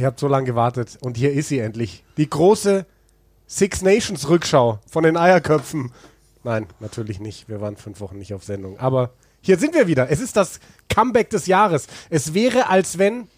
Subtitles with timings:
[0.00, 2.04] ihr habt so lange gewartet und hier ist sie endlich.
[2.16, 2.86] Die große
[3.46, 5.92] Six Nations Rückschau von den Eierköpfen.
[6.44, 7.48] Nein, natürlich nicht.
[7.48, 8.78] Wir waren fünf Wochen nicht auf Sendung.
[8.78, 9.10] Aber
[9.42, 10.10] hier sind wir wieder.
[10.10, 11.86] Es ist das Comeback des Jahres.
[12.10, 13.28] Es wäre, als wenn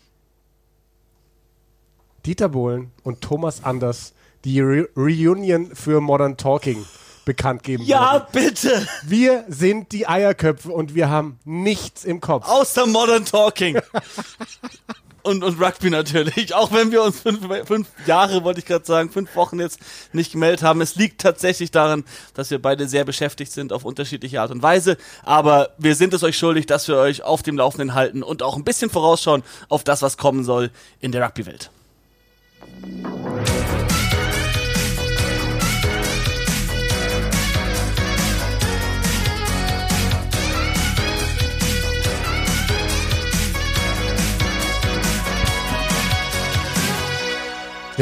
[2.27, 4.13] Dieter Bohlen und Thomas Anders
[4.45, 6.85] die Re Reunion für Modern Talking
[7.25, 8.49] bekannt geben Ja, würden.
[8.49, 8.87] bitte!
[9.05, 12.49] Wir sind die Eierköpfe und wir haben nichts im Kopf.
[12.49, 13.79] Außer Modern Talking.
[15.23, 16.55] und, und Rugby natürlich.
[16.55, 19.81] Auch wenn wir uns fünf, fünf Jahre, wollte ich gerade sagen, fünf Wochen jetzt
[20.13, 20.81] nicht gemeldet haben.
[20.81, 22.05] Es liegt tatsächlich daran,
[22.35, 24.97] dass wir beide sehr beschäftigt sind auf unterschiedliche Art und Weise.
[25.23, 28.57] Aber wir sind es euch schuldig, dass wir euch auf dem Laufenden halten und auch
[28.57, 31.71] ein bisschen vorausschauen auf das, was kommen soll in der Rugby-Welt.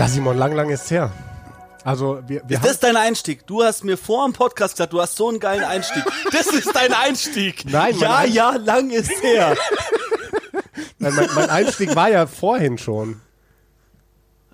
[0.01, 1.13] Ja, Simon, lang, lang ist's her.
[1.85, 3.47] Also wir, wir Ist das dein Einstieg?
[3.47, 6.03] Du hast mir vor dem Podcast gesagt, du hast so einen geilen Einstieg.
[6.33, 7.65] Das ist dein Einstieg.
[7.71, 9.55] Nein, ja, Ein- ja, lang ist her.
[10.99, 13.21] Nein, mein, mein Einstieg war ja vorhin schon.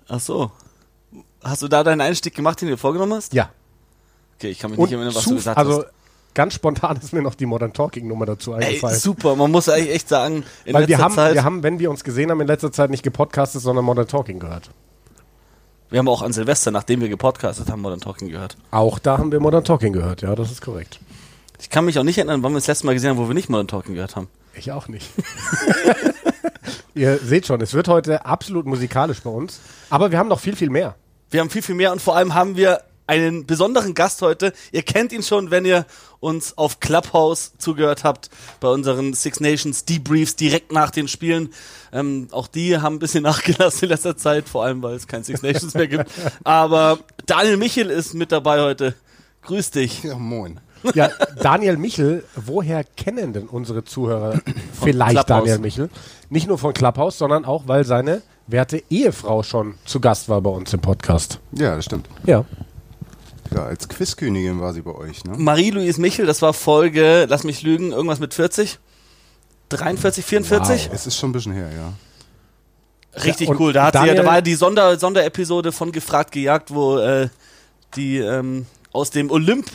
[0.09, 0.51] Ach so.
[1.43, 3.33] Hast du da deinen Einstieg gemacht, den du dir vorgenommen hast?
[3.33, 3.49] Ja.
[4.37, 5.91] Okay, ich kann mich Und nicht erinnern, was du gesagt also hast.
[6.33, 8.99] ganz spontan ist mir noch die Modern Talking Nummer dazu Ey, eingefallen.
[8.99, 9.35] super.
[9.37, 11.89] Man muss eigentlich echt sagen, in Weil wir letzter haben, Zeit, wir haben, wenn wir
[11.89, 14.69] uns gesehen haben, in letzter Zeit nicht gepodcastet, sondern Modern Talking gehört.
[15.89, 18.57] Wir haben auch an Silvester, nachdem wir gepodcastet haben, Modern Talking gehört.
[18.71, 20.99] Auch da haben wir Modern Talking gehört, ja, das ist korrekt.
[21.59, 23.33] Ich kann mich auch nicht erinnern, wann wir das letzte Mal gesehen haben, wo wir
[23.33, 24.27] nicht Modern Talking gehört haben.
[24.53, 25.09] Ich auch nicht.
[26.95, 30.55] Ihr seht schon, es wird heute absolut musikalisch bei uns, aber wir haben noch viel,
[30.55, 30.95] viel mehr.
[31.29, 34.53] Wir haben viel, viel mehr und vor allem haben wir einen besonderen Gast heute.
[34.71, 35.85] Ihr kennt ihn schon, wenn ihr
[36.19, 41.49] uns auf Clubhouse zugehört habt, bei unseren Six Nations Debriefs direkt nach den Spielen.
[41.91, 45.23] Ähm, auch die haben ein bisschen nachgelassen in letzter Zeit, vor allem weil es kein
[45.23, 46.11] Six Nations mehr gibt.
[46.43, 48.93] Aber Daniel Michel ist mit dabei heute.
[49.43, 50.03] Grüß dich.
[50.03, 50.59] Ja, moin.
[50.93, 51.09] Ja,
[51.41, 54.41] Daniel Michel, woher kennen denn unsere Zuhörer
[54.79, 55.25] vielleicht Clubhouse.
[55.27, 55.89] Daniel Michel?
[56.29, 60.49] Nicht nur von Clubhouse, sondern auch, weil seine werte Ehefrau schon zu Gast war bei
[60.49, 61.39] uns im Podcast.
[61.51, 62.07] Ja, das stimmt.
[62.25, 62.45] Ja.
[63.53, 65.33] Ja, als Quizkönigin war sie bei euch, ne?
[65.37, 68.79] Marie-Louise Michel, das war Folge, lass mich lügen, irgendwas mit 40?
[69.69, 70.89] 43, 44?
[70.93, 71.93] Es ist schon ein bisschen her, ja.
[73.23, 73.73] Richtig Ja, cool.
[73.73, 76.97] Da, hat sie ja, da Daniel- war ja die Sonder, Sonderepisode von Gefragt gejagt, wo
[76.99, 77.29] äh,
[77.95, 79.65] die ähm, aus dem Olymp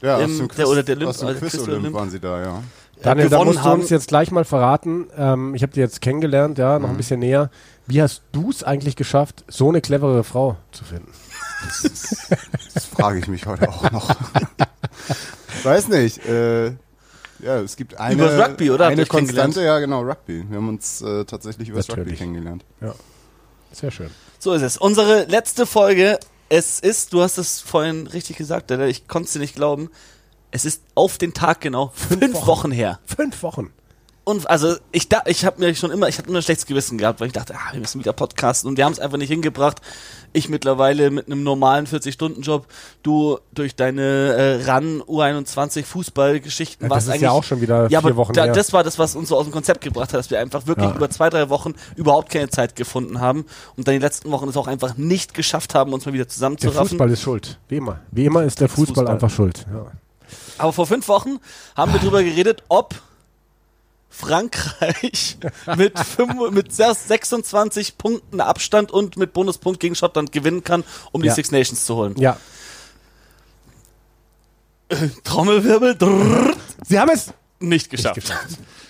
[0.00, 1.94] Ja, Im- aus dem Quiz, der- oder der Olymp- aus dem also Quiz Olymp Olymp.
[1.94, 2.62] waren sie da, ja.
[3.02, 3.80] Daniel, da musst du haben.
[3.82, 5.06] uns jetzt gleich mal verraten.
[5.16, 7.50] Ähm, ich habe die jetzt kennengelernt, ja, noch ein bisschen näher.
[7.86, 11.12] Wie hast du es eigentlich geschafft, so eine clevere Frau zu finden?
[12.74, 14.10] Das frage ich mich heute auch noch.
[15.64, 16.24] Weiß nicht.
[16.26, 16.68] Äh,
[17.40, 18.86] ja, es gibt eine, Übers Rugby, oder?
[18.86, 19.06] Eine?
[19.06, 20.44] Konstante, ja genau, Rugby.
[20.48, 22.64] Wir haben uns äh, tatsächlich über das Rugby kennengelernt.
[23.72, 24.10] Sehr schön.
[24.38, 24.76] So ist es.
[24.76, 26.18] Unsere letzte Folge.
[26.48, 29.90] Es ist, du hast es vorhin richtig gesagt, ich konnte es dir nicht glauben.
[30.50, 32.46] Es ist auf den Tag genau fünf, Wochen.
[32.46, 32.70] Wochen.
[32.70, 33.00] her.
[33.04, 33.70] Fünf Wochen.
[34.28, 36.98] Und also ich da, ich habe mir schon immer, ich hatte immer ein schlechtes Gewissen
[36.98, 39.30] gehabt, weil ich dachte, ah, wir müssen wieder podcasten und wir haben es einfach nicht
[39.30, 39.78] hingebracht.
[40.34, 42.66] Ich mittlerweile mit einem normalen 40-Stunden-Job,
[43.02, 47.88] du durch deine äh, RAN U21 Fußballgeschichten Ja, was das ist ja auch schon wieder
[47.88, 48.52] ja, vier Wochen da, her.
[48.52, 50.90] das war das, was uns so aus dem Konzept gebracht hat, dass wir einfach wirklich
[50.90, 50.94] Ja.
[50.96, 53.46] über zwei, drei Wochen überhaupt keine Zeit gefunden haben
[53.76, 56.28] und dann die letzten Wochen es auch einfach nicht geschafft haben, uns mal wieder Der
[56.28, 56.88] zusammenzuraffen.
[56.90, 57.58] Fußball ist schuld.
[57.68, 58.00] Wie immer.
[58.10, 59.08] Wie immer ist der Fußball, Fußball.
[59.08, 59.64] einfach schuld.
[59.72, 59.86] Ja.
[60.58, 61.38] Aber vor fünf Wochen
[61.74, 62.94] haben wir drüber geredet, ob
[64.10, 65.38] Frankreich
[65.76, 71.28] mit, fünf, mit 26 Punkten Abstand und mit Bonuspunkt gegen Schottland gewinnen kann, um die
[71.28, 71.34] Ja.
[71.34, 72.14] Six Nations zu holen.
[72.18, 72.36] ja.
[75.24, 76.54] Trommelwirbel, drrrr,
[76.86, 78.32] Sie haben es nicht geschafft.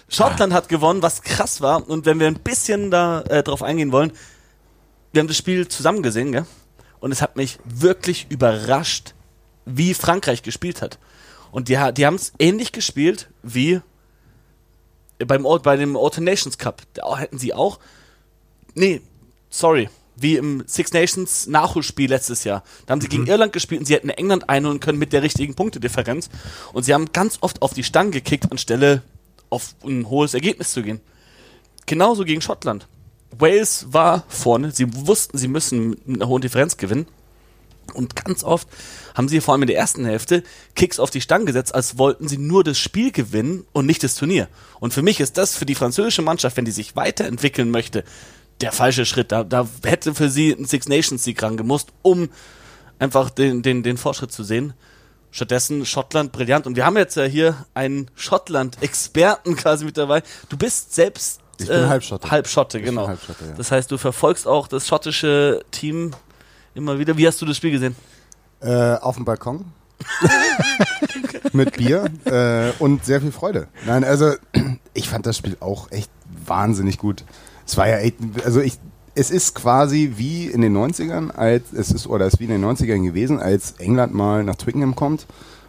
[0.08, 1.88] Schottland hat gewonnen, was krass war.
[1.88, 4.12] Und wenn wir ein bisschen da äh, drauf eingehen wollen,
[5.12, 6.46] wir haben das Spiel zusammen gesehen, gell?
[7.00, 9.14] Und es hat mich wirklich überrascht,
[9.64, 10.98] wie Frankreich gespielt hat.
[11.50, 13.80] Und die, die haben es ähnlich gespielt wie
[15.26, 16.82] beim, bei dem Autumn Nations Cup.
[16.94, 17.78] Da hätten sie auch,
[18.74, 19.00] nee,
[19.50, 22.62] sorry, wie im Six Nations Nachholspiel letztes Jahr.
[22.86, 25.54] Da haben sie gegen Irland gespielt und sie hätten England einholen können mit der richtigen
[25.54, 26.28] Punktedifferenz.
[26.72, 29.02] Und sie haben ganz oft auf die Stange gekickt, anstelle
[29.50, 31.00] auf ein hohes Ergebnis zu gehen.
[31.86, 32.86] Genauso gegen Schottland.
[33.30, 37.06] Wales war vorne, sie wussten, sie müssen mit einer hohen Differenz gewinnen.
[37.94, 38.68] Und ganz oft
[39.14, 40.42] haben sie vor allem in der ersten Hälfte
[40.74, 44.14] Kicks auf die Stange gesetzt, als wollten sie nur das Spiel gewinnen und nicht das
[44.14, 44.48] Turnier.
[44.80, 48.04] Und für mich ist das für die französische Mannschaft, wenn die sich weiterentwickeln möchte,
[48.60, 49.32] der falsche Schritt.
[49.32, 52.28] Da, da hätte für sie ein Six Nations Sieg rangemusst, um
[52.98, 54.74] einfach den, den, den Fortschritt zu sehen.
[55.30, 56.66] Stattdessen Schottland brillant.
[56.66, 60.22] Und wir haben jetzt ja hier einen Schottland-Experten quasi mit dabei.
[60.48, 62.30] Du bist selbst Ich bin Halbschotte.
[62.30, 63.08] Halbschotte, bin genau.
[63.08, 63.52] Halbschotte, ja.
[63.52, 66.12] Das heißt, du verfolgst auch das schottische Team
[66.78, 67.16] immer wieder.
[67.18, 67.94] Wie hast du das Spiel gesehen?
[68.60, 69.66] Äh, auf dem Balkon.
[71.52, 73.66] Mit Bier äh, und sehr viel Freude.
[73.84, 74.32] Nein, also
[74.94, 76.10] ich fand das Spiel auch echt
[76.46, 77.24] wahnsinnig gut.
[77.66, 78.78] Es war ja echt, also ich,
[79.16, 82.50] es ist quasi wie in den 90ern, als es ist, oder es ist wie in
[82.50, 85.26] den 90ern gewesen, als England mal nach Twickenham kommt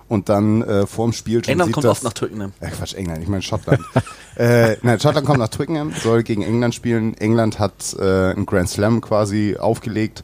[0.07, 2.53] und dann äh, vorm Spiel schon England sieht, kommt dass, oft nach Twickenham.
[2.59, 3.81] äh, Quatsch, England, ich meine Schottland.
[4.35, 7.15] äh, nein, Schottland kommt nach Twickenham, soll gegen England spielen.
[7.17, 10.23] England hat äh, einen Grand Slam quasi aufgelegt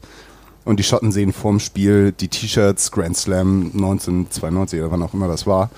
[0.66, 5.28] und die Schotten sehen vorm Spiel die T-Shirts Grand Slam 1992 oder wann auch immer
[5.28, 5.70] das war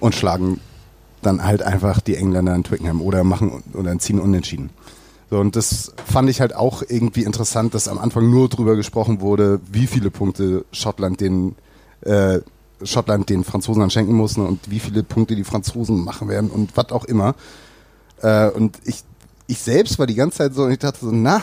[0.00, 0.60] und schlagen
[1.20, 4.70] dann halt einfach die Engländer in Twickenham oder machen oder ziehen unentschieden.
[5.28, 9.20] So, und das fand ich halt auch irgendwie interessant, dass am Anfang nur drüber gesprochen
[9.20, 11.56] wurde, wie viele Punkte Schottland den
[12.02, 12.38] äh,
[12.84, 16.50] Schottland den Franzosen dann schenken muss ne, und wie viele Punkte die Franzosen machen werden
[16.50, 17.34] und was auch immer.
[18.22, 19.02] Äh, und ich,
[19.48, 21.42] ich selbst war die ganze Zeit so und ich dachte so, na,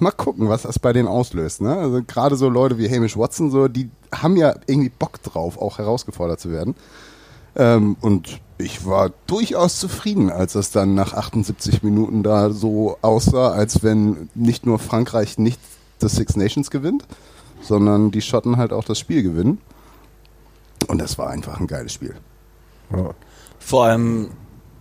[0.00, 1.60] mal gucken, was das bei denen auslöst.
[1.60, 1.76] Ne?
[1.76, 5.78] Also gerade so Leute wie Hamish Watson, so, die haben ja irgendwie Bock drauf, auch
[5.78, 6.74] herausgefordert zu werden.
[7.56, 13.50] Ähm, und ich war durchaus zufrieden, als es dann nach 78 Minuten da so aussah,
[13.50, 15.60] als wenn nicht nur Frankreich nicht
[15.98, 17.04] das Six Nations gewinnt,
[17.60, 19.60] sondern die Schotten halt auch das Spiel gewinnen.
[20.88, 22.14] Und das war einfach ein geiles Spiel.
[22.94, 23.10] Ja.
[23.58, 24.30] Vor allem,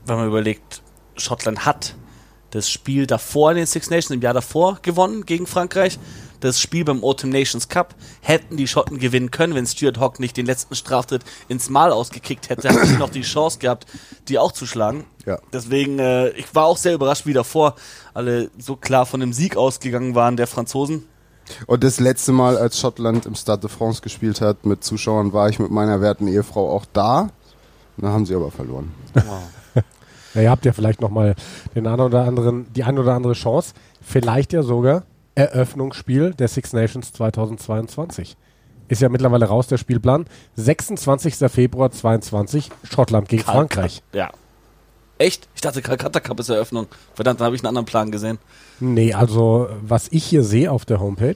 [0.05, 0.81] wenn man überlegt,
[1.15, 1.95] Schottland hat
[2.51, 5.99] das Spiel davor in den Six Nations im Jahr davor gewonnen gegen Frankreich.
[6.39, 10.37] Das Spiel beim Autumn Nations Cup hätten die Schotten gewinnen können, wenn Stuart Hawk nicht
[10.37, 13.85] den letzten Straftritt ins Mal ausgekickt hätte, hätten sie noch die Chance gehabt,
[14.29, 15.05] die auch zu schlagen.
[15.25, 15.39] Ja.
[15.51, 17.75] Deswegen, äh, ich war auch sehr überrascht, wie davor
[18.13, 21.05] alle so klar von dem Sieg ausgegangen waren der Franzosen.
[21.65, 25.49] Und das letzte Mal, als Schottland im Stade de France gespielt hat mit Zuschauern, war
[25.49, 27.31] ich mit meiner werten Ehefrau auch da.
[27.97, 28.93] Da haben sie aber verloren.
[29.15, 29.41] Ja,
[30.35, 31.35] ihr habt ja vielleicht nochmal
[31.75, 33.73] den einen oder anderen, die eine oder andere Chance.
[34.01, 35.03] Vielleicht ja sogar
[35.35, 38.37] Eröffnungsspiel der Six Nations 2022.
[38.89, 40.25] Ist ja mittlerweile raus, der Spielplan.
[40.55, 41.35] 26.
[41.51, 44.01] Februar 22, Schottland gegen Frankreich.
[44.13, 44.31] Ja.
[45.19, 45.47] Echt?
[45.53, 46.87] Ich dachte, Calcutta Cup ist Eröffnung.
[47.13, 48.39] Verdammt, dann habe ich einen anderen Plan gesehen.
[48.79, 51.35] Nee, also was ich hier sehe auf der Homepage,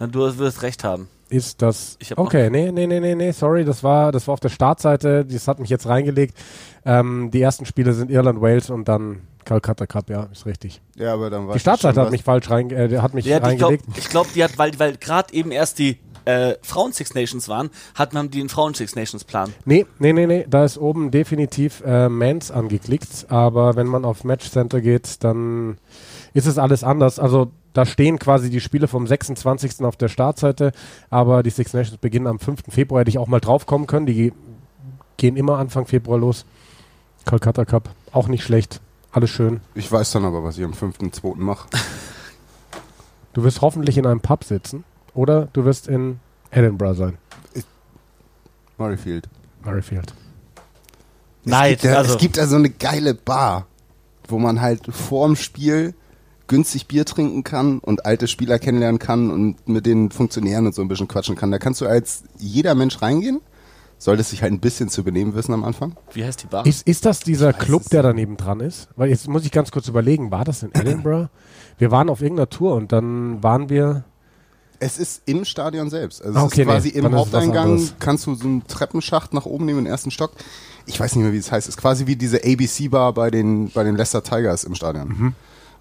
[0.00, 1.08] Ja, Du wirst recht haben.
[1.32, 1.98] Ist das.
[2.16, 5.48] Okay, nee, nee, nee, nee, nee, sorry, das war, das war auf der Startseite, das
[5.48, 6.36] hat mich jetzt reingelegt.
[6.84, 10.80] Ähm, die ersten Spiele sind Irland, Wales und dann Calcutta Cup, ja, ist richtig.
[10.96, 13.42] Ja, aber dann war Die Startseite hat mich falsch rein, äh, hat mich Ja, ich
[13.42, 13.84] glaube, reingelegt.
[13.96, 17.70] ich glaub, die hat, weil, weil gerade eben erst die äh, Frauen Six Nations waren,
[17.94, 19.52] hat man den Frauen Six Nations Plan.
[19.64, 24.22] Nee, nee, nee, nee, da ist oben definitiv äh, Mans angeklickt, aber wenn man auf
[24.22, 25.78] Match Center geht, dann
[26.34, 27.18] ist es alles anders.
[27.18, 29.82] Also da stehen quasi die Spiele vom 26.
[29.84, 30.72] auf der Startseite,
[31.10, 32.64] aber die Six Nations beginnen am 5.
[32.68, 34.32] Februar, hätte ich auch mal drauf kommen können, die ge-
[35.16, 36.44] gehen immer Anfang Februar los.
[37.24, 38.80] Calcutta Cup, auch nicht schlecht,
[39.12, 39.60] alles schön.
[39.74, 41.36] Ich weiß dann aber, was ich am 5.2.
[41.36, 41.68] mache.
[43.32, 44.84] Du wirst hoffentlich in einem Pub sitzen
[45.14, 46.18] oder du wirst in
[46.50, 47.16] Edinburgh sein,
[48.78, 49.28] Murrayfield.
[49.64, 50.12] Murrayfield.
[51.44, 53.66] Nein, es gibt, ja, also- es gibt da so eine geile Bar,
[54.28, 55.94] wo man halt vorm Spiel
[56.52, 60.82] günstig Bier trinken kann und alte Spieler kennenlernen kann und mit den Funktionären und so
[60.82, 61.50] ein bisschen quatschen kann.
[61.50, 63.40] Da kannst du als jeder Mensch reingehen,
[63.96, 65.96] solltest dich halt ein bisschen zu benehmen wissen am Anfang.
[66.12, 66.66] Wie heißt die Bar?
[66.66, 68.88] Ist, ist das dieser Club, der daneben dran ist?
[68.96, 71.30] Weil jetzt muss ich ganz kurz überlegen, war das in Edinburgh?
[71.78, 74.04] Wir waren auf irgendeiner Tour und dann waren wir.
[74.78, 76.22] Es ist im Stadion selbst.
[76.22, 79.46] Also Ah, es okay, ist quasi nee, im Haupteingang, kannst du so einen Treppenschacht nach
[79.46, 80.32] oben nehmen, im ersten Stock.
[80.84, 81.66] Ich weiß nicht mehr, wie es heißt.
[81.66, 85.08] Es ist quasi wie diese ABC-Bar bei den, bei den Leicester Tigers im Stadion.
[85.08, 85.34] Mhm.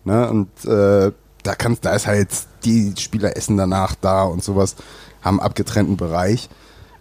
[0.04, 0.30] Ne?
[0.30, 1.12] Und äh,
[1.44, 2.30] da kannst, da ist halt,
[2.64, 4.76] die Spieler essen danach da und sowas,
[5.22, 6.50] haben abgetrennten Bereich.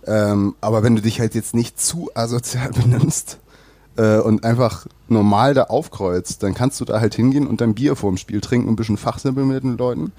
[0.06, 3.38] Ähm, aber wenn du dich halt jetzt nicht zu asozial benimmst
[3.96, 7.96] äh, und einfach normal da aufkreuzt, dann kannst du da halt hingehen und dein Bier
[7.96, 10.12] vorm Spiel trinken und ein bisschen fachsimpeln mit den Leuten.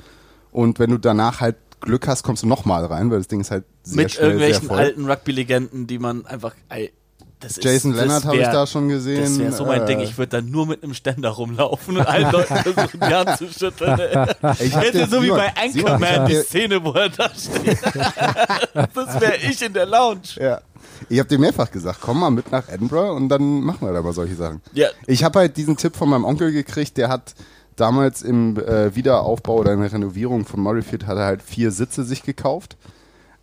[0.51, 3.49] Und wenn du danach halt Glück hast, kommst du nochmal rein, weil das Ding ist
[3.49, 4.77] halt sehr Mit schnell, sehr irgendwelchen voll.
[4.77, 6.53] alten Rugby-Legenden, die man einfach.
[6.69, 6.91] Ey,
[7.41, 9.21] das ist, Jason das Leonard habe ich da schon gesehen.
[9.21, 9.99] Das wäre so mein äh, Ding.
[9.99, 13.47] Ich würde dann nur mit einem Ständer rumlaufen und allen Leuten versuchen, die Hand zu
[13.47, 14.27] schütteln.
[14.59, 17.79] Ich Hätte so wie bei Anchorman die Szene, wo er da steht.
[18.93, 20.21] das wäre ich in der Lounge.
[20.37, 20.61] Ja.
[21.09, 24.01] Ich habe dir mehrfach gesagt, komm mal mit nach Edinburgh und dann machen wir da
[24.01, 24.61] mal solche Sachen.
[24.73, 27.33] Ja, Ich habe halt diesen Tipp von meinem Onkel gekriegt, der hat
[27.75, 32.03] damals im äh, Wiederaufbau oder in der Renovierung von Murrayfield hat er halt vier Sitze
[32.03, 32.77] sich gekauft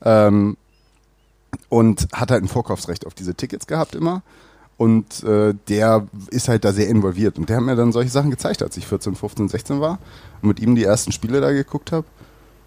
[0.04, 0.56] ähm,
[1.68, 4.22] und hat halt ein Vorkaufsrecht auf diese Tickets gehabt immer.
[4.76, 7.36] Und äh, der ist halt da sehr involviert.
[7.36, 9.98] Und der hat mir dann solche Sachen gezeigt, als ich 14, 15, 16 war
[10.40, 12.06] und mit ihm die ersten Spiele da geguckt habe.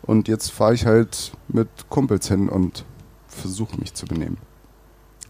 [0.01, 2.83] Und jetzt fahre ich halt mit Kumpels hin und
[3.27, 4.37] versuche mich zu benehmen.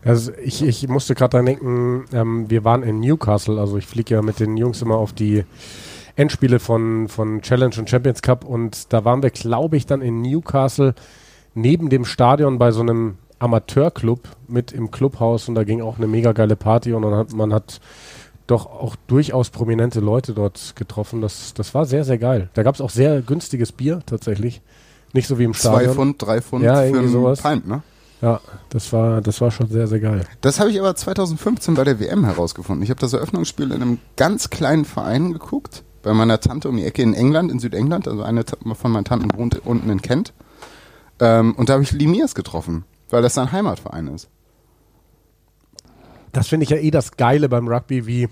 [0.04, 4.16] Also ich, ich musste gerade dran denken, ähm, wir waren in Newcastle, also ich fliege
[4.16, 5.46] ja mit den Jungs immer auf die
[6.16, 10.22] Endspiele von, von Challenge und Champions Cup und da waren wir, glaube ich, dann in
[10.22, 10.96] Newcastle
[11.54, 16.08] neben dem Stadion bei so einem Amateurclub mit im Clubhaus und da ging auch eine
[16.08, 17.80] mega geile Party und dann hat, man hat
[18.48, 21.22] doch auch durchaus prominente Leute dort getroffen.
[21.22, 22.50] Das, das war sehr, sehr geil.
[22.54, 24.62] Da gab es auch sehr günstiges Bier tatsächlich.
[25.14, 25.96] Nicht so wie im Zwei Stadion.
[25.96, 27.42] Pfund, drei Pfund Ja, für sowas.
[27.42, 27.82] Pint, ne?
[28.22, 30.26] Ja, das war, das war schon sehr, sehr geil.
[30.42, 32.84] Das habe ich aber 2015 bei der WM herausgefunden.
[32.84, 36.86] Ich habe das Eröffnungsspiel in einem ganz kleinen Verein geguckt, bei meiner Tante um die
[36.86, 38.08] Ecke in England, in Südengland.
[38.08, 38.44] Also eine
[38.74, 40.34] von meinen Tanten wohnt unten in Kent.
[41.20, 44.30] Ähm, und da habe ich Limiers getroffen, weil das sein Heimatverein ist.
[46.32, 48.30] Das finde ich ja eh das Geile beim Rugby, wie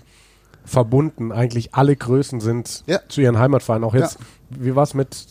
[0.64, 3.00] verbunden eigentlich alle Größen sind Ja.
[3.08, 3.84] zu ihren Heimatvereinen.
[3.84, 4.18] Auch jetzt,
[4.50, 5.26] wie war es mit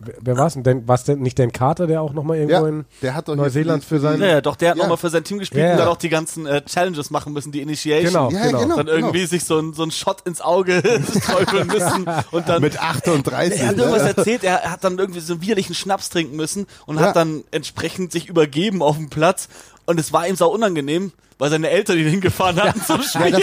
[0.00, 0.86] wer- wer war es denn?
[0.88, 3.36] War es denn nicht Dan Carter, der auch nochmal irgendwo Ja, in der hat doch
[3.36, 4.20] Neuseeland für sein...
[4.20, 4.82] Ja, ja, doch, der hat Ja.
[4.84, 7.52] nochmal für sein Team gespielt Ja, und dann auch die ganzen äh, Challenges machen müssen,
[7.52, 8.06] die Initiation.
[8.12, 8.58] Genau, Ja, genau.
[8.60, 8.76] genau.
[8.76, 10.82] Dann irgendwie sich so ein, so ein Shot ins Auge
[11.26, 13.60] träufeln müssen und dann Mit 38.
[13.60, 14.08] Er hat irgendwas ne?
[14.16, 17.06] erzählt, er er hat dann irgendwie so einen widerlichen Schnaps trinken müssen und Ja.
[17.08, 19.48] hat dann entsprechend sich übergeben auf dem Platz.
[19.86, 23.38] Und es war ihm sau unangenehm, weil seine Eltern ihn hingefahren hatten zum Spiel.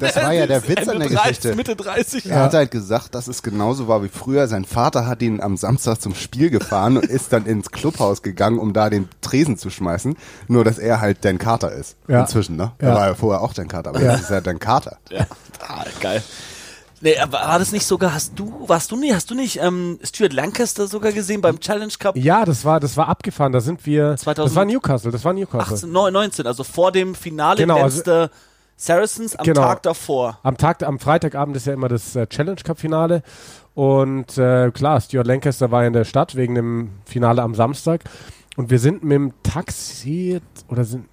[0.00, 1.54] das war ja der Witz an der Ende 30, Geschichte.
[1.56, 2.26] Mitte 30.
[2.30, 4.46] Er hat halt gesagt, dass es genauso war wie früher.
[4.48, 8.58] Sein Vater hat ihn am Samstag zum Spiel gefahren und ist dann ins Clubhaus gegangen,
[8.58, 10.16] um da den Tresen zu schmeißen.
[10.46, 11.96] Nur, dass er halt Dan Carter ist.
[12.06, 12.20] Ja.
[12.20, 12.72] Inzwischen, ne?
[12.80, 12.88] Ja.
[12.90, 14.12] Er war ja vorher auch Dan Carter, aber Ja.
[14.12, 14.98] das ist ja Dan Carter.
[15.10, 15.26] Ja,
[15.66, 16.22] ah, geil.
[17.00, 20.32] Nee, war das nicht sogar, hast du, warst du nie, hast du nicht ähm, Stuart
[20.32, 23.52] Lancaster sogar gesehen beim Challenge Cup Ja, das war, das war abgefahren.
[23.52, 24.16] Da sind wir.
[24.16, 25.12] 2000 das war Newcastle.
[25.12, 25.74] Das war Newcastle.
[25.76, 28.28] 18, 19, also vor dem Finale Genau, Genau, also-
[28.80, 29.60] Saracens am Genau.
[29.62, 30.38] Tag davor.
[30.44, 33.22] Am Tag, am Freitagabend ist ja immer das äh, Challenge Cup Finale.
[33.74, 38.04] Und äh, klar, Stuart Lancaster war in der Stadt wegen dem Finale am Samstag.
[38.56, 41.06] Und wir sind mit dem Taxi oder sind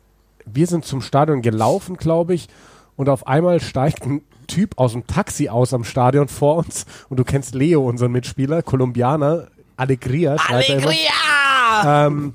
[0.46, 2.48] wir sind zum Stadion gelaufen, glaube ich.
[2.96, 6.86] Und auf einmal steigt ein Typ aus dem Taxi aus am Stadion vor uns.
[7.10, 9.48] Und du kennst Leo, unseren Mitspieler, Kolumbianer,
[9.78, 10.36] Alegria.
[10.36, 12.08] Alegria!
[12.08, 12.34] Ähm,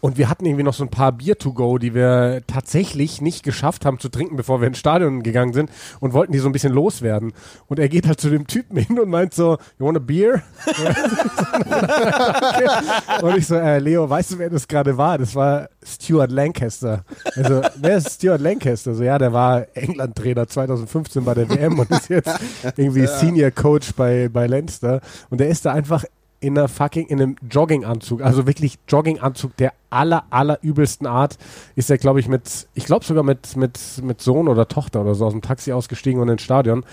[0.00, 3.42] und wir hatten irgendwie noch so ein paar Bier to go, die wir tatsächlich nicht
[3.42, 6.52] geschafft haben zu trinken, bevor wir ins Stadion gegangen sind und wollten die so ein
[6.52, 7.32] bisschen loswerden.
[7.66, 10.42] Und er geht halt zu dem Typen hin und meint so, you want a beer?
[13.22, 15.18] und ich so, äh, Leo, weißt du, wer das gerade war?
[15.18, 17.04] Das war Stuart Lancaster.
[17.34, 18.94] Also, wer ist Stuart Lancaster?
[18.94, 22.38] So, ja, der war England-Trainer 2015 bei der WM und ist jetzt
[22.76, 25.00] irgendwie Senior Coach bei, bei Leinster.
[25.30, 26.04] Und der ist da einfach
[26.40, 31.36] in einer fucking, in einem Jogginganzug, also wirklich Jogginganzug der aller, aller übelsten Art,
[31.74, 35.14] ist er, glaube ich, mit, ich glaube sogar mit, mit, mit Sohn oder Tochter oder
[35.14, 36.84] so aus dem Taxi ausgestiegen und ins Stadion.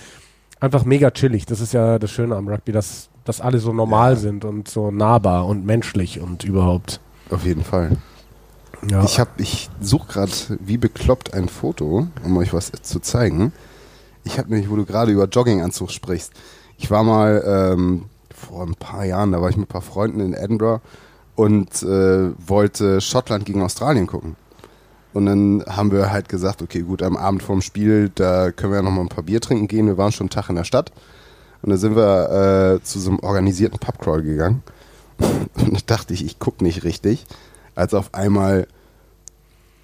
[0.60, 1.46] Einfach mega chillig.
[1.46, 4.90] Das ist ja das Schöne am Rugby, dass, dass alle so normal sind und so
[4.90, 7.00] nahbar und menschlich und überhaupt.
[7.30, 7.98] Auf jeden Fall.
[8.90, 9.04] Ja.
[9.04, 13.52] Ich habe, ich suche gerade wie bekloppt ein Foto, um euch was zu zeigen.
[14.24, 16.34] Ich habe nämlich, wo du gerade über Jogginganzug sprichst,
[16.78, 18.06] ich war mal ähm,
[18.48, 20.82] vor ein paar Jahren, da war ich mit ein paar Freunden in Edinburgh
[21.36, 24.36] und äh, wollte Schottland gegen Australien gucken.
[25.14, 28.78] Und dann haben wir halt gesagt, okay, gut, am Abend vorm Spiel, da können wir
[28.78, 29.88] ja noch mal ein paar Bier trinken gehen.
[29.88, 30.92] Wir waren schon einen Tag in der Stadt.
[31.62, 34.62] Und dann sind wir äh, zu so einem organisierten Pubcrawl gegangen.
[35.56, 37.26] Und da dachte ich, ich gucke nicht richtig,
[37.76, 38.68] als auf einmal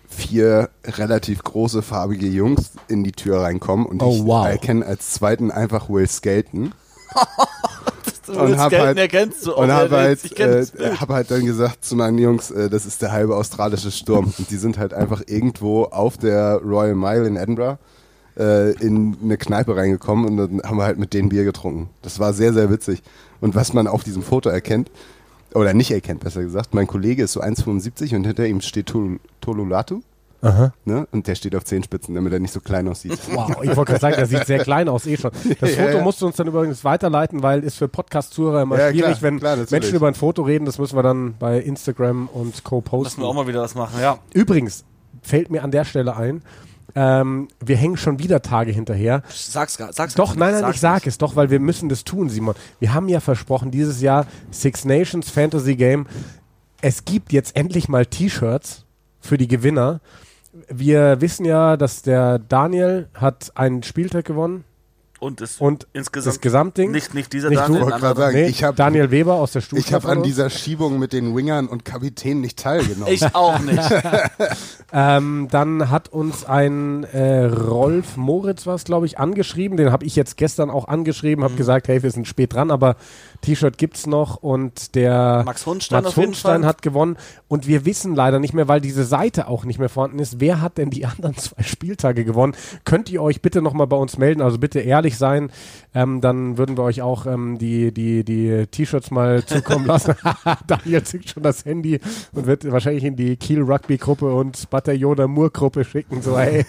[0.09, 4.45] vier relativ große farbige Jungs in die Tür reinkommen und Oh, ich wow.
[4.45, 6.73] erkenne als zweiten einfach Will Skelton.
[8.27, 9.53] Und hab halt- erkennst du.
[9.55, 10.65] Und habe wer- halt, äh,
[11.00, 14.34] hab halt dann gesagt zu meinen Jungs, äh, das ist der halbe australische Sturm.
[14.38, 17.77] Und die sind halt einfach irgendwo auf der Royal Mile in Edinburgh
[18.38, 21.89] äh, in eine Kneipe reingekommen und dann haben wir halt mit denen Bier getrunken.
[22.01, 23.03] Das war sehr, sehr witzig.
[23.41, 24.89] Und was man auf diesem Foto erkennt,
[25.53, 29.20] oder nicht erkennt, besser gesagt, mein Kollege ist so 1,75 und hinter ihm steht Tol
[29.41, 30.01] Tolulatu.
[30.41, 30.74] Aha.
[30.86, 31.07] Ne?
[31.12, 33.17] Und der steht auf Zehenspitzen, damit er nicht so klein aussieht.
[33.31, 35.31] Wow, ich wollte gerade sagen, der sieht sehr klein aus, eh schon.
[35.60, 36.03] Das Foto ja.
[36.03, 39.39] musst du uns dann übrigens weiterleiten, weil ist für Podcast-Zuhörer immer Ja, schwierig, klar, wenn
[39.39, 39.57] klar.
[39.69, 40.65] Menschen über ein Foto reden.
[40.65, 42.77] Das müssen wir dann bei Instagram und Co.
[42.77, 43.21] Müssen posten.
[43.21, 44.17] wir auch mal wieder was machen, ja.
[44.33, 44.83] Übrigens,
[45.21, 46.41] fällt mir an der Stelle ein,
[46.95, 49.24] ähm, wir hängen schon wieder Tage hinterher.
[49.29, 50.39] Sag's gar, sag's Doch, nicht.
[50.39, 51.07] nein, nein, Sag's ich sag nicht.
[51.07, 52.55] es doch, weil wir müssen das tun, Simon.
[52.79, 56.05] Wir haben ja versprochen, dieses Jahr Six Nations Fantasy Game.
[56.81, 58.86] Es gibt jetzt endlich mal T-Shirts
[59.19, 60.01] für die Gewinner.
[60.70, 64.65] Wir wissen ja, dass der Daniel hat einen Spieltag gewonnen
[65.20, 66.91] Und das und insgesamt das Gesamtding.
[66.91, 68.00] nicht, nicht dieser Nicht Daniel, du?
[68.00, 69.79] sagen, Nee, ich hab- Daniel Weber aus der Stufe.
[69.81, 73.13] Ich habe an dieser Schiebung mit den Wingern und Kapitän nicht teilgenommen.
[73.13, 73.79] Ich auch nicht.
[74.93, 79.77] Ähm, dann hat uns ein äh, Rolf Moritz was, glaube ich, angeschrieben.
[79.77, 81.46] Den habe ich jetzt gestern auch angeschrieben, Mhm.
[81.46, 82.98] habe gesagt, hey, wir sind spät dran, aber
[83.41, 86.65] T-Shirt gibt's noch und der Max Hundstein Max Fall.
[86.65, 87.17] hat gewonnen
[87.48, 90.39] und wir wissen leider nicht mehr, weil diese Seite auch nicht mehr vorhanden ist.
[90.39, 92.55] Wer hat denn die anderen zwei Spieltage gewonnen?
[92.86, 94.41] Könnt ihr euch bitte nochmal bei uns melden?
[94.41, 95.51] Also bitte ehrlich sein,
[95.95, 100.15] ähm, dann würden wir euch auch ähm, die die die T-Shirts mal zukommen lassen.
[100.67, 102.00] Daniel zückt schon das Handy
[102.33, 106.21] und wird wahrscheinlich in die Kiel Rugby Gruppe und Bataillon der Mur Gruppe schicken.
[106.21, 106.65] So hey,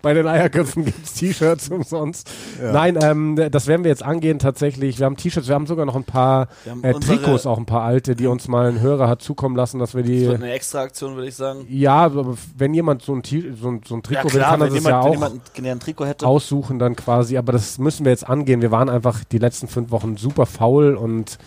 [0.00, 2.30] bei den Eierköpfen gibt's T-Shirts umsonst.
[2.62, 4.98] Nein, ähm, das werden wir jetzt angehen tatsächlich.
[4.98, 7.82] Wir haben T-Shirts, wir haben sogar noch ein paar Wir äh, Trikots, auch ein paar
[7.82, 10.34] alte, die uns mal ein Hörer hat zukommen lassen, dass wir Das wird die.
[10.34, 11.66] eine extra Aktion, würde ich sagen.
[11.68, 14.74] Ja, aber wenn jemand so ein, so ein, so ein Trikot will, kann er das
[14.74, 16.26] jemand, ja auch jemand gerne ein Trikot hätte.
[16.26, 17.36] aussuchen dann quasi.
[17.36, 18.60] Aber das müssen wir jetzt angehen.
[18.62, 21.38] Wir waren einfach die letzten fünf Wochen super faul und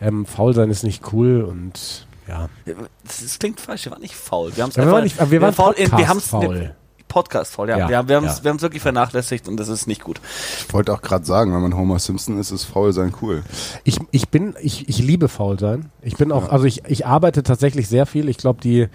[0.00, 2.48] ähm, faul sein ist nicht cool und ja.
[3.04, 4.50] Das, das klingt falsch, wir waren nicht faul.
[4.56, 5.74] Wir, Ja, wir waren nicht- wir waren faul.
[5.76, 6.74] Wir Podcast haben's faul.
[7.16, 7.78] Podcast faul, ja.
[7.78, 8.38] Ja, wir haben wir ja.
[8.42, 10.20] wir haben's wirklich vernachlässigt und das ist nicht gut.
[10.68, 13.42] Ich wollte auch gerade sagen, wenn man Homer Simpson ist, ist faul sein cool.
[13.84, 15.90] Ich, ich bin, ich, ich liebe faul sein.
[16.02, 18.28] Ich bin auch, also ich, ich arbeite tatsächlich sehr viel.
[18.28, 18.88] Ich glaube, die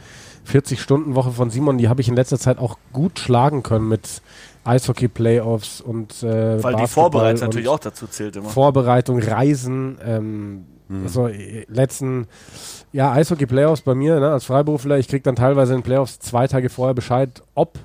[0.48, 4.22] 40-Stunden-Woche von Simon, die habe ich in letzter Zeit auch gut schlagen können mit
[4.66, 8.50] Eishockey-Playoffs und äh, Weil die Vorbereitung natürlich auch dazu zählt immer.
[8.50, 10.66] Vorbereitung, Reisen, ähm,
[11.04, 12.28] also äh, letzten,
[12.92, 16.46] ja, Eishockey-Playoffs bei mir, ne, als Freiberufler, ich krieg dann teilweise in den Playoffs zwei
[16.46, 17.80] Tage vorher Bescheid, ob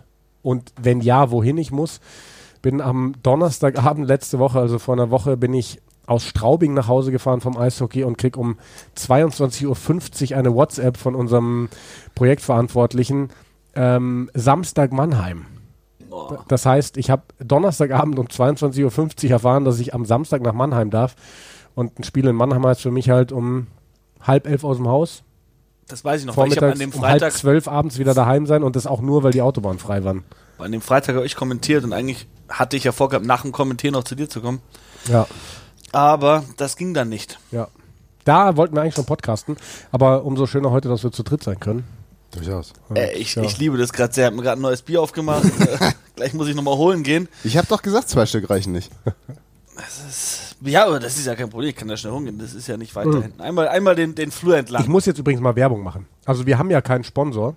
[0.46, 2.00] und wenn ja, wohin ich muss.
[2.62, 7.10] Bin am Donnerstagabend letzte Woche, also vor einer Woche, bin ich aus Straubing nach Hause
[7.10, 8.56] gefahren vom Eishockey und krieg um
[8.96, 11.68] 22.50 Uhr eine WhatsApp von unserem
[12.14, 13.30] Projektverantwortlichen.
[13.74, 15.46] Ähm, Samstag Mannheim.
[16.10, 16.36] Oh.
[16.46, 20.90] Das heißt, ich habe Donnerstagabend um 22.50 Uhr erfahren, dass ich am Samstag nach Mannheim
[20.90, 21.16] darf.
[21.74, 23.66] Und ein Spiel in Mannheim heißt für mich halt um
[24.20, 25.24] halb elf aus dem Haus,
[25.88, 28.12] Das weiß ich noch, weil ich habe an dem um halb Freitag, zwölf abends wieder
[28.14, 30.24] daheim sein und das auch nur, weil die Autobahnen frei waren.
[30.58, 33.92] an dem Freitag habe ich kommentiert und eigentlich hatte ich ja vorgehabt, nach dem Kommentieren
[33.92, 34.60] noch zu dir zu kommen.
[35.08, 35.26] Ja,
[35.92, 37.38] Aber das ging dann nicht.
[37.50, 37.68] ja.
[38.24, 39.56] Da wollten wir eigentlich schon podcasten,
[39.92, 41.84] aber umso schöner heute, dass wir zu dritt sein können.
[42.32, 42.72] Durchaus.
[42.92, 43.42] Äh, ich, ja.
[43.44, 44.24] ich liebe das gerade sehr.
[44.24, 45.44] Ich habe mir gerade ein neues Bier aufgemacht.
[46.16, 47.28] gleich muss ich nochmal holen gehen.
[47.44, 48.90] Ich habe doch gesagt, zwei Stück reichen nicht.
[50.62, 51.70] Ja, aber das ist ja kein Problem.
[51.70, 52.38] Ich kann da schnell hungern.
[52.38, 53.40] Das ist ja nicht weiter hinten.
[53.40, 54.82] Einmal, einmal den, den Flur entlang.
[54.82, 56.06] Ich muss jetzt übrigens mal Werbung machen.
[56.24, 57.56] Also wir haben ja keinen Sponsor.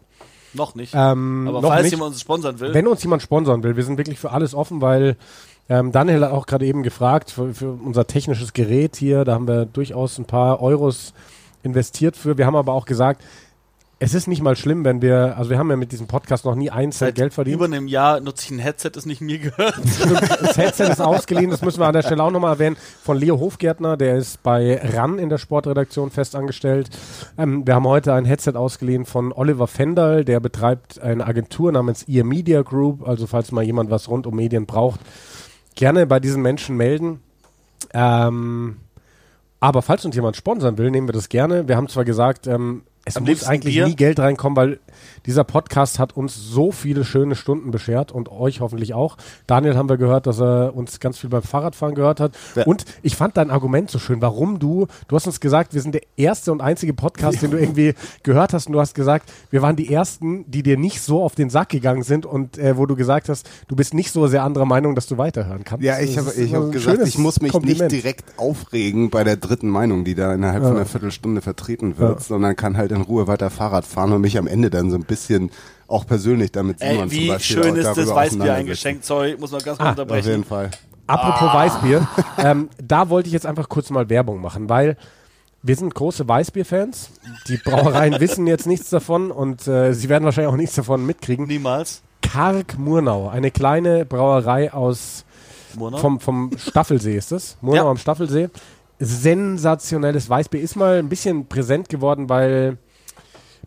[0.53, 0.93] noch nicht.
[0.95, 1.91] Ähm, aber noch falls nicht.
[1.91, 4.81] jemand uns sponsern will, Wenn uns jemand sponsern will, wir sind wirklich für alles offen,
[4.81, 5.15] weil
[5.69, 9.47] ähm, Daniel hat auch gerade eben gefragt für, für unser technisches Gerät hier, da haben
[9.47, 11.13] wir durchaus ein paar Euros
[11.63, 12.37] investiert für.
[12.37, 13.23] Wir haben aber auch gesagt,
[14.01, 16.55] es ist nicht mal schlimm, wenn wir, also wir haben ja mit diesem Podcast noch
[16.55, 17.55] nie ein Cent Geld verdient.
[17.55, 19.75] über einem Jahr nutze ich ein Headset, das nicht mir gehört.
[20.39, 23.39] Das Headset ist ausgeliehen, das müssen wir an der Stelle auch nochmal erwähnen, von Leo
[23.39, 26.89] Hofgärtner, der ist bei RAN in der Sportredaktion festangestellt.
[27.37, 32.03] Ähm, wir haben heute ein Headset ausgeliehen von Oliver Fendal, der betreibt eine Agentur namens
[32.03, 35.01] Ear Media Group, also falls mal jemand was rund um Medien braucht,
[35.75, 37.19] gerne bei diesen Menschen melden.
[37.93, 38.77] Ähm,
[39.59, 41.67] aber falls uns jemand sponsern will, nehmen wir das gerne.
[41.67, 43.87] Wir haben zwar gesagt, ähm, es Am muss eigentlich Bier.
[43.87, 44.79] nie Geld reinkommen, weil
[45.25, 49.17] dieser Podcast hat uns so viele schöne Stunden beschert und euch hoffentlich auch.
[49.47, 52.33] Daniel haben wir gehört, dass er uns ganz viel beim Fahrradfahren gehört hat.
[52.55, 52.65] Ja.
[52.65, 55.95] Und ich fand dein Argument so schön, warum du, du hast uns gesagt, wir sind
[55.95, 59.61] der erste und einzige Podcast, den du irgendwie gehört hast und du hast gesagt, wir
[59.61, 62.85] waren die ersten, die dir nicht so auf den Sack gegangen sind und äh, wo
[62.85, 65.83] du gesagt hast, du bist nicht so sehr anderer Meinung, dass du weiterhören kannst.
[65.83, 67.91] Ja, ich habe ich hab gesagt, ich muss mich Kompliment.
[67.91, 72.19] nicht direkt aufregen bei der dritten Meinung, die da innerhalb von einer Viertelstunde vertreten wird,
[72.19, 72.23] Ja.
[72.25, 75.03] sondern kann halt in Ruhe weiter Fahrrad fahren und mich am Ende dann so ein
[75.03, 75.51] bisschen
[75.87, 78.51] auch persönlich damit Ey, Simon zum wie Beispiel schön ist das Weißbier auseinandersetzen.
[78.51, 79.05] eingeschenkt.
[79.05, 80.43] Sorry, muss man ganz kurz Ah, Auf jeden unterbrechen.
[80.43, 80.71] Fall.
[81.07, 84.95] Apropos Weißbier, ähm, da wollte ich jetzt einfach kurz mal Werbung machen, weil
[85.63, 87.09] wir sind große Weißbier-Fans.
[87.47, 91.47] Die Brauereien wissen jetzt nichts davon und äh, sie werden wahrscheinlich auch nichts davon mitkriegen.
[91.47, 92.01] Niemals.
[92.21, 95.25] Karg Murnau, eine kleine Brauerei aus
[95.75, 95.97] Murnau?
[95.97, 97.57] vom, vom Staffelsee ist es.
[97.61, 97.89] Murnau Ja.
[97.89, 98.49] am Staffelsee.
[98.99, 100.61] Sensationelles Weißbier.
[100.61, 102.77] Ist mal ein bisschen präsent geworden, weil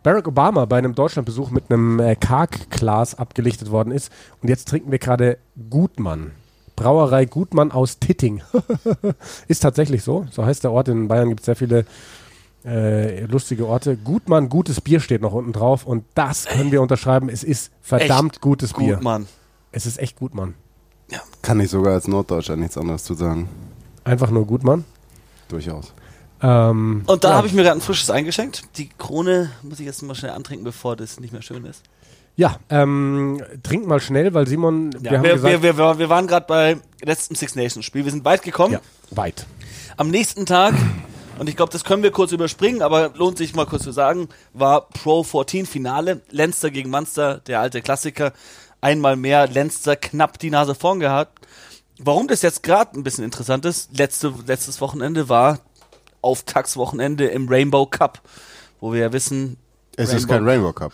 [0.02, 4.10] Barack Obama bei einem Deutschlandbesuch mit einem äh, Karg-Glas abgelichtet worden ist.
[4.40, 5.38] Und jetzt trinken wir gerade
[5.70, 6.32] Gutmann.
[6.74, 8.42] Brauerei Gutmann aus Titting.
[9.48, 10.26] ist tatsächlich so.
[10.30, 10.88] So heißt der Ort.
[10.88, 11.84] In Bayern gibt es sehr viele
[12.64, 13.96] äh, lustige Orte.
[13.96, 15.86] Gutmann, gutes Bier steht noch unten drauf.
[15.86, 17.28] Und das können wir unterschreiben.
[17.28, 18.94] Es ist verdammt gutes Bier.
[18.94, 19.26] Gut, Mann.
[19.70, 20.54] Es ist echt Gutmann.
[21.42, 23.48] Kann ich sogar als Norddeutscher nichts anderes zu sagen.
[24.04, 24.84] Einfach nur Gutmann.
[25.52, 25.92] Durchaus.
[26.42, 27.36] Ähm, Und da ja.
[27.36, 28.64] habe ich mir gerade ein frisches eingeschenkt.
[28.76, 31.82] Die Krone muss ich jetzt mal schnell antrinken, bevor das nicht mehr schön ist.
[32.34, 36.08] Ja, ähm, trink mal schnell, weil Simon, wir Ja, haben wir, gesagt, wir, wir, wir
[36.08, 38.04] waren gerade bei letzten Six Nations Spiel.
[38.04, 38.72] Wir sind weit gekommen.
[38.72, 39.46] ja, weit.
[39.98, 40.74] Am nächsten Tag,
[41.38, 44.28] und ich glaube, das können wir kurz überspringen, aber lohnt sich mal kurz zu sagen,
[44.54, 46.22] war Pro 14 Finale.
[46.30, 48.32] Lenster gegen Munster, der alte Klassiker.
[48.80, 51.41] Einmal mehr Lenster knapp die Nase vorn gehabt.
[52.04, 55.60] Warum das jetzt gerade ein bisschen interessant ist, letzte, letztes Wochenende war
[56.20, 58.20] Auftaktswochenende im Rainbow Cup,
[58.80, 59.56] wo wir ja wissen,
[59.96, 60.92] Es ist kein Rainbow Cup.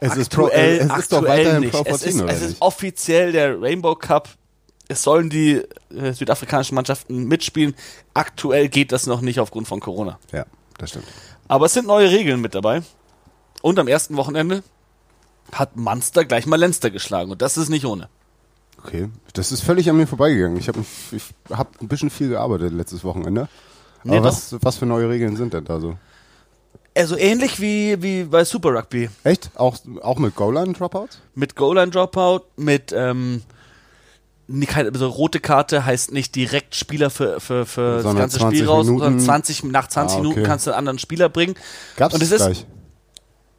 [0.00, 1.72] Es ist Pro- aktuell, es ist doch aktuell weiterhin nicht.
[1.72, 2.62] Pro es 14, ist, es ist nicht?
[2.62, 4.28] offiziell der Rainbow Cup.
[4.88, 5.62] Es sollen die
[5.94, 7.74] äh, südafrikanischen Mannschaften mitspielen.
[8.14, 10.18] Aktuell geht das noch nicht aufgrund von Corona.
[10.32, 10.44] Ja,
[10.78, 11.06] das stimmt.
[11.48, 12.82] Aber es sind neue Regeln mit dabei.
[13.62, 14.62] Und am ersten Wochenende
[15.52, 17.30] hat Munster gleich mal Lenster geschlagen.
[17.30, 18.08] Und das ist nicht ohne.
[18.84, 20.56] Okay, das ist völlig an mir vorbeigegangen.
[20.58, 20.80] Ich habe
[21.12, 23.48] ich hab ein bisschen viel gearbeitet letztes Wochenende.
[24.04, 24.34] Nee, Aber doch.
[24.36, 25.96] was, was für neue Regeln sind denn da so?
[26.94, 29.08] Also ähnlich wie, wie bei Super Rugby.
[29.24, 29.50] Echt?
[29.54, 31.20] Auch, auch mit Goal-Line-Dropouts?
[31.34, 33.42] Mit Goal-Line-Dropout, mit ähm,
[34.66, 38.68] keine, also rote Karte heißt nicht direkt Spieler für, für, für das ganze 20 Spiel
[38.68, 39.04] raus, Minuten.
[39.04, 40.28] sondern 20, nach 20 Ah, okay.
[40.28, 41.54] Minuten kannst du einen anderen Spieler bringen.
[41.96, 42.66] Gab's Und es das ist- gleich?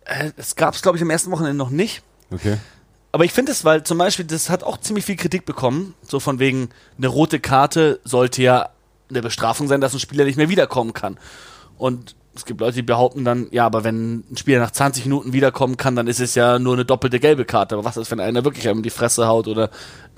[0.06, 2.04] Äh, Es gab es, glaube ich, am ersten Wochenende noch nicht.
[2.30, 2.58] Okay.
[3.14, 5.94] Aber ich finde es, weil zum Beispiel, das hat auch ziemlich viel Kritik bekommen.
[6.02, 8.70] So von wegen, eine rote Karte sollte ja
[9.08, 11.20] eine Bestrafung sein, dass ein Spieler nicht mehr wiederkommen kann.
[11.78, 15.32] Und es gibt Leute, die behaupten dann, ja, aber wenn ein Spieler nach 20 Minuten
[15.32, 17.76] wiederkommen kann, dann ist es ja nur eine doppelte gelbe Karte.
[17.76, 19.70] Aber was ist, wenn einer wirklich einem in die Fresse haut oder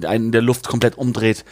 [0.02, 1.44] einen in der Luft komplett umdreht?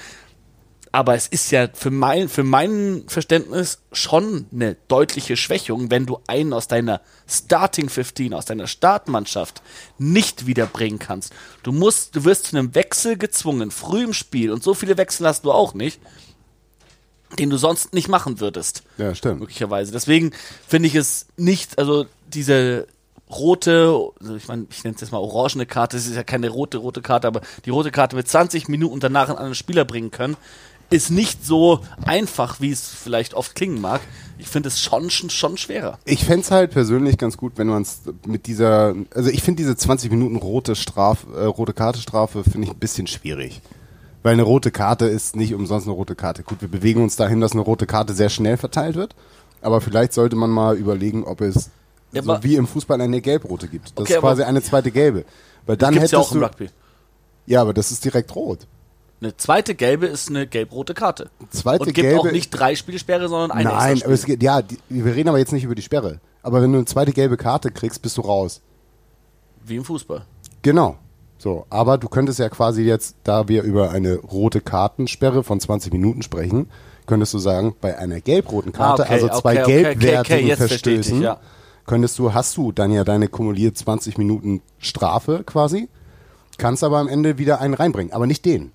[0.95, 6.19] Aber es ist ja für mein, für mein Verständnis schon eine deutliche Schwächung, wenn du
[6.27, 9.63] einen aus deiner Starting 15, aus deiner Startmannschaft
[9.97, 11.33] nicht wiederbringen kannst.
[11.63, 15.25] Du musst, du wirst zu einem Wechsel gezwungen, früh im Spiel, und so viele Wechsel
[15.27, 15.99] hast du auch nicht,
[17.39, 19.39] den du sonst nicht machen würdest Ja, stimmt.
[19.39, 19.91] möglicherweise.
[19.91, 20.31] Deswegen
[20.67, 22.85] finde ich es nicht, also diese
[23.31, 26.49] rote, also ich meine, ich nenne es jetzt mal orangene Karte, es ist ja keine
[26.49, 30.11] rote, rote Karte, aber die rote Karte mit 20 Minuten danach an einen Spieler bringen
[30.11, 30.37] können,
[30.93, 34.01] ist nicht so einfach, wie es vielleicht oft klingen mag.
[34.37, 35.99] Ich finde es schon, schon, schon schwerer.
[36.05, 39.75] Ich fänd's halt persönlich ganz gut, wenn man es mit dieser, also ich finde diese
[39.75, 43.61] 20 Minuten rote Straf, äh, rote Karte Strafe finde ich ein bisschen schwierig.
[44.21, 46.43] Weil eine rote Karte ist nicht umsonst eine rote Karte.
[46.43, 49.15] Gut, wir bewegen uns dahin, dass eine rote Karte sehr schnell verteilt wird.
[49.61, 51.69] Aber vielleicht sollte man mal überlegen, ob es
[52.11, 53.91] Ja, so wie im Fußball eine gelb-rote gibt.
[53.97, 55.25] Das Okay, ist quasi eine zweite gelbe.
[55.65, 56.69] Weil dann hättest es ja auch im Rugby.
[57.45, 58.67] ja, aber das ist direkt rot.
[59.23, 61.29] Eine zweite gelbe ist eine gelb-rote Karte.
[61.49, 64.77] Zweite Und gibt gelbe, auch nicht drei Spielsperre, sondern eine Nein, aber es ja, die,
[64.89, 66.19] wir reden aber jetzt nicht über die Sperre.
[66.41, 68.59] Aber wenn du eine zweite gelbe Karte kriegst, bist du raus.
[69.65, 70.25] Wie im Fußball.
[70.61, 70.97] Genau.
[71.37, 75.93] So, aber du könntest ja quasi jetzt, da wir über eine rote Kartensperre von 20
[75.93, 76.69] Minuten sprechen,
[77.05, 80.95] könntest du sagen, bei einer gelb-roten Karte, Ah, okay, also zwei okay, gelbwertigen okay, verstehe
[80.95, 81.39] ich, Verstößen, ja.
[81.85, 85.87] könntest du, hast du dann ja deine kumuliert 20 Minuten Strafe quasi,
[86.57, 88.73] kannst aber am Ende wieder einen reinbringen, aber nicht den.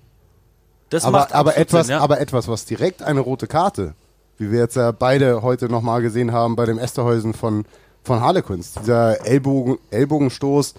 [0.89, 2.01] Das Aber, macht aber, etwas, Sinn, ja.
[2.01, 3.93] aber etwas, was direkt eine rote Karte,
[4.37, 7.65] wie wir jetzt ja beide heute nochmal gesehen haben bei dem Esterhäusen von,
[8.03, 10.73] von Harlequins, dieser Ellbogen, Ellbogenstoß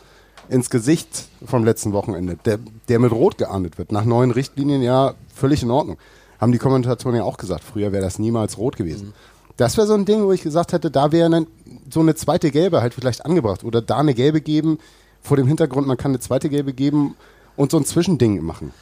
[0.48, 3.92] ins Gesicht vom letzten Wochenende, der, der mit Rot geahndet wird.
[3.92, 5.96] Nach neuen Richtlinien ja völlig in Ordnung.
[6.40, 9.08] Haben die Kommentatoren ja auch gesagt, früher wäre das niemals rot gewesen.
[9.08, 9.12] Mhm.
[9.56, 11.46] Das wäre so ein Ding, wo ich gesagt hätte, da wäre dann
[11.90, 13.62] so eine zweite Gelbe halt vielleicht angebracht.
[13.62, 14.78] Oder da eine Gelbe geben,
[15.20, 17.14] vor dem Hintergrund, man kann eine zweite Gelbe geben
[17.56, 18.72] und so ein Zwischending machen.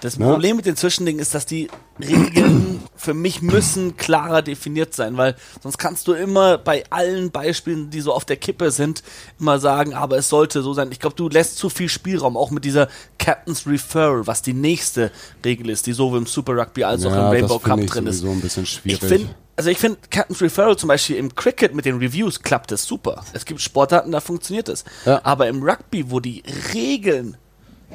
[0.00, 0.26] Das Ne?
[0.26, 5.36] Problem mit den Zwischendingen ist, dass die Regeln für mich müssen klarer definiert sein, weil
[5.62, 9.02] sonst kannst du immer bei allen Beispielen, die so auf der Kippe sind,
[9.38, 10.90] immer sagen, aber es sollte so sein.
[10.92, 15.10] Ich glaube, du lässt zu viel Spielraum, auch mit dieser Captain's Referral, was die nächste
[15.44, 18.18] Regel ist, die sowohl im Super Rugby als auch im Rainbow Cup drin ist.
[18.18, 19.02] sowieso ein bisschen schwierig.
[19.02, 22.70] Ich finde, also ich finde, Captain's Referral zum Beispiel im Cricket mit den Reviews klappt
[22.70, 23.24] das super.
[23.34, 24.84] Es gibt Sportarten, da funktioniert es.
[25.04, 25.20] Ja.
[25.24, 27.36] Aber im Rugby, wo die Regeln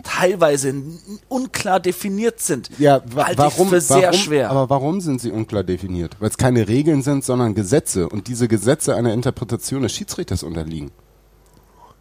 [0.04, 4.50] teilweise n- unklar definiert sind, ja, wa halte warum, ich für sehr warum, schwer.
[4.52, 6.18] Aber warum sind sie unklar definiert?
[6.20, 8.10] Weil es keine Regeln sind, sondern Gesetze.
[8.10, 10.92] Und diese Gesetze einer Interpretation des Schiedsrichters unterliegen.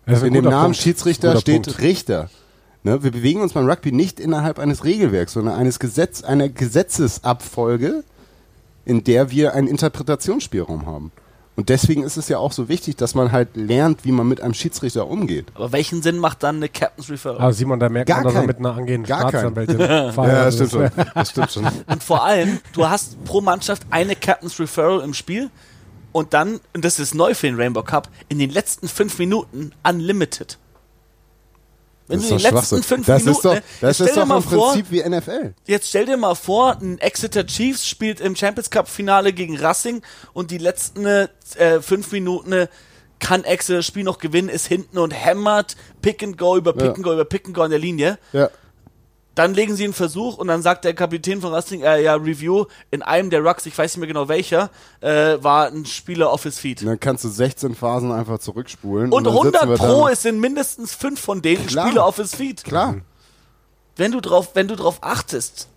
[0.07, 0.77] Ein In dem Namen Punkt.
[0.79, 1.81] Schiedsrichter Guter steht Punkt.
[1.81, 2.31] Richter.
[2.83, 3.03] Ne?
[3.03, 8.05] Wir bewegen uns beim Rugby nicht innerhalb eines Regelwerks, sondern eines Gesetz, einer Gesetzesabfolge,
[8.85, 11.11] in der wir einen Interpretationsspielraum haben.
[11.57, 14.41] Und deswegen ist es ja auch so wichtig, dass man halt lernt, wie man mit
[14.41, 15.47] einem Schiedsrichter umgeht.
[15.55, 17.41] aber welchen Sinn macht dann eine Captain's Referral?
[17.41, 18.47] Aber Simon, da merkt Gar man, dass er keinen.
[18.49, 19.79] mit einer angehenden Gar Staatsanwältin
[20.13, 20.93] verheiratet ist.
[21.15, 21.65] Das stimmt schon.
[21.87, 25.51] Und vor allem, du hast pro Mannschaft eine Captain's Referral im Spiel
[26.13, 29.73] und dann, und das ist neu für den Rainbow Cup, in den letzten fünf Minuten
[29.89, 30.59] unlimited.
[32.07, 34.37] Wenn Das du doch letzten fünf Das Minuten, ist doch, ne, das ist doch mal
[34.37, 35.55] im vor, Prinzip wie NFL.
[35.67, 40.03] Jetzt stell dir mal vor, ein Exeter Chiefs spielt im Champions Cup Finale gegen Racing
[40.35, 41.29] und die letzten äh,
[41.81, 42.69] fünf Minuten äh,
[43.21, 46.83] kann Axel das Spiel noch gewinnen, ist hinten und hämmert Pick and Go über Pick
[46.89, 46.93] Ja.
[46.95, 48.19] and Go über Pick and Go an der Linie.
[48.35, 48.51] Ja.
[49.35, 52.67] Dann legen sie einen Versuch und dann sagt der Kapitän von Rustling, äh, ja, Review,
[52.91, 54.71] in einem der Rucks, ich weiß nicht mehr genau welcher,
[55.01, 56.83] äh, war ein Spieler off his feet.
[56.83, 59.13] Und dann kannst du 16 Phasen einfach zurückspulen.
[59.13, 61.87] Und sitzen 100 wir Pro, es sind mindestens fünf von denen Klar.
[61.89, 62.63] Spieler off his feet.
[62.63, 62.97] Klar.
[63.97, 65.69] Wenn du drauf, wenn du drauf achtest,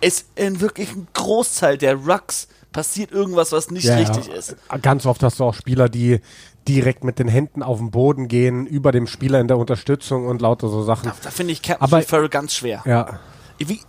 [0.00, 4.34] ist in wirklich ein Großteil der Rucks passiert irgendwas, was nicht Ja, richtig ja.
[4.34, 4.56] ist.
[4.80, 6.20] Ganz oft hast du auch Spieler, die
[6.68, 10.40] direkt mit den Händen auf den Boden gehen, über dem Spieler in der Unterstützung und
[10.40, 11.06] lauter so Sachen.
[11.08, 12.82] Da, da finde ich Captain Aber- Referral ganz schwer.
[12.86, 13.18] Ja.
[13.58, 13.80] Wie,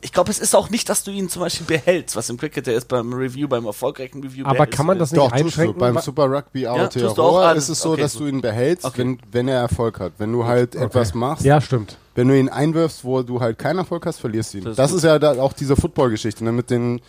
[0.00, 2.66] ich glaube, es ist auch nicht, dass du ihn zum Beispiel behältst, was im Cricket
[2.66, 4.44] ja ist beim Review, beim erfolgreichen Review.
[4.46, 5.36] Aber kann man das nicht Doch, du.
[5.36, 5.78] einschränken?
[5.78, 8.20] Beim Super Rugby Ja, Aotearoa an- ist es so, okay, dass so.
[8.20, 8.98] du ihn behältst, Okay.
[8.98, 10.14] wenn, wenn er Erfolg hat.
[10.18, 11.98] Wenn du halt etwas machst, Ja, stimmt.
[12.14, 14.64] wenn du ihn einwirfst, wo du halt keinen Erfolg hast, verlierst du ihn.
[14.64, 17.00] Das Das, ist ist ja da auch diese Football-Geschichte, ne, mit den,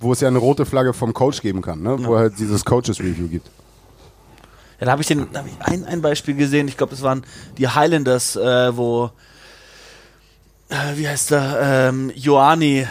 [0.00, 3.28] wo es ja eine rote Flagge vom Coach geben kann, ne, wo halt dieses Coaches-Review
[3.28, 3.48] gibt.
[4.80, 6.66] Da habe ich, den- hab ich ein, ein Beispiel gesehen.
[6.68, 7.22] Ich glaube, es waren
[7.58, 9.10] die Highlanders, äh, wo,
[10.68, 12.86] äh, wie heißt der, ähm, Joani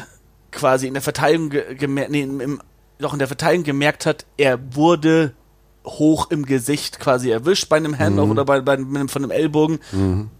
[0.52, 2.62] quasi in der Verteidigung ge gemerkt, nee, im,
[2.99, 5.34] doch in der Verteidigung gemerkt hat, er wurde
[5.86, 9.80] hoch im Gesicht quasi erwischt bei einem Handoff oder bei, bei einem, von einem Ellbogen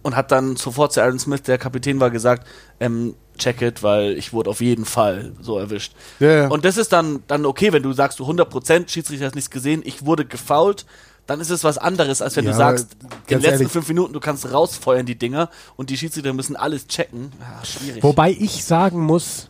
[0.02, 2.46] und hat dann sofort zu Aaron Smith, der Kapitän war, gesagt,
[2.78, 5.94] ähm, check it, weil ich wurde auf jeden Fall so erwischt.
[6.20, 6.48] Ja.
[6.48, 9.80] Und das ist dann, dann okay, wenn du sagst, du 100%, Schiedsrichter hat nichts gesehen,
[9.84, 10.84] ich wurde gefoult,
[11.26, 13.88] dann ist es was anderes, als wenn Ja, du sagst, in den letzten ehrlich- fünf
[13.88, 17.32] Minuten, du kannst rausfeuern die Dinger und die Schiedsrichter müssen alles checken.
[17.40, 18.02] Ja, schwierig.
[18.02, 19.48] Wobei ich sagen muss,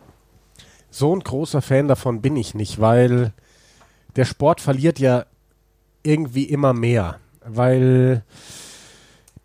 [0.91, 3.33] so ein großer Fan davon bin ich nicht, weil
[4.15, 5.25] der Sport verliert ja
[6.03, 7.17] irgendwie immer mehr.
[7.45, 8.23] Weil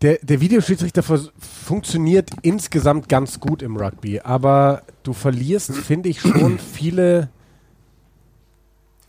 [0.03, 6.59] der, der Videoschiedsrichter funktioniert insgesamt ganz gut im Rugby, aber du verlierst, finde ich, schon
[6.73, 7.29] viele,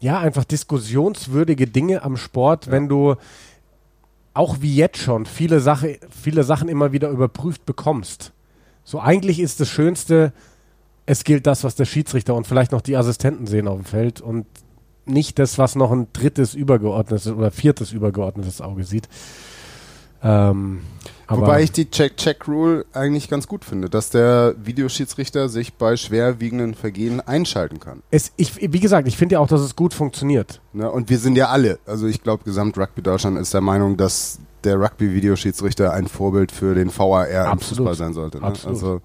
[0.01, 3.17] ja, einfach diskussionswürdige Dinge am Sport, wenn du
[4.35, 8.33] auch wie jetzt schon viele, Sache, viele Sachen immer wieder überprüft bekommst.
[8.85, 10.33] So eigentlich ist das Schönste,
[11.07, 14.21] es gilt das, was der Schiedsrichter und vielleicht noch die Assistenten sehen auf dem Feld
[14.21, 14.47] und
[15.07, 19.09] nicht das, was noch ein drittes übergeordnetes oder viertes übergeordnetes Auge sieht.
[20.23, 20.83] Ähm,
[21.29, 26.75] aber Wobei ich die Check-Check-Rule eigentlich ganz gut finde, dass der Videoschiedsrichter sich bei schwerwiegenden
[26.75, 28.03] Vergehen einschalten kann.
[28.11, 30.63] es, ich, wie gesagt, ich finde ja auch, dass es gut funktioniert.
[30.73, 30.91] Ne?
[30.91, 34.81] Und wir sind ja alle, also ich glaube, Gesamt-Rugby Deutschland ist der Meinung, dass der
[34.81, 37.59] Rugby-Videoschiedsrichter ein Vorbild für den VAR im.
[37.59, 38.39] Fußball sein sollte.
[38.39, 38.45] Ne?
[38.45, 38.75] Absolut.
[38.75, 39.01] Also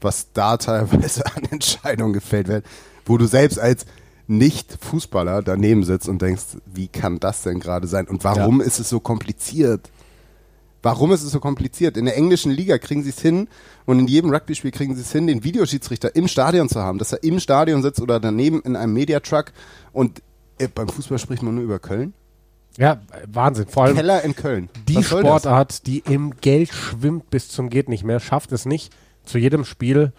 [0.00, 2.64] was da teilweise an Entscheidungen gefällt wird,
[3.04, 3.86] wo du selbst als
[4.26, 8.08] Nicht-Fußballer daneben sitzt und denkst, wie kann das denn gerade sein?
[8.08, 9.88] Und warum ist es so kompliziert?
[10.82, 11.96] Warum ist es so kompliziert?
[11.96, 13.48] In der englischen Liga kriegen sie es hin
[13.84, 17.12] und in jedem Rugby-Spiel kriegen sie es hin, den Videoschiedsrichter im Stadion zu haben, dass
[17.12, 19.52] er im Stadion sitzt oder daneben in einem Mediatruck
[19.92, 20.22] und
[20.58, 22.14] äh, beim Fußball spricht man nur über Köln.
[22.76, 23.66] Ja, Wahnsinn.
[23.66, 24.68] Vor allem Keller in Köln.
[24.88, 25.02] die?
[25.02, 28.92] Sportart, die im Geld schwimmt bis zum geht nicht mehr, schafft es nicht,
[29.24, 30.12] zu jedem Spiel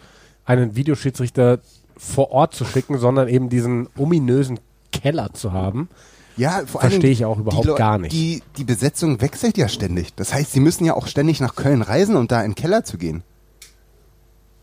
[0.46, 1.60] einen Videoschiedsrichter
[1.98, 4.60] vor Ort zu schicken, sondern eben diesen ominösen
[4.92, 5.90] Keller zu haben.
[6.38, 8.12] Ja, vor Verstehe allem ich auch überhaupt die gar nicht.
[8.14, 10.14] Die, die Besetzung wechselt ja ständig.
[10.16, 12.84] Das heißt, sie müssen ja auch ständig nach Köln reisen, um da in den Keller
[12.84, 13.24] zu gehen.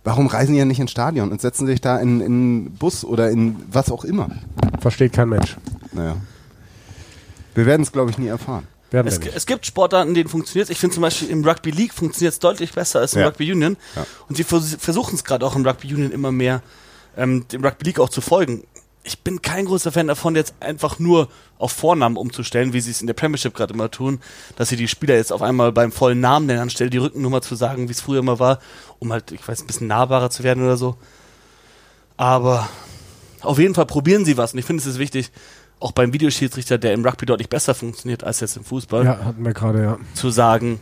[0.05, 3.05] Warum reisen die ja nicht ins Stadion und setzen sich da in in einen Bus
[3.05, 4.31] oder in was auch immer?
[4.81, 5.57] Versteht kein Mensch.
[5.93, 6.17] Naja.
[7.55, 8.67] Wir werden es, glaube ich, nie erfahren.
[8.91, 12.33] Es, es gibt Sportarten, in denen funktioniert Ich finde zum Beispiel im Rugby League funktioniert
[12.33, 13.27] es deutlich besser als im Ja.
[13.27, 13.77] Rugby Union.
[13.95, 14.07] Ja.
[14.29, 16.63] Und sie vers versuchen es gerade auch im Rugby Union immer mehr,
[17.17, 18.65] ähm, dem Rugby League auch zu folgen.
[19.09, 23.01] Ich bin kein großer Fan davon, jetzt einfach nur auf Vornamen umzustellen, wie sie es
[23.01, 24.21] in der Premiership gerade immer tun,
[24.57, 27.55] dass sie die Spieler jetzt auf einmal beim vollen Namen nennen, anstelle die Rückennummer zu
[27.55, 28.59] sagen, wie es früher immer war,
[28.99, 30.99] um halt, ich weiß, ein bisschen nahbarer zu werden oder so.
[32.19, 32.69] Aber
[33.41, 34.53] auf jeden Fall probieren sie was.
[34.53, 35.31] Und ich finde, es ist wichtig,
[35.81, 39.43] auch beim Videoschiedsrichter, der im Rugby deutlich besser funktioniert als jetzt im Fußball, Ja, hatten
[39.43, 39.99] wir gerade, ja.
[40.13, 40.81] zu sagen,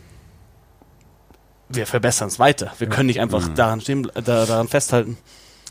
[1.69, 2.73] wir verbessern es weiter.
[2.77, 5.17] Wir können nicht einfach daran, stehen, da, daran festhalten.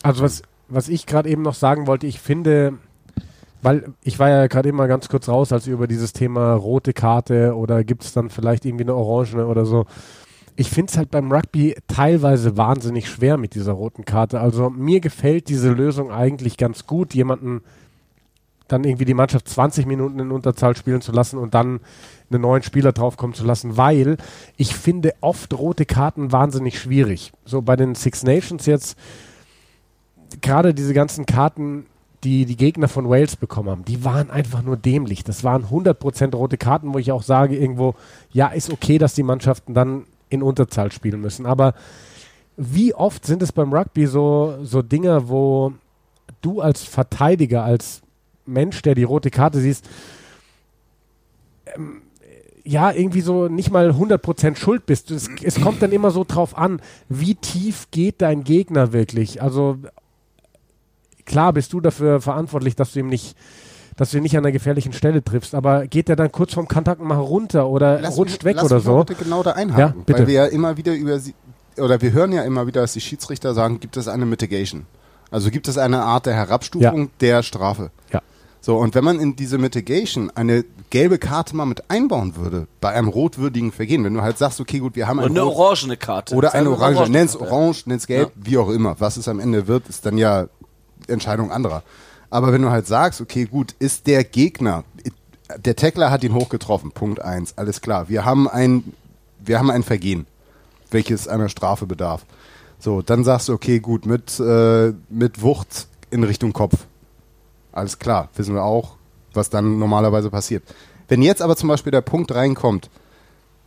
[0.02, 2.74] Also was, was ich gerade eben noch sagen wollte, ich finde,
[3.62, 6.92] weil ich war ja gerade eben mal ganz kurz raus, als über dieses Thema rote
[6.92, 9.86] Karte oder gibt es dann vielleicht irgendwie eine orangene oder so.
[10.56, 14.40] Ich finde es halt beim Rugby teilweise wahnsinnig schwer mit dieser roten Karte.
[14.40, 17.62] Also mir gefällt diese Lösung eigentlich ganz gut, jemanden
[18.68, 21.80] dann irgendwie die Mannschaft 20 Minuten in Unterzahl spielen zu lassen und dann
[22.30, 24.16] einen neuen Spieler draufkommen zu lassen, weil
[24.56, 27.32] ich finde oft rote Karten wahnsinnig schwierig.
[27.44, 28.98] So bei den Six Nations jetzt,
[30.40, 31.86] gerade diese ganzen Karten,
[32.24, 35.24] die die Gegner von Wales bekommen haben, die waren einfach nur dämlich.
[35.24, 37.94] Das waren 100% rote Karten, wo ich auch sage irgendwo,
[38.32, 41.46] ja, ist okay, dass die Mannschaften dann in Unterzahl spielen müssen.
[41.46, 41.74] Aber
[42.56, 45.72] wie oft sind es beim Rugby so, so Dinge, wo
[46.42, 48.02] du als Verteidiger, als
[48.46, 49.88] Mensch, der die rote Karte siehst,
[51.74, 52.02] ähm,
[52.64, 55.12] ja, irgendwie so nicht mal 100% schuld bist.
[55.12, 59.40] Es, es kommt dann immer so drauf an, wie tief geht dein Gegner wirklich.
[59.40, 59.78] Also
[61.26, 63.36] klar bist du dafür verantwortlich, dass du ihm nicht
[63.98, 66.68] dass du ihn nicht an einer gefährlichen Stelle triffst, aber geht er dann kurz vom
[66.68, 69.04] Kontakt mal runter oder Lass rutscht mich- weg lass oder mich so?
[69.04, 70.18] bitte genau da einhaken, Ja, bitte.
[70.18, 71.34] weil wir ja immer wieder über sie,
[71.78, 74.84] oder wir hören ja immer wieder, dass die Schiedsrichter sagen, gibt es eine Mitigation.
[75.30, 77.90] Also gibt es eine Art der Herabstufung der Strafe.
[78.12, 78.20] Ja.
[78.60, 82.90] So, und wenn man in diese Mitigation eine gelbe Karte mal mit einbauen würde, bei
[82.90, 85.96] einem rotwürdigen Vergehen, wenn du halt sagst, okay, gut, wir haben Und ein eine orangene
[85.96, 86.34] Karte.
[86.34, 87.50] oder eine orange, nenn's Karte.
[87.50, 88.96] orange, nenn's gelb, wie auch immer.
[88.98, 90.48] Was es am Ende wird, ist dann ja
[91.08, 91.82] Entscheidung anderer.
[92.30, 94.84] Aber wenn du halt sagst, okay, gut, ist der Gegner,
[95.56, 98.08] der Tackler hat ihn hochgetroffen, Punkt eins, alles klar.
[98.08, 98.92] Wir haben ein,
[99.38, 100.26] wir haben ein Vergehen,
[100.90, 102.24] welches einer Strafe bedarf.
[102.78, 106.86] So, dann sagst du, okay, gut, mit, äh, mit Wucht in Richtung Kopf.
[107.72, 108.96] Alles klar, wissen wir auch,
[109.32, 110.62] was dann normalerweise passiert.
[111.08, 112.90] Wenn jetzt aber zum Beispiel der Punkt reinkommt,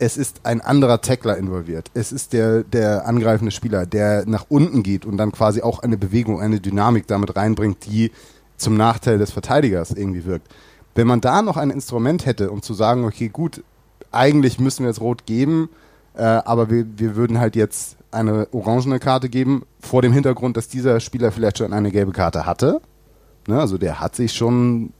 [0.00, 1.90] es ist ein anderer Tackler involviert.
[1.92, 5.98] Es ist der, der angreifende Spieler, der nach unten geht und dann quasi auch eine
[5.98, 8.10] Bewegung, eine Dynamik damit reinbringt, die
[8.56, 10.48] zum Nachteil des Verteidigers irgendwie wirkt.
[10.94, 13.62] Wenn man da noch ein Instrument hätte, um zu sagen, okay, gut,
[14.10, 15.68] eigentlich müssen wir jetzt rot geben,
[16.14, 20.68] äh, aber wir, wir würden halt jetzt eine orangene Karte geben, vor dem Hintergrund, dass
[20.68, 22.80] dieser Spieler vielleicht schon eine gelbe Karte hatte.
[23.46, 24.94] Ne, also der hat sich schon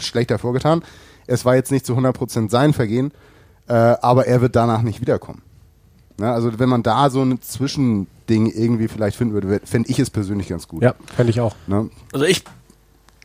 [0.00, 0.82] schlechter vorgetan.
[1.28, 3.12] Es war jetzt nicht zu 100% sein Vergehen,
[3.68, 5.42] äh, aber er wird danach nicht wiederkommen.
[6.16, 10.10] Ne, also wenn man da so ein Zwischending irgendwie vielleicht finden würde, fände ich es
[10.10, 10.82] persönlich ganz gut.
[10.82, 11.56] Ja, fände ich auch.
[11.66, 11.90] Ne?
[12.12, 12.44] Also ich,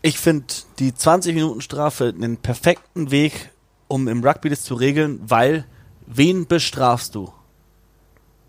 [0.01, 0.45] ich finde
[0.79, 3.51] die 20 Minuten Strafe einen perfekten Weg,
[3.87, 5.65] um im Rugby das zu regeln, weil
[6.07, 7.31] wen bestrafst du?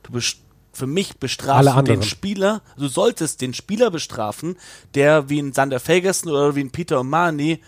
[0.04, 0.38] Du best
[0.72, 2.00] für mich bestrafst Alle du anderen.
[2.00, 4.56] den Spieler, du solltest den Spieler bestrafen,
[4.94, 7.58] der wie ein Sander Ferguson oder wie ein Peter O'Mani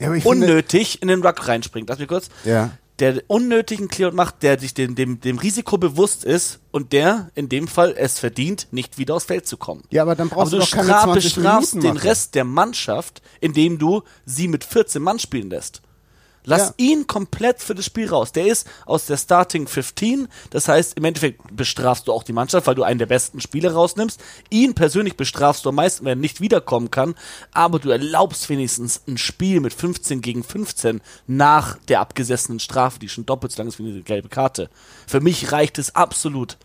[0.00, 1.88] Ja, ich finde- unnötig in den Ruck reinspringt.
[1.88, 2.30] Lass mich kurz.
[2.44, 2.70] Ja.
[3.02, 7.48] Der unnötigen Clear macht, der sich dem, dem, dem Risiko bewusst ist und der in
[7.48, 9.82] dem Fall es verdient, nicht wieder aufs Feld zu kommen.
[9.90, 12.08] Ja, aber dann brauchst aber du du doch keine stra 20 bestrafst Minuten den machen.
[12.08, 15.82] Rest der Mannschaft, indem du sie mit 14 Mann spielen lässt.
[16.44, 16.74] Lass Ja.
[16.78, 18.32] ihn komplett für das Spiel raus.
[18.32, 20.28] Der ist aus der Starting 15.
[20.50, 23.72] Das heißt, im Endeffekt bestrafst du auch die Mannschaft, weil du einen der besten Spieler
[23.72, 24.20] rausnimmst.
[24.50, 27.14] Ihn persönlich bestrafst du am meisten, wenn er nicht wiederkommen kann.
[27.52, 33.08] Aber du erlaubst wenigstens ein Spiel mit 15 gegen 15 nach der abgesessenen Strafe, die
[33.08, 34.68] schon doppelt so lang ist wie eine gelbe Karte.
[35.06, 36.56] Für mich reicht es absolut.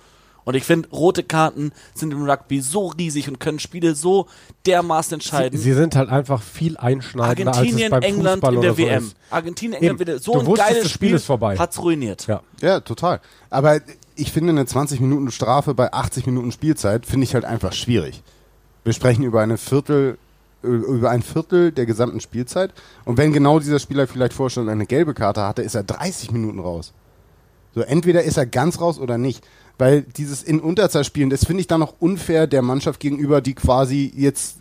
[0.47, 4.27] Und ich finde, rote Karten sind im Rugby so riesig und können Spiele so
[4.65, 5.59] dermaßen entscheiden.
[5.59, 8.77] Sie sind halt einfach viel einschneidender, als es Argentinien, beim England Fußball in der so
[8.77, 9.03] WM.
[9.03, 9.15] ist.
[9.29, 9.83] Argentinien, Eben.
[9.83, 11.57] England wieder so Du ein wusstest, geiles das Spiel ist vorbei.
[11.57, 12.27] Hat's ruiniert.
[12.27, 12.39] Ja.
[12.61, 13.19] Ja, total.
[13.49, 13.81] Aber
[14.15, 18.23] ich finde eine 20 Minuten Strafe bei 80 Minuten Spielzeit finde ich halt einfach schwierig.
[18.85, 20.17] Wir sprechen über eine Viertel
[20.61, 24.85] über ein Viertel der gesamten Spielzeit und wenn genau dieser Spieler vielleicht vorher schon eine
[24.85, 26.93] gelbe Karte hatte, ist er 30 Minuten raus.
[27.75, 29.45] So entweder ist er ganz raus oder nicht,
[29.77, 33.53] weil dieses in Unterzahl spielen, das finde ich dann noch unfair der Mannschaft gegenüber, die
[33.53, 34.57] quasi jetzt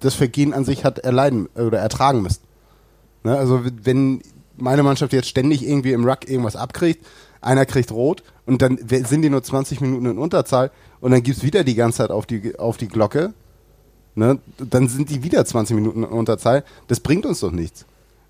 [0.00, 2.42] das Vergehen an sich hat erleiden oder ertragen müssen.
[3.22, 4.22] Ne, also wenn
[4.56, 7.04] meine Mannschaft jetzt ständig irgendwie im Ruck irgendwas abkriegt,
[7.40, 10.70] einer kriegt rot und dann sind die nur 20 Minuten in Unterzahl
[11.00, 13.32] und dann gibt's wieder die ganze Zeit auf die, auf die Glocke,
[14.14, 16.64] ne, dann sind die wieder 20 Minuten in Unterzahl.
[16.88, 17.86] Das bringt uns doch nichts.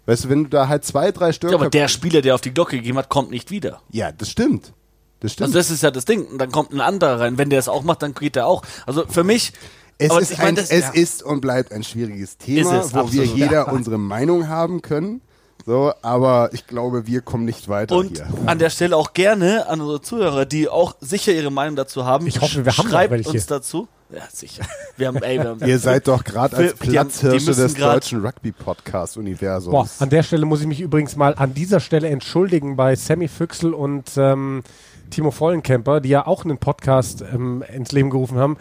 [0.07, 1.55] Weißt du, wenn du da halt zwei, drei Ja, Stürmer...
[1.57, 3.81] aber der Spieler, der auf die Glocke gegeben hat, kommt nicht wieder.
[3.91, 4.73] ja, das stimmt.
[5.21, 5.49] Das stimmt.
[5.49, 6.27] Also das ist ja das Ding.
[6.27, 7.39] Und dann kommt ein anderer rein.
[7.39, 8.63] Wenn der es auch macht, dann geht der auch.
[8.87, 9.53] Also für mich.
[9.99, 10.91] es ist, mein, ein, das- es ja.
[10.93, 13.37] ist und bleibt ein schwieriges Thema, Ist es, wo wir absolut.
[13.37, 15.21] jeder unsere Meinung haben können.
[15.67, 18.27] So, aber ich glaube, wir kommen nicht weiter Und hier.
[18.47, 22.27] an der Stelle auch gerne an unsere Zuhörer, die auch sicher ihre Meinung dazu haben.
[22.27, 23.87] Ich hoffe, wir haben Schreibt uns dazu.
[24.13, 24.65] Ja, sicher.
[24.97, 29.71] Wir haben, ey, wir haben, Ihr seid doch gerade als Platzhirsche des deutschen Rugby-Podcast-Universums.
[29.71, 33.29] Boah, an der Stelle muss ich mich übrigens mal an dieser Stelle entschuldigen bei Sammy
[33.29, 34.63] Füchsel und ähm,
[35.11, 38.57] Timo Vollenkemper, die ja auch einen Podcast ähm, ins Leben gerufen haben,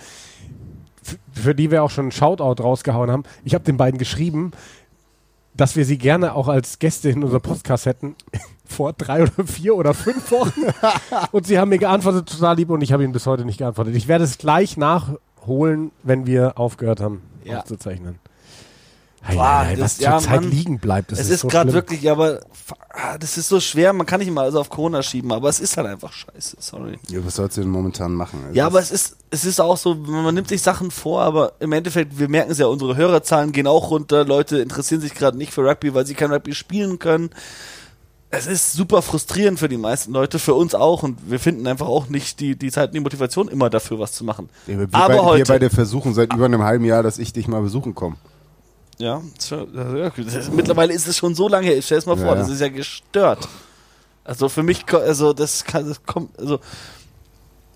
[1.31, 3.23] für die wir auch schon einen Shoutout rausgehauen haben.
[3.43, 4.51] Ich habe den beiden geschrieben,
[5.55, 8.15] dass wir sie gerne auch als Gäste in unser Podcast hätten.
[8.65, 10.61] Vor drei oder vier oder fünf Wochen.
[11.31, 13.95] und sie haben mir geantwortet, total lieb, und ich habe ihnen bis heute nicht geantwortet.
[13.95, 17.59] Ich werde es gleich nachholen, wenn wir aufgehört haben, Ja.
[17.59, 18.19] aufzuzeichnen.
[19.33, 20.51] Boah, Boah, das- was zur ja, Zeit Mann.
[20.51, 22.41] liegen bleibt, das es ist, ist so gerade wirklich, aber
[22.89, 23.93] ah, das ist so schwer.
[23.93, 26.57] Man kann nicht mal alles auf Corona schieben, aber es ist halt einfach scheiße.
[26.59, 26.97] Sorry.
[27.09, 28.39] Ja, was sollst du denn momentan machen?
[28.45, 31.53] Also Ja, aber es ist, es ist auch so, man nimmt sich Sachen vor, aber
[31.59, 34.25] im Endeffekt, wir merken es ja, unsere Hörerzahlen gehen auch runter.
[34.25, 37.29] Leute interessieren sich gerade nicht für Rugby, weil sie kein Rugby spielen können.
[38.31, 41.87] Es ist super frustrierend für die meisten Leute, für uns auch, und wir finden einfach
[41.87, 44.49] auch nicht die, die Zeit und die Motivation immer dafür, was zu machen.
[44.67, 47.33] Ja, wir, aber bei, heute, wir beide versuchen seit über einem halben Jahr, dass ich
[47.33, 48.17] dich mal besuchen komme.
[48.99, 50.11] Ja, ja,
[50.51, 52.41] mittlerweile ist es schon so lange her, ich stell es mal Ja, vor, ja.
[52.41, 53.47] das ist ja gestört.
[54.25, 56.59] Also für mich, also das kann, das kommt, also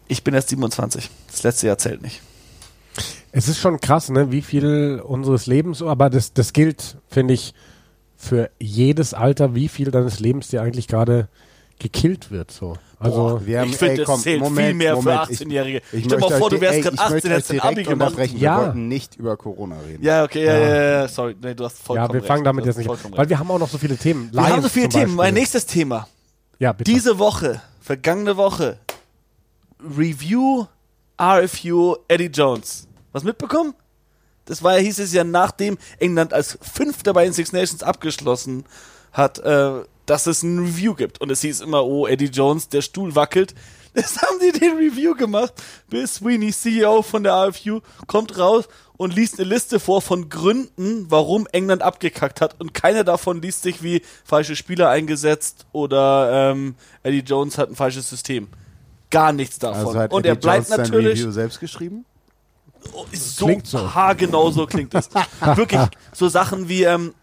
[0.08, 1.10] ich bin erst 27.
[1.32, 2.22] Das letzte Jahr zählt nicht.
[3.32, 7.54] Es ist schon krass, ne, wie viel unseres Lebens, aber das, das gilt, finde ich,
[8.16, 11.30] für jedes Alter, wie viel deines Lebens dir eigentlich gerade
[11.80, 12.52] gekillt wird.
[12.52, 12.78] So.
[13.04, 15.82] Also Wir haben- ich finde, das komm, zählt Moment, viel mehr Moment, für ich- 18-Jährige.
[15.92, 17.84] Ich Stell dir mal vor, du wärst gerade ey, ich 18, möchte hättest ein Abi
[17.84, 18.18] gemacht.
[18.18, 18.58] Ja.
[18.58, 20.04] Wir wollten nicht über Corona reden.
[20.04, 20.68] Ja, okay, ja, Ja.
[20.68, 22.28] ja, ja, sorry, nee, du hast vollkommen ja, wir recht.
[22.28, 23.30] fangen damit Du jetzt nicht an, weil recht.
[23.30, 24.30] wir haben auch noch so viele Themen.
[24.34, 25.16] Wir haben so viele Themen.
[25.16, 26.08] Mein nächstes Thema.
[26.60, 26.92] Ja, bitte.
[26.92, 28.78] Diese Woche, vergangene Woche,
[29.82, 30.66] Review,
[31.20, 32.88] RFU, Eddie Jones.
[33.12, 33.74] Was mitbekommen?
[34.46, 38.66] Das war ja, hieß es ja, nachdem England als Fünfter bei den Six Nations abgeschlossen
[39.12, 41.22] hat, äh, dass es ein Review gibt.
[41.22, 43.54] Und es hieß immer, oh, Eddie Jones, der Stuhl wackelt.
[43.96, 45.54] Das haben die den Review gemacht.
[45.88, 51.12] Bill Sweeney, CEO von der RFU, kommt raus und liest eine Liste vor von Gründen,
[51.12, 52.60] warum England abgekackt hat.
[52.60, 56.74] Und keiner davon liest sich wie falsche Spieler eingesetzt oder ähm,
[57.04, 58.48] Eddie Jones hat ein falsches System.
[59.12, 59.86] Gar nichts davon.
[59.86, 62.06] Also hat und Eddie er bleibt Jones natürlich Review selbst geschrieben?
[62.94, 63.94] Oh, so, Klingt so.
[63.94, 65.10] haargenau so klingt es.
[65.56, 65.82] Wirklich
[66.14, 67.14] so Sachen wie, ähm,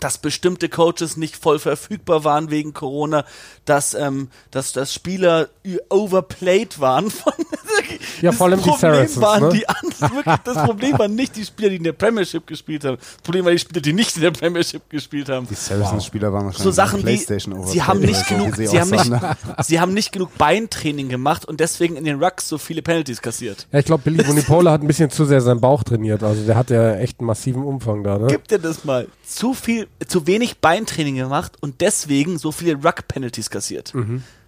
[0.00, 3.24] dass bestimmte Coaches nicht voll verfügbar waren wegen Corona,
[3.64, 5.48] dass, ähm, dass, dass Spieler
[5.88, 7.10] overplayed waren.
[7.10, 7.32] Von,
[8.20, 9.48] Ja, das vor allem die Problem Saracens, waren ne?
[9.50, 12.96] die anderen, wirklich, Das Problem waren nicht die Spieler, die in der Premiership gespielt haben.
[12.96, 15.46] Das Problem waren die Spieler, die nicht in der Premiership gespielt haben.
[15.48, 18.80] Die Saracens-Spieler waren wahrscheinlich So Sachen wie, Playstation sie haben nicht genug, so, wie sie
[18.80, 19.36] haben nicht, aussahen.
[19.62, 23.66] sie haben nicht genug Beintraining gemacht und deswegen in den Rucks so viele Penalties kassiert.
[23.72, 26.22] Ja, ich glaube, Billy Bonipola hat ein bisschen zu sehr seinen Bauch trainiert.
[26.22, 28.26] Also der hat ja echt einen massiven Umfang da, ne?
[28.28, 29.08] Gib dir das mal.
[29.24, 33.92] Zu viel, zu wenig Beintraining gemacht und deswegen so viele Ruck-Penalties kassiert.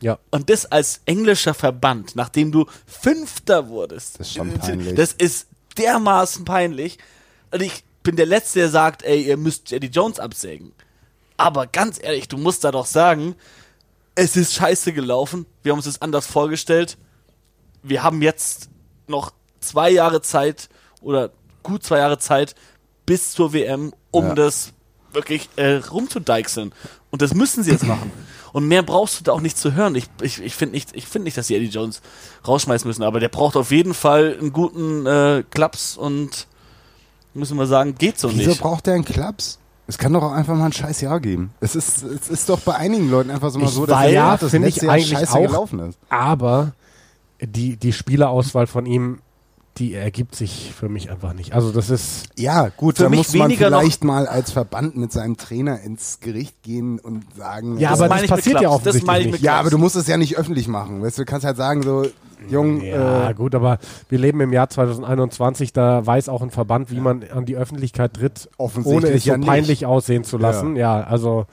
[0.00, 0.18] Ja.
[0.30, 4.20] Und das als englischer Verband, nachdem du Fünfter wurdest.
[4.20, 4.94] Das ist schon peinlich.
[4.94, 5.46] Das ist
[5.78, 6.98] dermaßen peinlich.
[7.50, 10.72] Und ich bin der Letzte, der sagt, ey, ihr müsst Eddie Jones absägen.
[11.36, 13.34] Aber ganz ehrlich, du musst da doch sagen,
[14.14, 15.46] es ist scheiße gelaufen.
[15.62, 16.96] Wir haben uns das anders vorgestellt.
[17.82, 18.70] Wir haben jetzt
[19.06, 20.68] noch zwei Jahre Zeit
[21.00, 21.30] oder
[21.62, 22.54] gut zwei Jahre Zeit
[23.04, 24.34] bis zur WM, um Ja.
[24.34, 24.72] das
[25.12, 26.72] wirklich äh, rumzudeichseln.
[27.10, 28.10] Und das müssen sie jetzt machen.
[28.56, 29.94] Und mehr brauchst du da auch nicht zu hören.
[29.96, 32.00] Ich, ich, ich finde nicht, ich find nicht, dass sie Eddie Jones
[32.48, 36.46] rausschmeißen müssen, aber der braucht auf jeden Fall einen guten äh, Klaps und
[37.34, 38.62] müssen wir sagen, geht so Wieso nicht.
[38.62, 39.58] braucht der einen Klaps?
[39.86, 41.50] Es kann doch auch einfach mal ein scheiß Jahr geben.
[41.60, 44.38] Es ist, es ist doch bei einigen Leuten einfach so mal Ich so, dass ja,
[44.38, 45.42] das finde ich letzte Jahr eigentlich scheiße auch.
[45.42, 45.98] gelaufen ist.
[46.08, 46.72] Aber
[47.42, 49.18] die, die Spielerauswahl von ihm,
[49.78, 51.52] die ergibt sich für mich einfach nicht.
[51.52, 55.80] Also das ist, Ja, gut, da muss man vielleicht mal als Verband mit seinem Trainer
[55.80, 58.84] ins Gericht gehen und sagen, Ja, Das aber das passiert ja Klaps.
[58.84, 59.32] Das nicht.
[59.32, 61.02] mit ja, aber du musst es ja nicht öffentlich machen.
[61.02, 62.06] Weißt du, du kannst halt sagen so,
[62.48, 66.90] Jung, ja äh, gut, aber wir leben im Jahr 2021, da weiß auch ein Verband,
[66.90, 69.46] wie man an die Öffentlichkeit tritt, Offensichtlich ohne es so ja nicht.
[69.48, 70.76] peinlich aussehen zu lassen.
[70.76, 71.46] Ja, also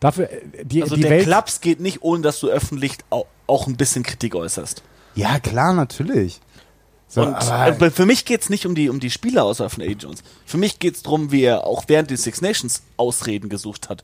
[0.00, 3.26] dafür, äh, die, Also die der Welt, Klaps geht nicht, ohne dass du öffentlich auch,
[3.46, 4.82] auch ein bisschen Kritik äußerst.
[5.14, 6.40] ja klar, natürlich.
[7.08, 10.22] So, und äh, für mich geht's nicht um die, um die Spielerauswahl von Eddie Jones.
[10.44, 14.02] Für mich geht's drum, wie er auch während des Six Nations Ausreden gesucht hat.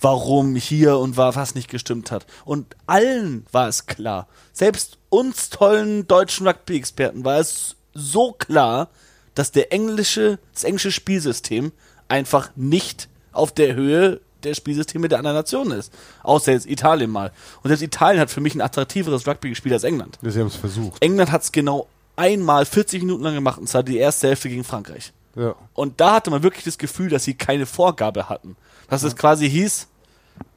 [0.00, 2.26] Warum hier und war was nicht gestimmt hat.
[2.44, 4.26] Und allen war es klar.
[4.52, 8.88] Selbst uns tollen deutschen Rugby-Experten war es so klar,
[9.34, 11.72] dass der englische, das englische Spielsystem
[12.08, 15.92] einfach nicht auf der Höhe der Spielsysteme der anderen Nationen ist.
[16.22, 17.32] Außer jetzt Italien mal.
[17.62, 20.18] Und selbst Italien hat für mich ein attraktiveres Rugby gespielt als England.
[20.20, 21.00] sie haben es versucht.
[21.00, 21.86] England hat es genau
[22.16, 25.12] einmal 40 Minuten lang gemacht, und zwar die erste Hälfte gegen Frankreich.
[25.34, 25.54] Ja.
[25.74, 28.56] Und da hatte man wirklich das Gefühl, dass sie keine Vorgabe hatten.
[28.88, 29.86] Dass es quasi hieß,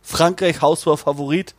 [0.02, 1.56] Frankreich, Haushoher Favorit,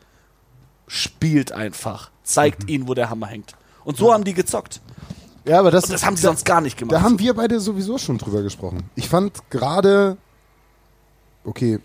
[0.86, 2.10] spielt einfach.
[2.22, 3.54] Zeigt ihnen, wo der Hammer hängt.
[3.84, 4.80] Und so haben die gezockt.
[5.44, 6.94] ja, aber das, Und das haben sie da, sonst gar nicht gemacht.
[6.94, 8.90] da haben wir beide sowieso schon drüber gesprochen.
[8.96, 10.16] Ich fand gerade,
[11.44, 11.78] okay,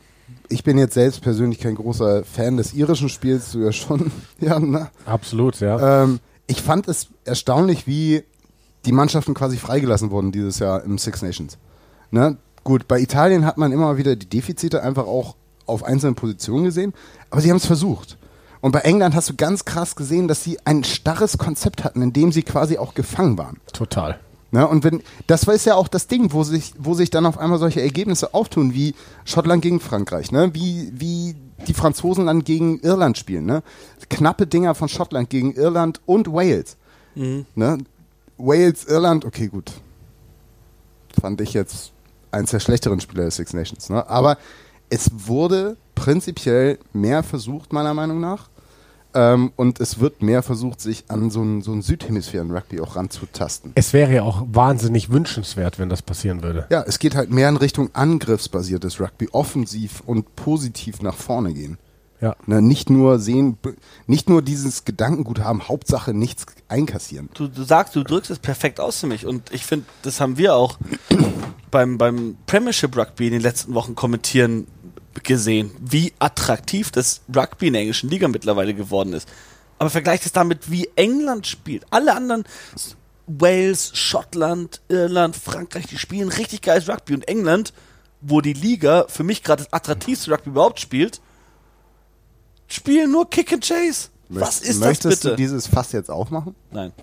[0.50, 4.60] ich bin jetzt selbst persönlich kein großer Fan des irischen Spiels, du ja schon, ja,
[4.60, 4.90] ne?
[5.06, 6.04] absolut, ja.
[6.04, 6.20] Ähm,
[6.52, 8.24] ich fand es erstaunlich, wie
[8.86, 11.58] die Mannschaften quasi freigelassen wurden dieses Jahr im Six Nations.
[12.12, 12.38] Ne?
[12.66, 16.94] Gut, bei Italien hat man immer wieder die Defizite einfach auch auf einzelnen Positionen gesehen,
[17.30, 18.18] aber sie haben es versucht.
[18.60, 22.12] Und bei England hast du ganz krass gesehen, dass sie ein starres Konzept hatten, in
[22.12, 23.58] dem sie quasi auch gefangen waren.
[23.72, 24.20] Total.
[24.52, 24.68] Ne?
[24.68, 27.60] Und wenn, das ist ja auch das Ding, wo sich, wo sich dann auf einmal
[27.60, 28.94] solche Ergebnisse auftun, wie
[29.24, 30.54] Schottland gegen Frankreich, ne?
[30.54, 31.36] wie, wie
[31.68, 33.46] die Franzosen dann gegen Irland spielen.
[33.46, 33.64] Ne?
[34.10, 36.78] Knappe Dinger von Schottland gegen Irland und Wales.
[37.56, 37.78] Ne?
[38.38, 39.72] Wales, Irland, okay, gut.
[41.20, 41.92] Fand ich jetzt
[42.32, 43.90] eins der schlechteren Spieler des Six Nations.
[43.90, 44.08] Ne?
[44.10, 44.38] Aber
[44.90, 48.50] es wurde prinzipiell mehr versucht, meiner Meinung nach.
[49.14, 53.72] Ähm, und es wird mehr versucht, sich an so ein, so Südhemisphären-Rugby auch ranzutasten.
[53.76, 56.68] Es wäre ja auch wahnsinnig wünschenswert, wenn das passieren würde.
[56.70, 61.78] Ja, es geht halt mehr in Richtung angriffsbasiertes Rugby, offensiv und positiv nach vorne gehen.
[62.22, 62.36] Ja.
[62.46, 63.58] Ne, nicht nur sehen,
[64.06, 67.30] nicht nur dieses Gedankengut haben, Hauptsache nichts einkassieren.
[67.34, 69.26] Du, du sagst, du drückst es perfekt aus für mich.
[69.26, 70.78] Und ich finde, das haben wir auch
[71.72, 74.68] beim, beim Premiership Rugby in den letzten Wochen kommentieren
[75.24, 79.28] gesehen, wie attraktiv das Rugby in der englischen Liga mittlerweile geworden ist.
[79.80, 81.86] Aber vergleicht es damit, wie England spielt.
[81.90, 82.44] Alle anderen,
[83.28, 87.14] Wales, Schottland, Irland, Frankreich, die spielen richtig geiles Rugby.
[87.14, 87.74] Und England,
[88.22, 91.20] wo die Liga für mich gerade das attraktivste Rugby überhaupt spielt,
[92.68, 94.10] spielen nur Kick and Chase.
[94.30, 95.30] Was Möcht- ist das Möchtest bitte?
[95.32, 96.56] du dieses Fass jetzt aufmachen?
[96.72, 96.94] Nein.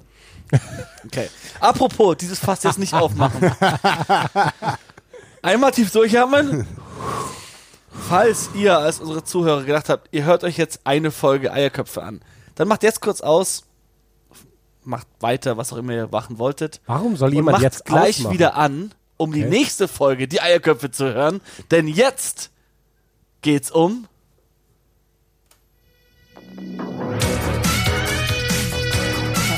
[1.05, 1.29] Okay.
[1.61, 3.53] Apropos, dieses Fass jetzt nicht aufmachen.
[5.43, 6.67] Einmal tief durchatmen.
[7.91, 12.21] Falls ihr als unsere Zuhörer gedacht habt, ihr hört euch jetzt eine Folge Eierköpfe an,
[12.55, 13.65] dann macht jetzt kurz aus,
[14.85, 16.81] macht weiter, was auch immer ihr machen wolltet.
[16.87, 18.35] Warum soll jemand jetzt gleich ausmachen?
[18.35, 19.51] wieder an, um die Okay.
[19.51, 21.41] nächste Folge, die Eierköpfe zu hören.
[21.71, 22.51] Denn jetzt
[23.43, 24.07] geht's um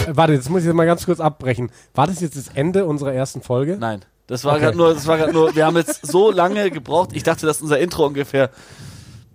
[0.06, 1.70] Äh, Warte, jetzt muss ich mal ganz kurz abbrechen.
[1.94, 3.76] War das jetzt das Ende unserer ersten Folge?
[3.78, 4.62] Nein, das war Okay.
[4.62, 7.10] gerade nur, das war gerade nur, wir haben jetzt so lange gebraucht.
[7.12, 8.50] Ich dachte, dass unser Intro ungefähr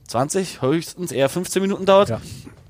[0.07, 2.09] 20, höchstens eher 15 Minuten dauert.
[2.09, 2.21] Ja.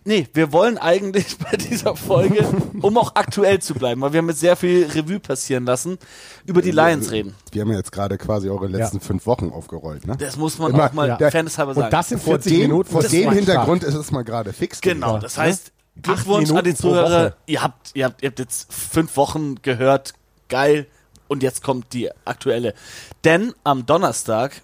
[0.08, 2.46] Nee, wir wollen eigentlich bei dieser Folge,
[2.82, 5.98] um auch aktuell zu bleiben, weil wir haben jetzt sehr viel Revue passieren lassen,
[6.46, 7.34] über die Lions reden.
[7.52, 10.16] Wir haben ja jetzt gerade quasi eure letzten fünf Wochen aufgerollt, ne?
[10.20, 11.18] Das muss man Immer- auch mal ja.
[11.20, 11.32] ja.
[11.32, 11.86] fairnesshalber sagen.
[11.86, 12.90] Und das sind Vor 40 dem, Minuten.
[12.92, 14.80] vor dem Hintergrund ist es mal gerade fix.
[14.82, 15.22] Genau, gewesen.
[15.24, 15.72] das heißt,
[16.04, 17.26] Glückwunsch Minuten an die pro Zuhörer.
[17.26, 17.36] Woche.
[17.48, 20.14] Ihr habt, ihr, habt, ihr habt jetzt fünf Wochen gehört.
[20.50, 20.86] Geil.
[21.28, 22.74] Und jetzt kommt die aktuelle.
[23.24, 24.62] Denn am Donnerstag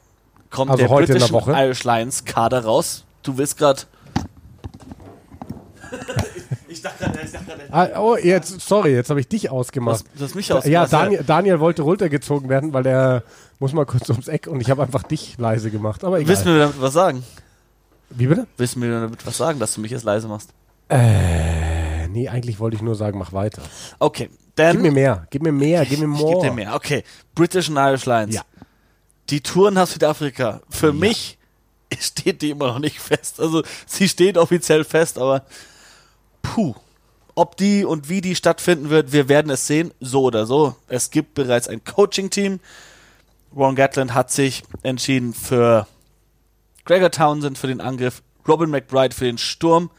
[0.49, 1.66] kommt Also der heute in der.
[1.66, 3.03] Irish Lions Kader raus.
[3.24, 3.82] Du willst gerade.
[6.68, 7.93] ich dachte gerade, ich dachte gerade.
[7.93, 10.05] Ah, oh, jetzt, sorry, jetzt habe ich dich ausgemacht.
[10.16, 10.93] du hast mich Ja, ausgemacht.
[10.93, 13.24] Daniel, Daniel wollte runtergezogen werden, weil er
[13.59, 16.03] muss mal kurz ums Eck und ich habe einfach dich leise gemacht.
[16.03, 16.30] Aber egal.
[16.30, 17.24] Willst du mir damit was sagen?
[18.09, 18.47] Wie bitte?
[18.57, 20.49] Willst du mir damit was sagen, dass du mich jetzt leise machst?
[20.89, 23.62] Äh, nee, eigentlich wollte ich nur sagen, mach weiter.
[23.99, 24.74] Okay, dann.
[24.74, 26.54] Gib mir mehr, gib mir mehr, gib mir Ich geb dir more.
[26.54, 26.76] mehr.
[26.76, 27.04] Okay,
[27.36, 28.36] British and Irish Lions.
[28.36, 28.43] Ja.
[29.30, 30.62] Die Tour nach Südafrika.
[30.70, 31.38] Für mich
[31.99, 33.39] steht die immer noch nicht fest.
[33.39, 35.45] Also sie steht offiziell fest, aber
[36.41, 36.76] puh.
[37.34, 40.76] Ob die und wie die stattfinden wird, wir werden es sehen, so oder so.
[40.89, 42.60] Es gibt bereits ein Coaching-Team.
[43.56, 45.88] Ron Gatland hat sich entschieden für
[46.84, 49.91] Gregor Townsend für den Angriff, Robin McBride für den Sturm,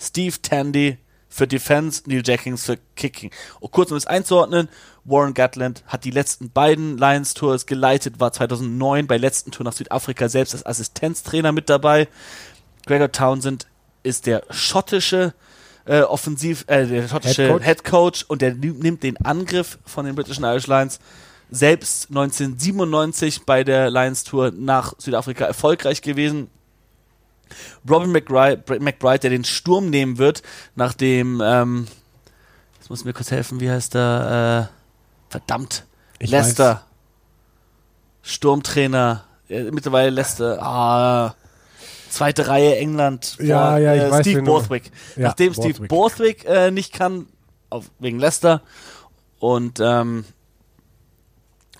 [0.00, 0.98] Steve Tandy
[1.30, 3.30] für Defense, Neil Jackings für Kicking.
[3.60, 4.68] Und kurz um es einzuordnen,
[5.04, 9.64] Warren Gatland hat die letzten beiden Lions Tours geleitet, war 2009 bei der letzten Tour
[9.64, 12.08] nach Südafrika selbst als Assistenztrainer mit dabei.
[12.84, 13.66] Gregor Townsend
[14.02, 15.32] ist der schottische
[15.86, 17.64] äh, Offensiv, äh, der schottische Head Coach.
[17.64, 20.98] Head Coach und der ni- nimmt den Angriff von den British and Irish Lions
[21.50, 26.48] selbst 1997 bei der Lions Tour nach Südafrika erfolgreich gewesen.
[27.88, 30.42] Robin McBride, McBride, der den Sturm nehmen wird,
[30.74, 31.86] nachdem, ähm,
[32.78, 35.84] jetzt muss mir kurz helfen, wie heißt der, äh, verdammt,
[36.18, 36.84] Ich Leicester,
[38.22, 41.34] Sturmtrainer, äh, mittlerweile Leicester, ah,
[42.10, 44.90] zweite Reihe England, Ja, ja, ich äh, weiß, Steve Borthwick.
[45.16, 46.44] Ja, Nachdem Steve Borthwick.
[46.44, 47.26] Äh, nicht kann,
[47.70, 48.62] auf, wegen Leicester
[49.38, 50.24] und ähm,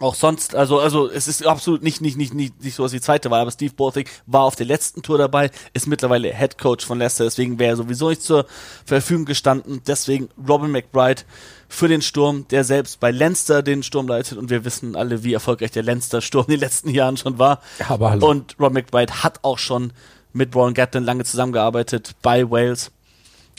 [0.01, 3.01] auch sonst, also, also es ist absolut nicht, nicht, nicht, nicht, nicht so, was die
[3.01, 6.87] zweite war, aber Steve Borthwick war auf der letzten Tour dabei, ist mittlerweile Head Coach
[6.87, 8.47] von Leicester, deswegen wäre er sowieso nicht zur
[8.85, 9.83] Verfügung gestanden.
[9.87, 11.23] Deswegen Robin McBride
[11.69, 15.35] für den Sturm, der selbst bei Leinster den Sturm leitet und wir wissen alle, wie
[15.35, 17.61] erfolgreich der Leinster Sturm in den letzten Jahren schon war.
[17.87, 18.27] Aber hallo.
[18.29, 19.93] Und Robin McBride hat auch schon
[20.33, 22.91] mit Warren Gatland lange zusammengearbeitet bei Wales.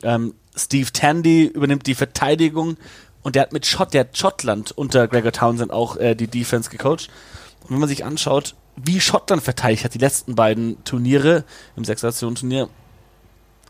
[0.04, 2.78] Ähm, Steve Tandy übernimmt die Verteidigung
[3.24, 6.70] und der hat mit Schott, der hat Schottland unter Gregor Townsend auch äh, die Defense
[6.70, 7.10] gecoacht.
[7.64, 11.44] Und wenn man sich anschaut, wie Schottland verteidigt hat, die letzten beiden Turniere
[11.76, 12.70] im Sechs-Nationen-Turnier,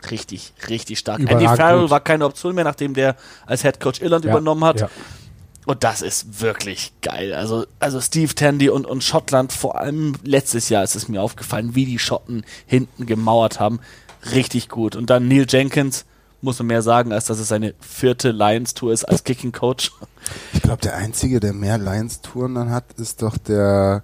[0.09, 1.19] richtig, richtig stark.
[1.19, 1.89] Andy Überragend Farrell gut.
[1.89, 4.79] war keine Option mehr, nachdem der als Head Coach Irland Ja, übernommen hat.
[4.81, 4.89] ja.
[5.65, 7.33] Und das ist wirklich geil.
[7.33, 11.75] Also, also Steve Tandy und, und Schottland, vor allem letztes Jahr ist es mir aufgefallen,
[11.75, 13.79] wie die Schotten hinten gemauert haben.
[14.33, 14.95] Richtig gut.
[14.95, 16.05] Und dann Neil Jenkins,
[16.41, 19.91] muss man mehr sagen, als dass es seine vierte Lions-Tour ist als Kicking Coach.
[20.53, 24.03] Ich glaube, der Einzige, der mehr Lions-Touren dann hat, ist doch der,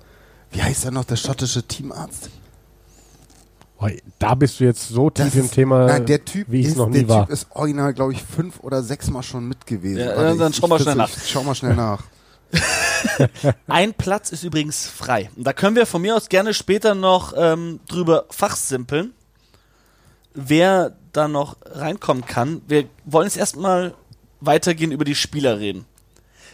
[0.52, 2.30] wie heißt er noch, der schottische Teamarzt?
[3.80, 6.62] Boah, da bist du jetzt so tief Das im ist- Thema, Nein, der Typ wie
[6.62, 7.26] ich es ist, noch der nie war.
[7.26, 10.00] Typ ist original, glaube ich, fünf oder sechs Mal schon mit gewesen.
[10.00, 11.10] Ja, Warte, dann ich- schau mal schnell nach.
[11.26, 12.04] Schau mal schnell nach.
[13.68, 15.30] Ein Platz ist übrigens frei.
[15.36, 19.14] Und da können wir von mir aus gerne später noch ähm, drüber fachsimpeln,
[20.34, 22.62] wer da noch reinkommen kann.
[22.68, 23.94] Wir wollen jetzt erstmal
[24.40, 25.86] weitergehen über die Spieler reden.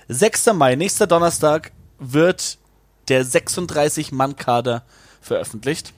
[0.08, 0.48] 6.
[0.54, 2.58] Mai, nächster Donnerstag, wird
[3.08, 4.84] der 36-Mann-Kader
[5.22, 5.94] veröffentlicht.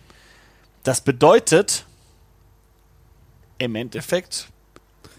[0.83, 1.85] Das bedeutet,
[3.57, 4.47] im Endeffekt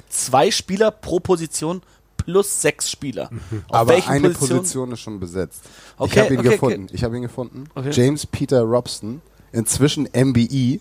[0.08, 1.82] zwei Spieler pro Position
[2.16, 3.30] plus sechs Spieler.
[3.68, 4.60] Auf Aber eine Positionen?
[4.60, 5.62] Position ist schon besetzt.
[5.64, 6.86] ich Okay, habe ihn okay, gefunden.
[6.92, 7.64] Ich habe ihn gefunden.
[7.74, 7.90] Okay.
[7.92, 9.22] James Peter Robson,
[9.52, 10.80] inzwischen MBE,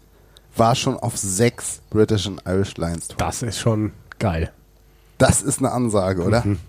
[0.58, 3.18] war schon auf sechs British and Irish Lions Touren.
[3.20, 4.52] Das ist schon geil.
[5.18, 6.46] Das ist eine Ansage, oder?
[6.46, 6.60] Mhm.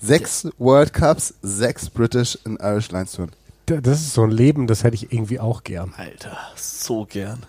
[0.00, 3.32] Sechs World Cups, sechs British and Irish Lions Touren.
[3.66, 5.92] Das ist so ein Leben, das hätte ich irgendwie auch gern.
[5.96, 7.42] Alter, so gern.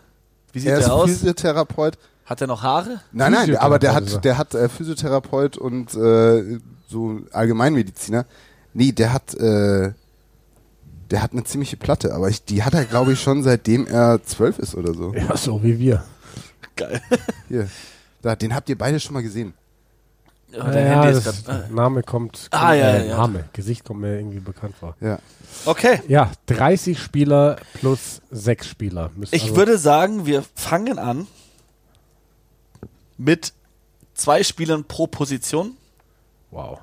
[0.51, 1.09] Wie sieht Er ist der aus?
[1.09, 1.97] Physiotherapeut.
[2.25, 3.01] Hat er noch Haare?
[3.11, 3.95] Nein, nein, aber der er.
[3.95, 8.25] hat, der hat äh, Physiotherapeut und äh, so Allgemeinmediziner.
[8.73, 9.93] Nee, der hat, äh,
[11.11, 14.23] der hat eine ziemliche Platte, aber ich, die hat er, glaube ich, schon seitdem er
[14.23, 15.13] zwölf ist oder so.
[15.13, 16.03] Ja, so wie wir.
[16.75, 17.01] Geil.
[17.47, 17.69] Hier.
[18.21, 19.53] Da, den habt ihr beide schon mal gesehen.
[20.51, 21.71] Ja, dein Handy ist das grad.
[21.71, 23.17] Name kommt, Ah, kommt ja, äh, ja.
[23.17, 24.95] Name, Gesicht kommt mir irgendwie bekannt vor.
[24.99, 25.19] Ja.
[25.65, 26.01] Okay.
[26.07, 29.11] Ja, 30 Spieler plus 6 Spieler.
[29.15, 31.27] Müssen Ich also- würde sagen, wir fangen an
[33.17, 33.53] mit
[34.13, 35.75] zwei Spielern pro Position
[36.51, 36.79] Wow.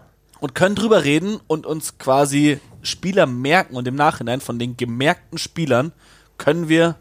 [0.47, 5.39] Und können drüber reden und uns quasi Spieler merken und im Nachhinein von den gemerkten
[5.39, 5.91] Spielern
[6.39, 6.95] können wir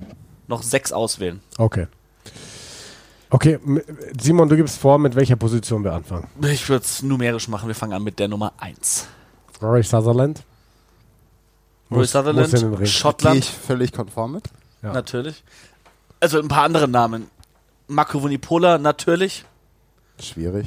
[0.48, 1.42] noch sechs auswählen.
[1.60, 1.86] Okay.
[3.30, 3.60] Okay,
[4.20, 6.28] Simon, du gibst vor, mit welcher Position wir anfangen.
[6.44, 7.68] Ich würde es numerisch machen.
[7.68, 9.06] Wir fangen an mit der Nummer 1.
[9.62, 10.42] Rory Sutherland.
[11.92, 12.80] Roy Muss- Sutherland, muss in den Ring.
[12.80, 14.46] Gehe Schottland, ich völlig konform mit?
[14.82, 14.92] Ja.
[14.92, 15.44] natürlich.
[16.20, 17.28] Also ein paar andere Namen.
[17.88, 19.46] Marco Vunipola, natürlich.
[20.20, 20.66] Schwierig.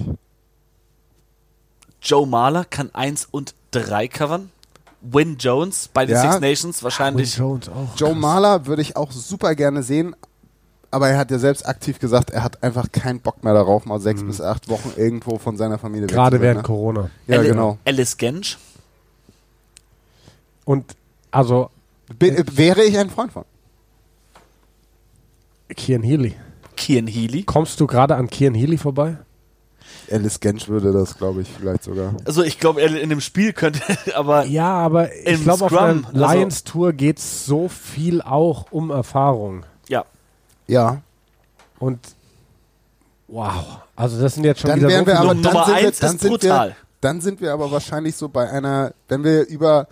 [2.03, 4.51] Joe Mahler kann 1 und 3 covern.
[5.01, 6.22] Win Jones bei den Ja.
[6.22, 7.36] Six Nations Win wahrscheinlich.
[7.36, 7.96] Jones auch.
[7.96, 8.18] Joe krass.
[8.20, 10.16] Mahler würde ich auch super gerne sehen,
[10.90, 14.01] aber er hat ja selbst aktiv gesagt, er hat einfach keinen Bock mehr darauf, mal
[14.01, 16.62] sechs bis acht Wochen irgendwo von seiner Familie weg Gerade während ne?
[16.64, 17.11] Corona.
[17.28, 17.78] Ja, Ali- genau.
[17.84, 18.59] Alice Gensch.
[20.64, 20.84] Und
[21.30, 21.70] also
[22.18, 23.44] Bin, äh, wäre ich ein Freund von.
[25.76, 26.34] Kian Healy.
[26.76, 27.42] Kian Healy.
[27.44, 29.16] Kommst du gerade an Kian Healy vorbei?
[30.11, 32.14] Alice Gensch würde das, glaube ich, vielleicht sogar.
[32.24, 33.80] Also ich glaube, er in dem Spiel könnte,
[34.14, 37.68] aber Ja, aber ich Im glaube, auf Scrum, einer also- Lions Tour geht es so
[37.68, 39.64] viel auch um Erfahrung.
[39.88, 40.04] ja.
[40.66, 41.00] Ja,
[41.78, 41.98] Und
[43.28, 43.64] wow.
[43.96, 45.76] Also das sind jetzt schon dann wieder wären so wir viele aber Nummer dann sind
[45.76, 46.68] wir, eins dann ist sind brutal.
[46.68, 49.88] wir, dann sind wir aber wahrscheinlich so bei einer, wenn wir über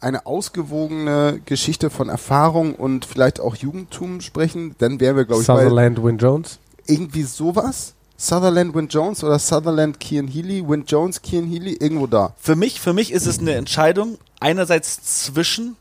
[0.00, 5.46] eine ausgewogene Geschichte von Erfahrung und vielleicht auch Jugendtum sprechen, dann wären wir, glaube ich,
[5.46, 6.58] bei Sutherland, Win Jones.
[6.86, 7.94] irgendwie sowas.
[8.22, 12.34] Sutherland, Win Jones oder Sutherland, Kian Healy, Win Jones, Kian Healy, irgendwo da.
[12.36, 15.76] Für mich, für mich ist es eine Entscheidung einerseits zwischen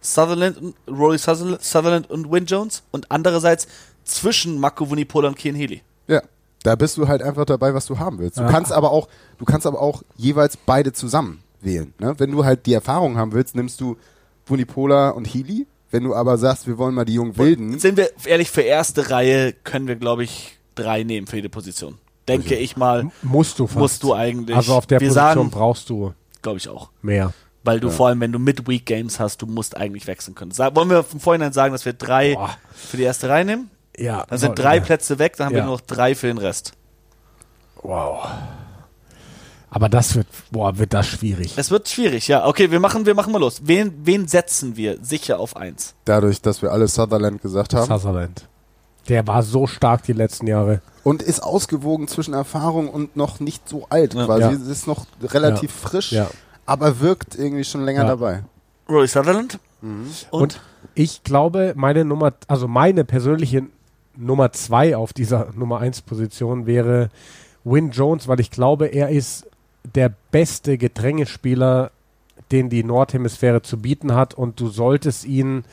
[0.00, 3.68] Sutherland und Rory Sutherland, Sutherland und Win Jones und andererseits
[4.04, 5.82] zwischen Marco Vunipola und Kian Healy.
[6.08, 6.20] Ja.
[6.64, 8.38] Da bist du halt einfach dabei, was du haben willst.
[8.38, 8.50] Du Ja.
[8.50, 9.06] kannst aber auch,
[9.38, 11.94] du kannst aber auch jeweils beide zusammen wählen.
[12.00, 12.14] Ne?
[12.18, 13.96] Wenn du halt die Erfahrung haben willst, nimmst du
[14.46, 15.66] Vunipola und Healy.
[15.92, 19.10] Wenn du aber sagst, wir wollen mal die jungen Wilden, Sind wir ehrlich, für erste
[19.10, 21.98] Reihe können wir, glaube ich, drei nehmen für jede Position.
[22.28, 23.78] Denke ich mal, Musst du fast.
[23.78, 24.56] musst du eigentlich.
[24.56, 26.90] Also auf der wir Position sagen, brauchst du glaube ich auch.
[27.02, 27.32] mehr.
[27.64, 30.50] Weil du vor allem, wenn du Midweek Games hast, du musst eigentlich wechseln können.
[30.50, 32.50] Sag, wollen wir vom Vorhinein sagen, dass wir drei Boah.
[32.74, 33.70] für die erste Reihe nehmen?
[33.96, 34.26] Ja.
[34.28, 34.82] Dann sind drei ja.
[34.82, 35.64] Plätze weg, dann haben wir Ja.
[35.66, 36.72] nur noch drei für den Rest.
[37.82, 38.26] Wow.
[39.70, 41.54] Aber das wird, boah, wird das schwierig.
[41.56, 42.46] Es wird schwierig, ja.
[42.46, 43.60] Okay, wir machen, wir machen mal los.
[43.64, 45.94] Wen, wen setzen wir sicher auf eins?
[46.04, 48.46] dadurch, dass wir alle Sutherland gesagt haben, Sutherland.
[49.08, 50.80] Der war so stark die letzten Jahre.
[51.02, 54.24] und ist ausgewogen zwischen Erfahrung und noch nicht so alt Ja.
[54.24, 54.40] quasi.
[54.42, 54.50] Ja.
[54.52, 56.30] Es ist noch relativ frisch, Ja.
[56.64, 58.08] aber wirkt irgendwie schon länger Ja.
[58.08, 58.42] dabei.
[58.88, 59.58] Rory Sutherland.
[59.82, 60.06] Mhm.
[60.30, 60.60] Und, Und
[60.94, 63.64] ich glaube, meine Nummer, also meine persönliche
[64.16, 67.10] Nummer zwei auf dieser Nummer eins Position wäre
[67.64, 69.46] Win Jones, weil ich glaube, er ist
[69.94, 71.90] der beste Gedrängespieler,
[72.50, 75.64] den die Nordhemisphäre zu bieten hat und du solltest ihn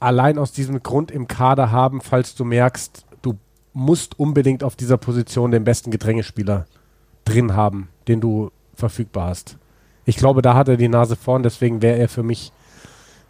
[0.00, 3.34] allein aus diesem Grund im Kader haben, falls du merkst, du
[3.72, 6.66] musst unbedingt auf dieser Position den besten Gedrängespieler
[7.24, 9.56] drin haben, den du verfügbar hast.
[10.06, 12.52] Ich glaube, da hat er die Nase vorn, deswegen wäre er für mich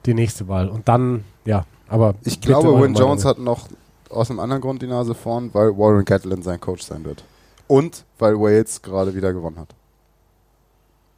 [0.07, 0.69] die nächste Wahl.
[0.69, 2.15] Und dann, ja, aber.
[2.25, 3.69] Ich glaube, Win Jones hat noch
[4.09, 7.25] aus einem anderen Grund die Nase vorn, weil Warren Gatlin sein Coach sein wird.
[7.67, 9.75] Und weil Wales gerade wieder gewonnen hat.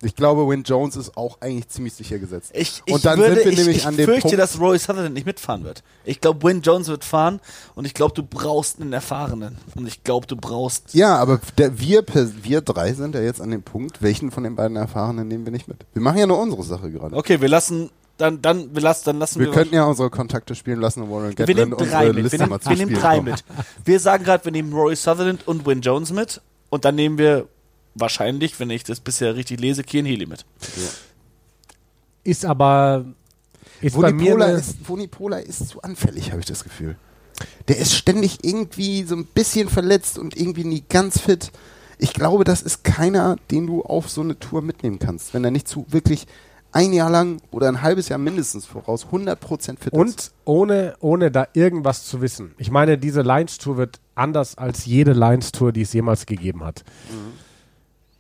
[0.05, 2.51] Ich glaube, Win Jones ist auch eigentlich ziemlich sicher gesetzt.
[2.55, 4.59] ich, ich, Und dann würde, sind wir ich, nämlich ich an dem fürchte, Punkt- dass
[4.59, 5.83] Rory Sutherland nicht mitfahren wird.
[6.05, 7.41] Ich glaube, Win Jones wird fahren
[7.75, 9.59] und ich glaube, du brauchst einen Erfahrenen.
[9.77, 10.93] Und ich glaube, du brauchst.
[10.95, 12.05] Ja, aber der, wir,
[12.43, 15.53] wir drei sind ja jetzt an dem Punkt, welchen von den beiden Erfahrenen nehmen wir
[15.53, 15.79] nicht mit.
[15.93, 17.15] Wir machen ja nur unsere Sache gerade.
[17.17, 17.91] Okay, wir lassen.
[18.19, 19.47] Dann, dann, wir lassen, dann lassen wir.
[19.47, 22.23] Wir könnten ja unsere Kontakte spielen lassen und Warren wir Gatlin nehmen drei unsere mit.
[22.25, 23.31] Liste Wir mal nehmen, zu wir nehmen drei kommen.
[23.31, 23.45] mit.
[23.85, 26.41] Wir sagen gerade, wir nehmen Rory Sutherland und Win Jones mit.
[26.69, 27.49] Und dann nehmen wir
[27.95, 30.45] wahrscheinlich, wenn ich das bisher richtig lese, Kian Healy mit.
[32.25, 33.05] Ist aber.
[33.81, 34.33] Ist bei mir.
[34.33, 36.97] Vunipola Eine, ist, Vunipola ist zu anfällig, habe ich das Gefühl.
[37.69, 41.51] Der ist ständig irgendwie so ein bisschen verletzt und irgendwie nie ganz fit.
[41.99, 45.51] Ich glaube, das ist keiner, den du auf so eine Tour mitnehmen kannst, wenn er
[45.51, 46.27] nicht zu wirklich
[46.73, 49.93] ein Jahr lang oder ein halbes Jahr mindestens voraus 100% fit ist.
[49.93, 52.55] Und ohne, ohne da irgendwas zu wissen.
[52.59, 56.85] Ich meine, diese Lions-Tour wird anders als jede Lions-Tour, die es jemals gegeben hat.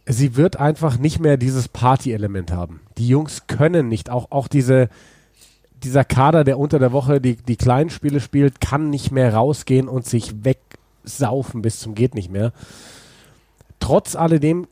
[0.07, 2.81] Sie wird einfach nicht mehr dieses Party-Element haben.
[2.99, 4.89] Die Jungs können nicht, auch, auch diese,
[5.83, 9.89] dieser Kader, der unter der Woche die, die kleinen Spiele spielt, kann nicht mehr rausgehen
[9.89, 12.53] und sich wegsaufen bis zum geht nicht mehr.
[13.79, 14.67] Trotz alledem,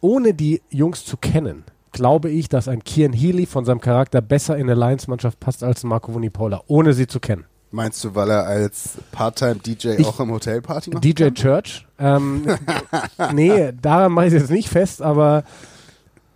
[0.00, 4.56] ohne die Jungs zu kennen, glaube ich, dass ein Kian Healy von seinem Charakter besser
[4.56, 7.44] in eine Lions-Mannschaft passt als ein Marco Vunipola, ohne sie zu kennen.
[7.72, 11.04] Meinst du, weil er als Part-Time-DJ auch im Hotelparty macht?
[11.04, 11.86] DJ Church.
[11.98, 12.44] Ähm,
[13.32, 15.44] nee, daran mache ich es jetzt nicht fest, aber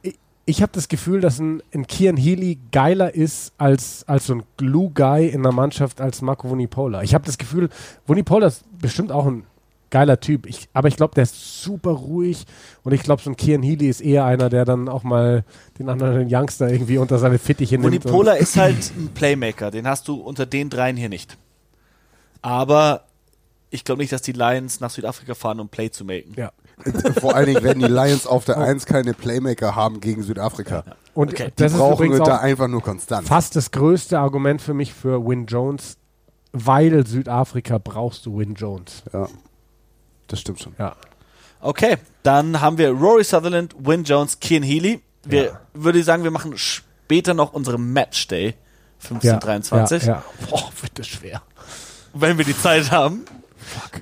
[0.03, 0.16] ich,
[0.47, 4.43] ich habe das Gefühl, dass ein, ein Kian Healy geiler ist als, als so ein
[4.59, 7.03] Glue-Guy in der Mannschaft als Marco Vunipola.
[7.03, 7.68] Ich habe das Gefühl,
[8.07, 9.45] Vunipola ist bestimmt auch ein
[9.95, 12.45] geiler Typ, ich, aber ich glaube, der ist super ruhig
[12.82, 15.45] und ich glaube, so ein Kian Healy ist eher einer, der dann auch mal
[15.78, 17.86] den anderen Youngster irgendwie unter seine Fittiche nimmt.
[17.86, 21.38] und- Unipola ist halt ein Playmaker, den hast du unter den dreien hier nicht.
[22.42, 23.05] Aber
[23.70, 26.34] ich glaube nicht, dass die Lions nach Südafrika fahren, um Play zu machen.
[26.36, 26.51] Ja.
[27.20, 30.84] Vor allen Dingen werden die Lions auf der 1 keine Playmaker haben gegen Südafrika.
[31.14, 31.47] Und Okay.
[31.57, 33.28] Die das ist brauchen übrigens da einfach nur Konstanz.
[33.28, 35.97] fast das größte Argument für mich für Win Jones,
[36.53, 39.05] weil Südafrika brauchst du Win Jones.
[39.12, 39.28] Ja,
[40.29, 40.75] das stimmt schon.
[40.79, 40.97] Ja.
[41.61, 45.01] Okay, dann haben wir Rory Sutherland, Win Jones, Kian Healy.
[45.25, 45.61] Wir Ja.
[45.72, 48.55] würde ich sagen, wir machen später noch unsere Matchday
[49.03, 50.03] 1523.
[50.05, 50.25] Ja, ja.
[50.51, 51.43] Boah, wird das schwer.
[52.12, 53.25] Wenn wir die Zeit haben.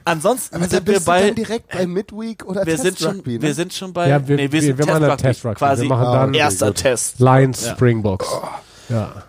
[0.05, 3.43] Ansonsten Aber sind wir bei direkt bei Midweek oder wir Test sind schon Rugby, ne?
[3.43, 5.45] wir sind schon bei Ja, wir- nee, wir wir- sind wir machen dann Test Test
[5.45, 5.59] Rugby.
[5.59, 6.77] quasi Wir machen dann- erster Gut.
[6.79, 7.21] Test.
[7.21, 7.73] Lions Ja.
[7.75, 8.27] Springboks.
[8.89, 9.23] Ja.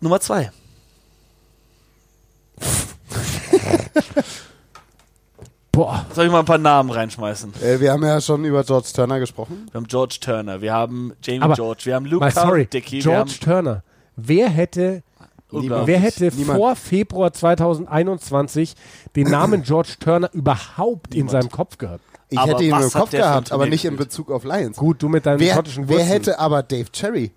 [0.00, 0.50] Nummer zwei.
[5.78, 6.04] Boah.
[6.12, 7.52] Soll ich mal ein paar Namen reinschmeißen?
[7.62, 9.68] Äh, wir haben ja schon über George Turner gesprochen.
[9.70, 13.16] Wir haben George Turner, wir haben Jamie Aber- George, wir haben Luke sorry, Dickey, wir
[13.16, 13.82] haben George Turner.
[14.16, 15.04] Wer hätte,
[15.52, 16.58] wer hätte Niemand.
[16.58, 18.74] vor Februar 2021
[19.14, 22.02] den Namen George Turner überhaupt in seinem Kopf gehabt?
[22.28, 23.96] Ich Aber hätte ihn im Kopf gehabt, aber nicht in?
[23.96, 24.76] Bezug auf Lions.
[24.76, 26.12] Gut, du mit deinen wer, schottischen wer Wurzeln.
[26.12, 27.30] hätte aber Dave Cherry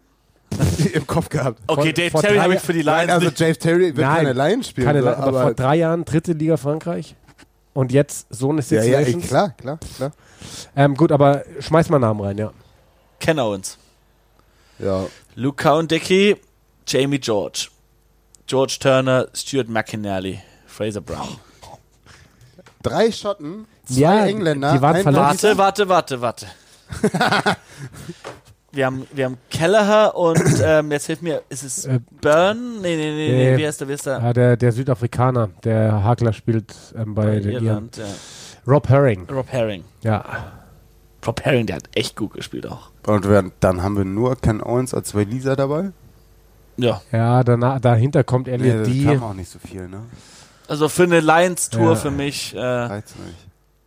[0.93, 1.59] im Kopf gehabt?
[1.67, 3.29] Okay, vor- Dave vor Terry drei habe ich für die Lions Nein, also.
[3.29, 4.87] Dave Terry wird Nein, keine Lions spielen.
[4.87, 7.15] Keine, Le- aber, vor drei Jahren dritte Liga Frankreich
[7.73, 9.27] und jetzt so eine ja, Six ja, ey, Nations.
[9.27, 10.11] klar, klar, klar.
[10.75, 12.51] Ähm, gut, aber schmeiß mal Namen rein, ja.
[13.19, 13.77] Ken Owens,
[14.79, 15.05] Ja,
[15.35, 16.37] Luke Cowan-Dickey,
[16.87, 17.67] Jamie George,
[18.47, 21.37] George Turner, Stuart McInerney, Fraser Brown.
[22.81, 25.43] drei Schotten, zwei Ja, Engländer, die waren ein verletzt.
[25.43, 26.47] Warte, warte, warte, warte.
[28.71, 32.81] wir, haben, wir haben Kelleher und ähm, jetzt hilft mir, ist es Äh, Burn?
[32.81, 33.57] Nee, nee, nee, nee, nee.
[33.57, 34.19] wie heißt der, wie heißt der?
[34.19, 37.65] Ja, der, der Südafrikaner, der Hakler spielt ähm, bei den Iren.
[37.65, 38.05] Irland, ja.
[38.67, 39.27] Rob Herring.
[39.29, 39.83] Rob Herring.
[40.03, 40.23] Ja.
[41.25, 42.89] Rob Herring, der hat echt gut gespielt auch.
[43.05, 45.91] Und wir, dann haben wir nur Ken Owens als Waliser dabei.
[46.77, 47.01] Ja.
[47.11, 49.03] Ja, danach, dahinter kommt Nee, Elliot das D.
[49.05, 50.01] kam auch nicht so viel, ne?
[50.67, 51.95] Also für eine Lions-Tour Ja.
[51.95, 53.35] für mich, äh, Reizt nicht.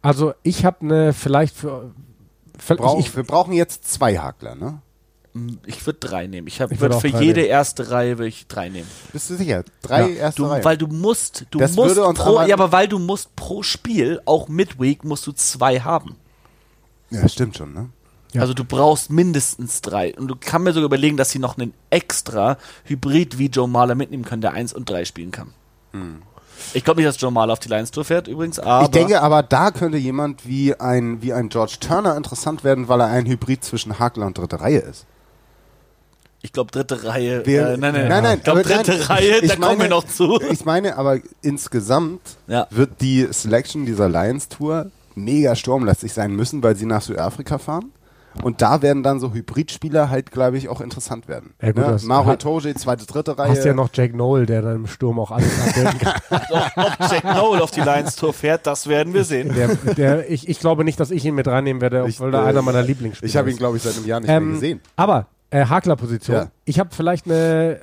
[0.02, 1.90] Also ich habe eine vielleicht für.
[2.66, 4.80] Brauch, ich, ich, wir brauchen jetzt zwei Hakler, ne?
[5.66, 6.46] ich würde drei nehmen.
[6.46, 7.50] Ich, Ich würd würd auch für jede nehmen.
[7.50, 8.88] erste Reihe würde ich drei nehmen.
[9.12, 9.64] Bist du sicher?
[9.82, 10.16] Drei Ja.
[10.16, 10.64] erste Du, Reihe.
[10.64, 13.64] weil du musst, du Das musst würde uns pro, ja, aber weil du musst pro
[13.64, 16.14] Spiel, auch Midweek, musst du zwei haben.
[17.10, 17.90] ja, stimmt schon, ne?
[18.32, 18.42] Ja.
[18.42, 20.14] Also du brauchst mindestens drei.
[20.16, 23.94] Und du kann mir sogar überlegen, dass sie noch einen extra Hybrid wie Joe Mahler
[23.96, 25.52] mitnehmen können, der eins und drei spielen kann.
[26.72, 29.20] Ich glaube nicht, dass Joe Mahler auf die Lions Tour fährt übrigens, aber ich denke
[29.22, 33.26] aber, da könnte jemand wie ein, wie ein George Turner interessant werden, weil er ein
[33.26, 35.06] Hybrid zwischen Hakler und dritte Reihe ist.
[36.42, 37.44] ich glaube dritte Reihe.
[37.46, 39.88] Wir- äh, nein, nein, nein, nein, Ich glaube aber nein, dritte Reihe, da kommen wir
[39.88, 40.38] noch zu.
[40.50, 42.66] Ich meine aber insgesamt Ja.
[42.70, 47.92] wird die Selection dieser Lions Tour mega sturmlastig sein müssen, weil sie nach Südafrika fahren.
[48.42, 51.54] Und da werden dann so Hybridspieler halt, glaube ich, auch interessant werden.
[51.62, 52.26] Ja, gut, ne?
[52.26, 53.50] hat- Toje, zweite, dritte Reihe.
[53.50, 56.20] hast ja noch Jack Noel, der dann im Sturm auch alles abbilden kann.
[56.76, 59.54] Ob Jack Noel auf die Lions Tour fährt, das werden wir sehen.
[59.54, 62.44] Der, der, ich, ich glaube nicht, dass ich ihn mit reinnehmen werde, Ich, obwohl er
[62.44, 64.80] einer meiner Lieblingsspieler Ich habe ihn, glaube ich, seit einem Jahr nicht Ähm, mehr gesehen.
[64.96, 66.36] Aber, äh, Hakler-Position.
[66.36, 66.46] Ja.
[66.64, 67.80] Ich habe vielleicht eine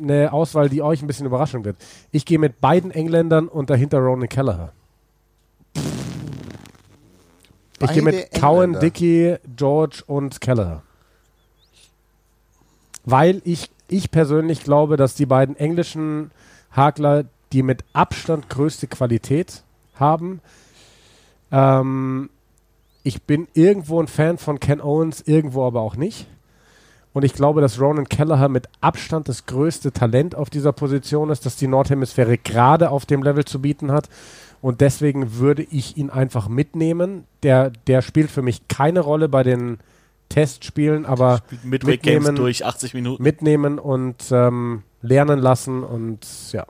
[0.00, 1.74] eine Auswahl, die euch ein bisschen überraschen wird.
[2.12, 4.70] Ich gehe mit beiden Engländern und dahinter Ronan Kelleher.
[7.80, 8.78] Ich gehe mit Cowan.
[8.80, 10.82] Dickey, George und Kelleher.
[13.04, 16.30] Weil ich, ich persönlich glaube, dass die beiden englischen
[16.70, 19.62] Hakler die mit Abstand größte Qualität
[19.94, 20.40] haben.
[21.50, 22.30] Ähm,
[23.02, 26.26] ich bin irgendwo ein Fan von Ken Owens, irgendwo aber auch nicht.
[27.14, 31.46] Und ich glaube, dass Ronan Kelleher mit Abstand das größte Talent auf dieser Position ist,
[31.46, 34.08] dass die Nordhemisphäre gerade auf dem Level zu bieten hat.
[34.60, 37.24] Und deswegen würde ich ihn einfach mitnehmen.
[37.42, 39.78] Der, der spielt für mich keine Rolle bei den
[40.28, 43.22] Testspielen, aber Midway Games mitnehmen, durch 80 Minuten.
[43.22, 45.82] mitnehmen und ähm, lernen lassen.
[45.82, 46.66] Und ja,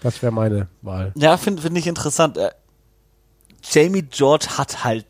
[0.00, 1.12] das wäre meine Wahl.
[1.16, 2.36] Ja, finde find ich interessant.
[2.36, 2.50] Äh,
[3.62, 5.06] Jamie George hat halt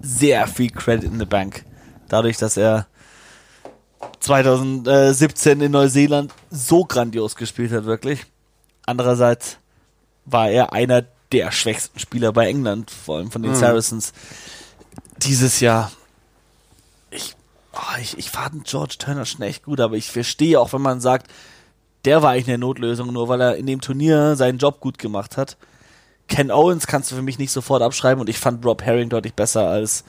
[0.00, 1.64] sehr viel Credit in the Bank.
[2.08, 2.86] Dadurch, dass er
[4.20, 8.24] 2017 in Neuseeland so grandios gespielt hat, wirklich.
[8.84, 9.58] Andererseits
[10.24, 11.04] war er einer
[11.36, 14.12] der schwächsten Spieler bei England, vor allem von den Saracens.
[15.22, 15.90] Dieses Jahr.
[17.10, 17.36] Ich,
[17.72, 21.00] oh, ich, ich fand George Turner schon echt gut, aber ich verstehe auch, wenn man
[21.00, 21.30] sagt,
[22.04, 25.36] der war eigentlich eine Notlösung, nur weil er in dem Turnier seinen Job gut gemacht
[25.36, 25.56] hat.
[26.28, 29.34] Ken Owens kannst du für mich nicht sofort abschreiben und ich fand Rob Herring deutlich
[29.34, 30.04] besser als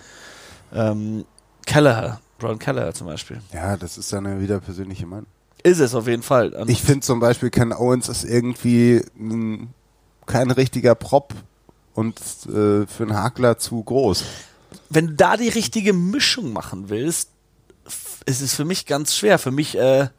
[0.73, 1.25] ähm,
[1.65, 3.41] Kelleher, Ron Kelleher zum Beispiel.
[3.53, 5.28] Ja, das ist dann ja wieder persönliche Meinung.
[5.63, 6.53] Ist es auf jeden Fall.
[6.53, 9.73] Und Ich finde zum Beispiel, Ken Owens ist irgendwie ein,
[10.28, 11.34] kein richtiger Prop
[11.93, 14.23] und äh, für einen Hakler zu groß.
[14.89, 17.30] wenn du da die richtige Mischung machen willst,
[18.25, 19.39] ist es für mich ganz schwer.
[19.39, 20.09] Für mich äh,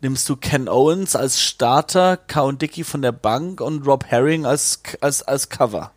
[0.00, 4.80] nimmst du Ken Owens als Starter, Count Dickey von der Bank und Rob Herring als,
[5.00, 5.90] als, als Cover.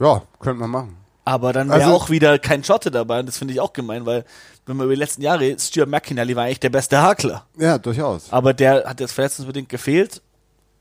[0.00, 0.96] Ja, könnte man machen.
[1.24, 4.06] Aber dann wäre Also- auch wieder kein Schotte dabei und das finde ich auch gemein,
[4.06, 4.24] weil
[4.66, 7.46] wenn man über die letzten Jahre Stuart McInally war eigentlich der beste Hakler.
[7.58, 8.32] Ja, durchaus.
[8.32, 10.20] Aber der hat jetzt verletzungsbedingt gefehlt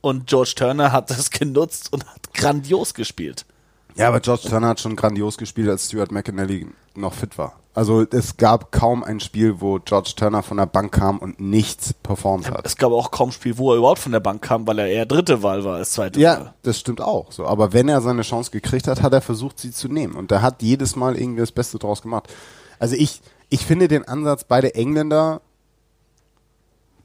[0.02, 3.45] und George Turner hat das genutzt und hat grandios gespielt.
[3.95, 7.54] Ja, aber George Turner hat schon grandios gespielt, als Stuart McInally noch fit war.
[7.74, 11.93] Also es gab kaum ein Spiel, wo George Turner von der Bank kam und nichts
[11.93, 12.66] performt hat.
[12.66, 15.06] Es gab auch kaum Spiel, wo er überhaupt von der Bank kam, weil er eher
[15.06, 16.54] dritte Wahl war als zweite Ja, Wahl.
[16.64, 17.32] das stimmt auch.
[17.32, 20.16] So, aber wenn er seine Chance gekriegt hat, hat er versucht, sie zu nehmen.
[20.16, 22.28] Und er hat jedes Mal irgendwie das Beste draus gemacht.
[22.78, 25.41] Also ich, ich finde den Ansatz beide Engländer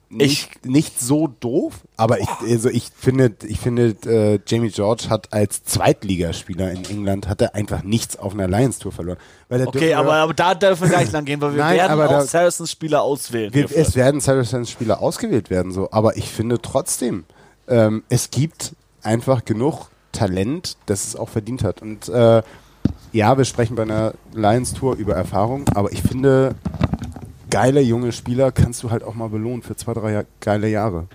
[0.09, 5.33] nicht, nicht so doof, aber ich, also ich finde, ich finde, äh, Jamie George hat
[5.33, 9.19] als Zweitligaspieler in England hat er einfach nichts auf einer Lions Tour verloren.
[9.49, 12.09] Er Okay, aber, aber da dürfen wir gleich lang gehen, weil wir Nein, werden auch
[12.09, 13.53] da- Saracens-Spieler auswählen.
[13.53, 17.25] wir, es werden Saracens-Spieler ausgewählt werden, so, aber ich finde trotzdem,
[17.69, 21.83] ähm, es gibt einfach genug Talent, das es auch verdient hat.
[21.83, 22.43] Und äh,
[23.13, 26.55] ja, wir sprechen bei einer Lions Tour über Erfahrung, aber ich finde,
[27.51, 31.07] geile junge Spieler kannst du halt auch mal belohnen für zwei, drei geile Jahre.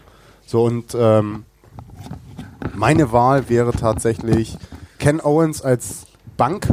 [0.45, 1.45] So und ähm,
[2.73, 4.57] meine Wahl wäre tatsächlich
[4.99, 6.05] Ken Owens als
[6.37, 6.67] Bank,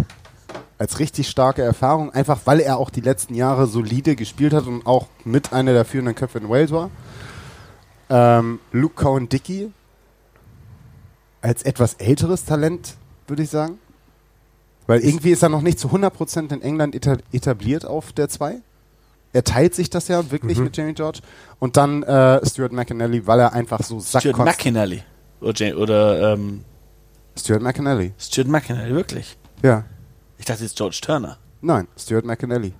[0.78, 4.86] als richtig starke Erfahrung, einfach weil er auch die letzten Jahre solide gespielt hat und
[4.86, 6.90] auch mit einer der führenden Köpfe in Wales war.
[8.10, 9.70] Ähm, Luke Cohen Dickey
[11.40, 12.96] als etwas älteres Talent,
[13.26, 13.78] würde ich sagen.
[14.86, 18.62] Weil irgendwie ist er noch nicht zu 100% in England eta etabliert auf der 2.
[19.32, 21.20] Er teilt sich das ja wirklich mit Jamie George.
[21.58, 24.58] Und dann äh, Stuart McInally, weil er einfach so Stuart sackkonstant...
[24.58, 25.02] McInally.
[25.40, 26.64] Oder, oder ähm,
[27.38, 29.36] Stuart McInally, Stuart McInally, wirklich.
[29.62, 29.84] ja.
[30.40, 31.36] Ich dachte jetzt George Turner.
[31.60, 32.72] Nein, Stuart McInally.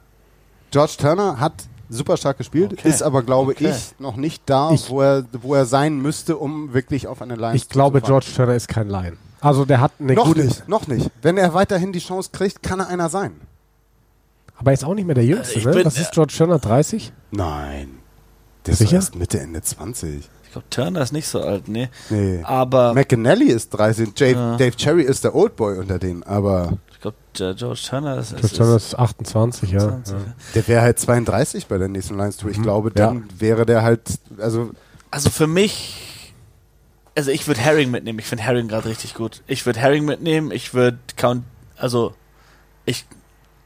[0.71, 1.55] George Turner hat
[1.89, 2.89] super stark gespielt, Okay.
[2.89, 3.71] ist aber, glaube Okay.
[3.71, 7.35] ich, noch nicht da, Ich- wo, er, wo er sein müsste, um wirklich auf eine
[7.37, 9.17] Line Ich glaube, George Turner ist kein Lion.
[9.41, 11.11] Also der hat eine Noch gute, nicht, noch nicht.
[11.23, 13.33] Wenn er weiterhin die Chance kriegt, kann er einer sein.
[14.59, 15.73] Aber er ist auch nicht mehr der Jüngste, Ich ne?
[15.73, 17.13] bin- Was ist George Turner, 30?
[17.31, 17.89] Nein.
[18.67, 18.97] Der ist Sicher?
[18.97, 20.29] erst Mitte, Ende 20.
[20.45, 21.89] Ich glaube, Turner ist nicht so alt, nee.
[22.11, 22.41] Nee.
[22.43, 24.15] Aber McInally ist 30.
[24.15, 24.57] Dave, Ja.
[24.57, 28.57] Dave Cherry ist der Oldboy unter denen, aber ich glaube, George Turner ist, George ist,
[28.57, 29.79] Turner ist ist 28, ja.
[29.81, 30.15] 20.
[30.15, 30.21] ja.
[30.55, 32.51] der wäre halt 32 bei der nächsten Lions Tour.
[32.51, 34.01] Ich glaube, dann wäre der halt,
[34.39, 34.71] also
[35.11, 36.35] Also für mich,
[37.15, 38.19] also ich würde Herring mitnehmen.
[38.19, 39.43] Ich finde Herring gerade richtig gut.
[39.47, 40.51] Ich würde Herring mitnehmen.
[40.51, 41.45] Ich würde Count,
[41.77, 42.15] also
[42.87, 43.05] ich,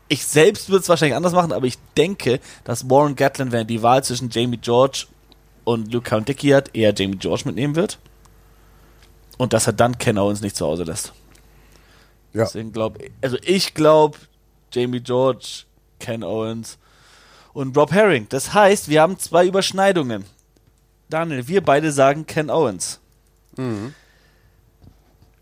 [0.08, 3.64] ich selbst würde es wahrscheinlich anders machen, aber ich denke, dass Warren Gatlin, wenn er
[3.64, 5.06] die Wahl zwischen Jamie George
[5.64, 7.98] und Luke Count Dickey hat, eher Jamie George mitnehmen wird.
[9.38, 11.12] Und dass er dann Ken Owens nicht zu Hause lässt.
[12.32, 12.44] ja.
[12.44, 14.18] Deswegen glaube also ich glaube
[14.72, 15.64] Jamie George,
[15.98, 16.78] Ken Owens
[17.52, 18.26] und Rob Herring.
[18.28, 20.24] Das heißt, wir haben zwei Überschneidungen.
[21.08, 23.00] Daniel, wir beide sagen Ken Owens.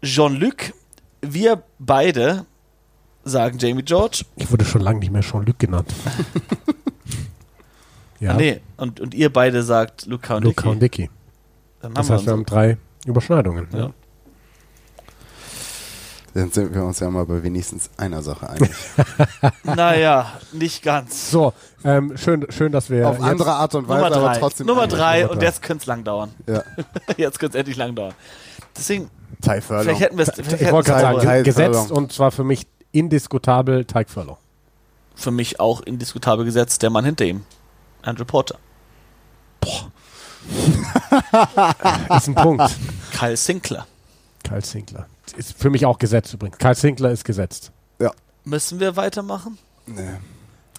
[0.03, 0.73] Jean-Luc,
[1.21, 2.47] wir beide
[3.31, 4.25] sagen Jamie George.
[4.37, 5.93] Ich wurde schon lange nicht mehr Jean-Luc genannt.
[8.21, 10.69] ja, Ah, nee, und, und ihr beide sagt Luca und Luca Dicky.
[10.73, 11.11] und Dicky.
[11.81, 12.77] Dann Das haben heißt, wir wir haben drei
[13.07, 13.69] Überschneidungen.
[13.73, 13.79] Ja.
[13.79, 13.91] Ja.
[16.35, 18.71] dann sind wir uns ja mal bei wenigstens einer Sache einig.
[19.65, 21.31] Naja, nicht ganz.
[21.31, 21.53] So,
[21.85, 24.39] ähm, schön, schön, dass wir Auf jetzt- andere Art und Weise, Nummer aber drei.
[24.39, 24.67] trotzdem.
[24.67, 25.47] Nummer drei und drei.
[25.47, 26.31] jetzt könnte es lang dauern.
[26.47, 26.63] Ja.
[27.17, 28.15] Jetzt könnte es endlich lang dauern.
[28.77, 29.11] Deswegen,
[29.43, 30.39] vielleicht hätten wir es.
[30.39, 34.37] Ich wollte gerade sagen, gesetzt und zwar für mich indiskutabel Teig Furlong.
[35.15, 37.45] für mich auch indiskutabel gesetzt, der Mann hinter ihm.
[38.03, 38.59] Andrew Porter.
[42.17, 42.71] Ist ein Punkt.
[43.13, 43.87] Kyle Sinclair.
[44.43, 45.07] Kyle Sinkler.
[45.37, 46.59] Ist für mich auch gesetzt übrigens.
[46.59, 47.71] Kyle Sinkler ist gesetzt.
[48.01, 48.11] Ja.
[48.45, 49.59] Müssen wir weitermachen?
[49.87, 50.09] Nee.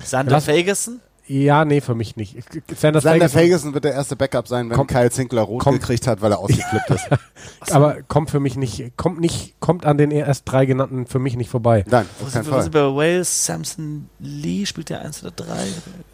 [0.03, 0.99] Sander Lass- Ferguson?
[1.31, 2.35] Ja, nee, für mich nicht.
[2.75, 4.87] Sanders Sander Ferguson, Ferguson wird der erste Backup sein, wenn Komm.
[4.87, 5.75] Kyle Zinkler rot Komm.
[5.75, 7.07] gekriegt hat, weil er ausgeflippt ist.
[7.71, 11.37] aber kommt für mich nicht, kommt nicht, kommt an den erst drei genannten für mich
[11.37, 11.85] nicht vorbei.
[11.87, 12.63] Nein, Wo auf sind, keinen wir, wo Fall.
[12.63, 13.45] sind wir bei Wales?
[13.45, 15.67] Samson Lee spielt der eins oder drei?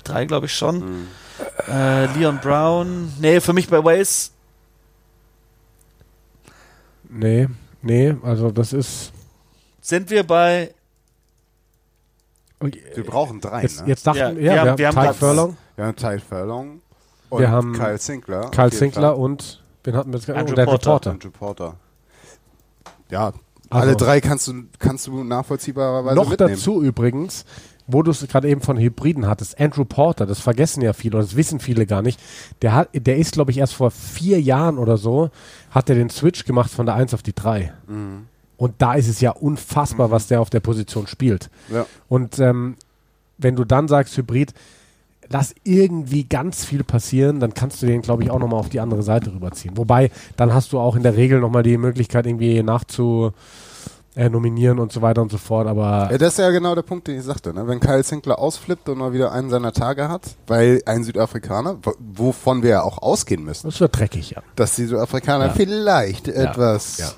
[0.03, 0.78] Drei, glaube ich schon.
[0.80, 1.07] Mhm.
[1.68, 3.11] Äh, Leon Brown.
[3.20, 4.32] Nee, für mich bei Wales.
[7.09, 7.47] Nee,
[7.82, 9.11] nee, also das ist.
[9.82, 10.74] Sind wir bei.
[12.59, 13.87] Wir brauchen drei, Jetzt, ne?
[13.87, 16.81] jetzt dachten Ja, ja, wir wir, haben- Ty Furlong, Wir haben Ty Furlong
[17.29, 18.45] und Wir haben Kyle Zinkler.
[18.45, 19.19] auf Kyle Sinkler Fall.
[19.21, 20.39] und wen hatten wir jetzt gerade?
[20.39, 20.89] Andrew Und Andrew Porter.
[20.91, 21.11] Porter.
[21.11, 21.75] und Reporter.
[23.09, 26.53] Ja, Also- alle drei kannst du, kannst du nachvollziehbarerweise Noch mitnehmen.
[26.53, 27.45] dazu übrigens,
[27.85, 31.25] wo du es gerade eben von Hybriden hattest, Andrew Porter, das vergessen ja viele oder
[31.25, 32.19] das wissen viele gar nicht.
[32.61, 35.29] Der hat, der ist, glaube ich, erst vor vier Jahren oder so,
[35.71, 37.71] hat er den Switch gemacht von der 1 auf die 3.
[37.87, 38.27] Mhm.
[38.57, 41.49] Und da ist es ja unfassbar, was der auf der Position spielt.
[41.71, 41.85] Ja.
[42.09, 42.75] Und ähm,
[43.37, 44.53] wenn du dann sagst Hybrid,
[45.29, 48.79] lass irgendwie ganz viel passieren, dann kannst du den, glaube ich, auch nochmal auf die
[48.79, 49.77] andere Seite rüberziehen.
[49.77, 53.31] Wobei, dann hast du auch in der Regel nochmal die Möglichkeit, irgendwie nachzu
[54.15, 55.67] äh, nominieren und so weiter und so fort.
[55.67, 57.53] Aber Ja, das ist ja genau der Punkt, den ich sagte.
[57.53, 57.67] Ne?
[57.67, 61.93] Wenn Kyle Sinkler ausflippt und mal wieder einen seiner Tage hat, weil ein Südafrikaner, wo-
[61.99, 64.41] wovon wir ja auch ausgehen müssen, das wird dreckig, ja.
[64.55, 65.53] dass die Südafrikaner Ja.
[65.53, 67.15] vielleicht etwas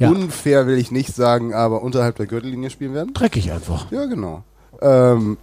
[0.00, 0.10] ja.
[0.10, 3.14] Unfair, will ich nicht sagen, aber unterhalb der Gürtellinie spielen werden.
[3.14, 3.90] Dreckig einfach.
[3.92, 4.42] Ja, genau.
[4.82, 5.36] Ähm,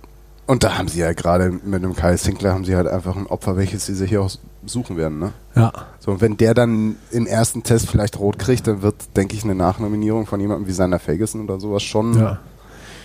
[0.48, 3.28] und da haben sie ja gerade mit dem Kyle Sinkler haben sie halt einfach ein
[3.28, 4.32] Opfer, welches sie sich hier auch
[4.66, 5.20] suchen werden.
[5.20, 5.34] Ne?
[5.56, 5.72] Ja.
[6.00, 9.44] So, und wenn der dann im ersten Test vielleicht rot kriegt, dann wird, denke ich,
[9.44, 12.40] eine Nachnominierung von jemandem wie Sander Ferguson oder sowas schon Ja.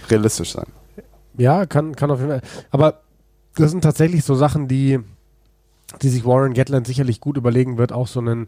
[0.08, 0.66] realistisch sein.
[1.36, 2.42] Ja, kann, kann auf jeden Fall.
[2.70, 3.00] Aber
[3.56, 5.00] das sind tatsächlich so Sachen, die,
[6.00, 7.92] die sich Warren Gatland sicherlich gut überlegen wird.
[7.92, 8.46] Auch so einen,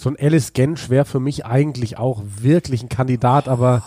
[0.00, 3.82] so ein Alice Gensch wäre für mich eigentlich auch wirklich ein Kandidat, aber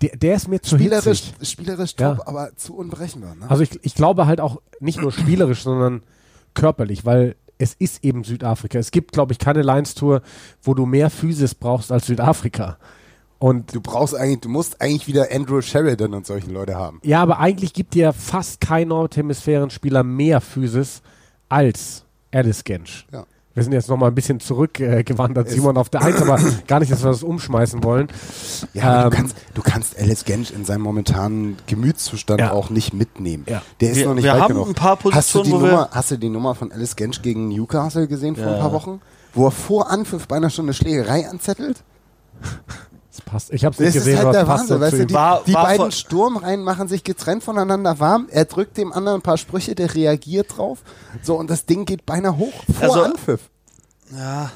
[0.00, 1.48] der, der ist mir zu Spielerisch, hitzig.
[1.50, 2.14] spielerisch Ja.
[2.14, 3.34] top, aber zu unberechenbar.
[3.34, 3.50] Ne?
[3.50, 6.02] Also ich, ich glaube halt auch nicht nur spielerisch, sondern
[6.54, 8.78] körperlich, weil es ist eben Südafrika.
[8.78, 10.22] Es gibt, glaube ich, keine Lions-Tour,
[10.62, 12.78] wo du mehr Physis brauchst als Südafrika.
[13.38, 16.98] Und du brauchst eigentlich, du musst eigentlich wieder Andrew Sheridan und solche Leute haben.
[17.04, 21.02] Ja, aber eigentlich gibt dir fast kein Nordhemisphären-Spieler mehr Physis
[21.50, 23.06] als Alice Gensch.
[23.12, 23.26] Ja.
[23.58, 26.90] Wir sind jetzt nochmal ein bisschen zurückgewandert, äh, Simon, auf der Eins, aber gar nicht,
[26.90, 28.08] dass wir das umschmeißen wollen.
[28.72, 32.52] Ja, aber Ähm, du, kannst, du kannst Alice Gensch in seinem momentanen Gemütszustand Ja.
[32.52, 33.44] auch nicht mitnehmen.
[33.48, 33.62] Ja.
[33.80, 34.68] Der ist Wir- noch nicht wir weit haben genug.
[34.68, 37.20] ein paar hast du, die wo wir- Nummer, hast du die Nummer von Alice Gensch
[37.20, 38.58] gegen Newcastle gesehen vor ein Ja.
[38.60, 39.00] paar Wochen?
[39.34, 41.82] Wo er vor Anpfiff bei einer Stunde Schlägerei anzettelt?
[43.18, 43.52] Das passt.
[43.52, 45.06] Ich habe es nicht Das ist gesehen, halt aber der es passt Wahnsinn, weißt du?
[45.06, 48.28] Die, War- die war beiden Sturmreihen machen sich getrennt voneinander warm.
[48.30, 50.78] Er drückt dem anderen ein paar Sprüche, der reagiert drauf.
[51.22, 53.40] So, und das Ding geht beinahe hoch vor Also- Anpfiff.
[54.16, 54.50] Ja.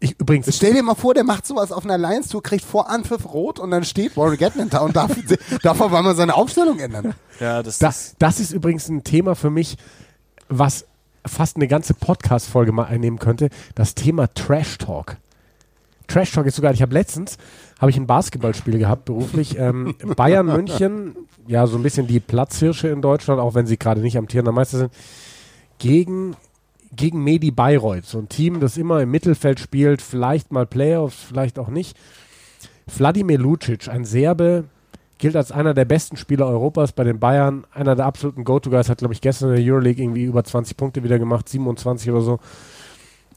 [0.00, 3.32] Ich, übrigens, Stell dir mal vor, der macht sowas auf einer Lions-Tour, kriegt vor Anpfiff
[3.32, 5.12] rot und dann steht Warren Gatland da und darf,
[5.62, 7.14] darf auf einmal seine Aufstellung ändern.
[7.38, 9.76] Ja, das, das, das ist übrigens ein Thema für mich,
[10.48, 10.86] was
[11.24, 13.48] fast eine ganze Podcast-Folge mal einnehmen könnte.
[13.76, 15.18] Das Thema Trash Talk.
[16.12, 17.38] Trash Talk ist sogar, ich habe letztens,
[17.80, 19.58] habe ich ein Basketballspiel gehabt, beruflich.
[19.58, 24.02] Ähm, Bayern München, ja, so ein bisschen die Platzhirsche in Deutschland, auch wenn sie gerade
[24.02, 24.92] nicht amtierender Meister sind,
[25.78, 26.36] gegen,
[26.94, 28.04] gegen Medi Bayreuth.
[28.04, 31.96] So ein Team, das immer im Mittelfeld spielt, vielleicht mal Playoffs, vielleicht auch nicht.
[32.86, 34.64] Vladimir Lucic, ein Serbe,
[35.16, 38.98] gilt als einer der besten Spieler Europas bei den Bayern, einer der absoluten Go-To-Guys, hat,
[38.98, 42.40] glaube ich, gestern in der Euroleague irgendwie über 20 Punkte wieder gemacht, 27 oder so.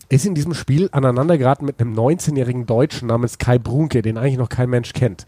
[0.09, 4.37] Ist in diesem Spiel aneinander geraten mit einem 19-jährigen Deutschen namens Kai Brunke, den eigentlich
[4.37, 5.25] noch kein Mensch kennt.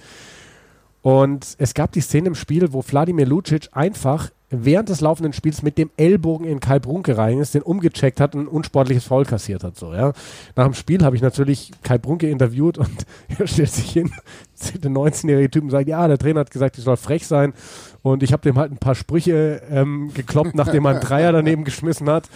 [1.01, 5.61] Und es gab die Szene im Spiel, wo Wladimir Lucic einfach während des laufenden Spiels
[5.61, 9.25] mit dem Ellbogen in Kai Brunke rein ist, den umgecheckt hat und ein unsportliches Foul
[9.25, 9.77] kassiert hat.
[9.77, 10.13] So, ja.
[10.55, 13.05] Nach dem Spiel habe ich natürlich Kai Brunke interviewt und
[13.37, 14.11] er stellt sich hin,
[14.75, 17.53] der 19-jährige Typ und sagt, ja, der Trainer hat gesagt, ich soll frech sein
[18.01, 21.63] und ich habe dem halt ein paar Sprüche ähm, gekloppt, nachdem er einen Dreier daneben
[21.63, 22.29] geschmissen hat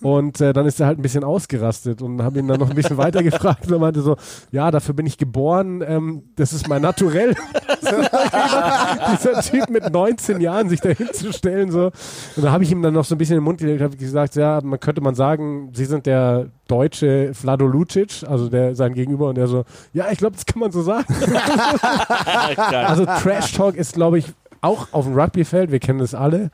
[0.00, 2.76] und äh, dann ist er halt ein bisschen ausgerastet und habe ihn dann noch ein
[2.76, 4.16] bisschen weiter gefragt und er meinte so,
[4.50, 7.34] ja, dafür bin ich geboren, ähm, das ist mein Naturell.
[9.12, 11.90] Dieser Typ mit 19 Jahren sich da hinzustellen so.
[12.36, 13.96] Und da habe ich ihm dann noch so ein bisschen in den Mund gelegt, habe
[13.96, 18.94] gesagt, ja, man könnte man sagen, Sie sind der deutsche Vlado Lucic, also der sein
[18.94, 21.06] Gegenüber und der so, ja, ich glaube, das kann man so sagen.
[22.88, 24.26] Also Trash Talk ist, glaube ich,
[24.60, 26.50] auch auf dem Rugbyfeld, wir kennen das alle,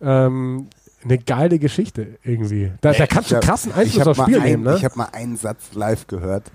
[0.00, 0.68] ähm,
[1.02, 2.72] eine geile Geschichte irgendwie.
[2.80, 4.76] Da, da kannst du hab- krassen ich Einfluss aufs Spiel ein, nehmen, ne?
[4.76, 6.50] Ich habe mal einen Satz live gehört,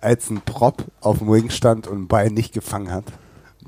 [0.00, 3.04] als ein Prop auf dem Wing stand und ein Bein nicht gefangen hat.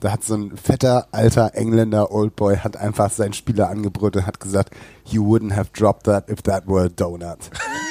[0.01, 4.39] Da hat so ein fetter, alter Engländer Oldboy hat einfach seinen Spieler angebrüllt und hat
[4.39, 4.73] gesagt,
[5.07, 7.39] you wouldn't have dropped that if that were a donut.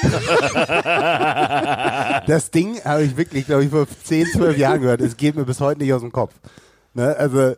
[2.26, 5.02] das Ding habe ich wirklich, glaube ich, vor 10, 12 Jahren gehört.
[5.02, 6.32] Es geht mir bis heute nicht aus dem Kopf.
[6.94, 7.14] Ne?
[7.18, 7.56] Also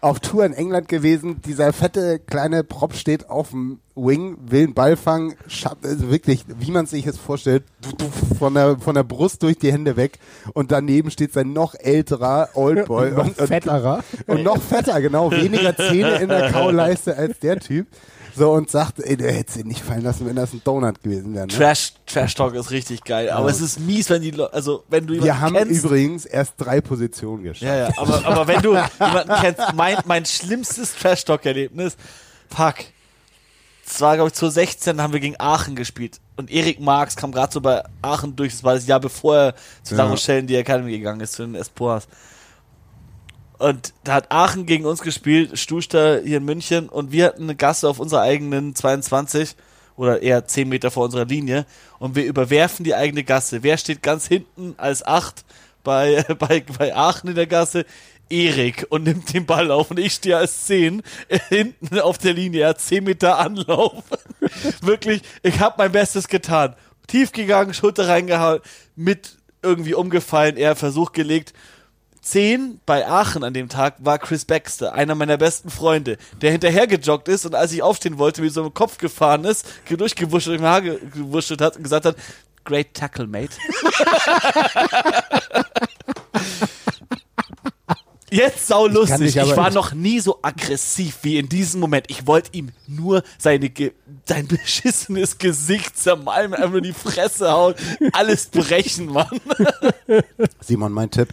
[0.00, 4.74] auf Tour in England gewesen, dieser fette kleine Prop steht auf dem Wing, will einen
[4.74, 7.64] Ball fangen, schaut, also wirklich, wie man sich es vorstellt,
[8.38, 10.18] von der, von der Brust durch die Hände weg
[10.54, 13.10] und daneben steht sein noch älterer Oldboy.
[13.10, 14.04] noch und, und, fetterer.
[14.26, 17.88] und noch fetter, genau, weniger Zähne in der Kauleiste als der Typ.
[18.38, 21.34] So und sagt, ey, der hätte ihn nicht fallen lassen, wenn das ein Donut gewesen
[21.34, 21.46] wäre.
[21.46, 21.52] Ne?
[21.52, 25.06] Trash, Trash Talk ist richtig geil, aber es ist mies, wenn die Leute, also wenn
[25.06, 25.84] du Wir jemanden haben kennst.
[25.84, 27.62] übrigens erst drei Positionen geschafft.
[27.62, 31.96] Ja, ja, aber, aber wenn du jemanden kennst, mein, mein schlimmstes Trash Talk Erlebnis,
[32.48, 32.76] fuck.
[33.84, 36.20] Das war, glaube ich, 2016 haben wir gegen Aachen gespielt.
[36.36, 38.52] Und Erik Marx kam gerade so bei Aachen durch.
[38.52, 40.04] Das war das Jahr bevor er zu Ja.
[40.04, 42.06] La Rochelle in die Academy gegangen ist, zu den Espoirs.
[43.58, 46.88] Und da hat Aachen gegen uns gespielt, Stuster hier in München.
[46.88, 49.56] Und wir hatten eine Gasse auf unserer eigenen 22
[49.96, 51.66] oder eher 10 Meter vor unserer Linie.
[51.98, 53.62] Und wir überwerfen die eigene Gasse.
[53.62, 55.44] Wer steht ganz hinten als 8
[55.82, 57.84] bei, bei, bei Aachen in der Gasse?
[58.30, 61.02] Erik und nimmt den Ball auf und ich stehe als 10
[61.48, 62.62] hinten auf der Linie.
[62.62, 64.04] Er hat 10 Meter Anlauf.
[64.82, 66.76] Wirklich, ich habe mein Bestes getan.
[67.06, 68.60] Tief gegangen, Schulter reingehauen,
[68.96, 71.54] mit irgendwie umgefallen, er Versuch gelegt.
[72.32, 76.86] 10 bei Aachen an dem Tag war Chris Baxter, einer meiner besten Freunde, der hinterher
[76.86, 80.66] gejoggt ist und als ich aufstehen wollte, mir so im Kopf gefahren ist, durchgewuschelt, im
[80.66, 82.16] Haar ge- gewuschelt hat und gesagt hat,
[82.64, 83.52] great tackle, mate.
[88.30, 89.36] Jetzt sau lustig.
[89.36, 92.06] Ich, aber- war noch nie so aggressiv wie in diesem Moment.
[92.10, 93.92] Ich wollte ihm nur seine Ge
[94.26, 97.74] sein beschissenes Gesicht zermalmen, einfach nur die Fresse hauen,
[98.12, 99.40] alles brechen, Mann.
[100.60, 101.28] Simon, mein Tipp.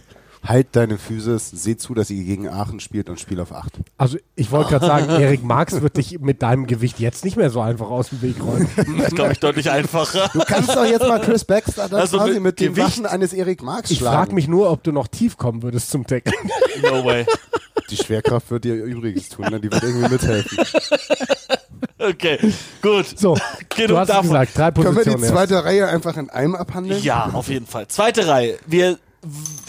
[0.46, 3.72] Halt deine Physis, seh zu, dass ihr gegen Aachen spielt und spiel auf 8.
[3.98, 7.50] Also ich wollte gerade sagen, Erik Marx wird dich mit deinem Gewicht jetzt nicht mehr
[7.50, 8.68] so einfach aus dem Weg räumen.
[8.98, 10.30] Das glaube ich deutlich einfacher.
[10.32, 13.06] Du kannst doch jetzt mal Chris Baxter dann Also quasi mit mit, den Gewicht- Waffen
[13.06, 14.16] eines Erik Marx Ich schlagen.
[14.16, 16.32] frage mich nur, ob du noch tief kommen würdest zum Tackle.
[16.82, 17.24] No way.
[17.90, 19.60] Die Schwerkraft wird dir Übriges tun, ne?
[19.60, 20.58] die wird irgendwie mithelfen.
[21.98, 22.38] Okay,
[22.82, 23.18] gut.
[23.18, 23.36] So,
[23.74, 24.24] Genug du hast davon.
[24.28, 27.02] gesagt, drei Können wir die zweite Reihe einfach in einem abhandeln?
[27.02, 27.88] Ja, auf jeden Fall.
[27.88, 28.58] Zweite Reihe.
[28.66, 28.98] Wir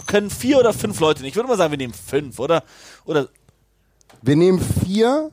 [0.06, 1.30] können vier oder fünf Leute nehmen.
[1.30, 2.64] Ich würde mal sagen, wir nehmen fünf, oder?
[3.06, 3.28] Oder
[4.22, 5.32] Wir nehmen vier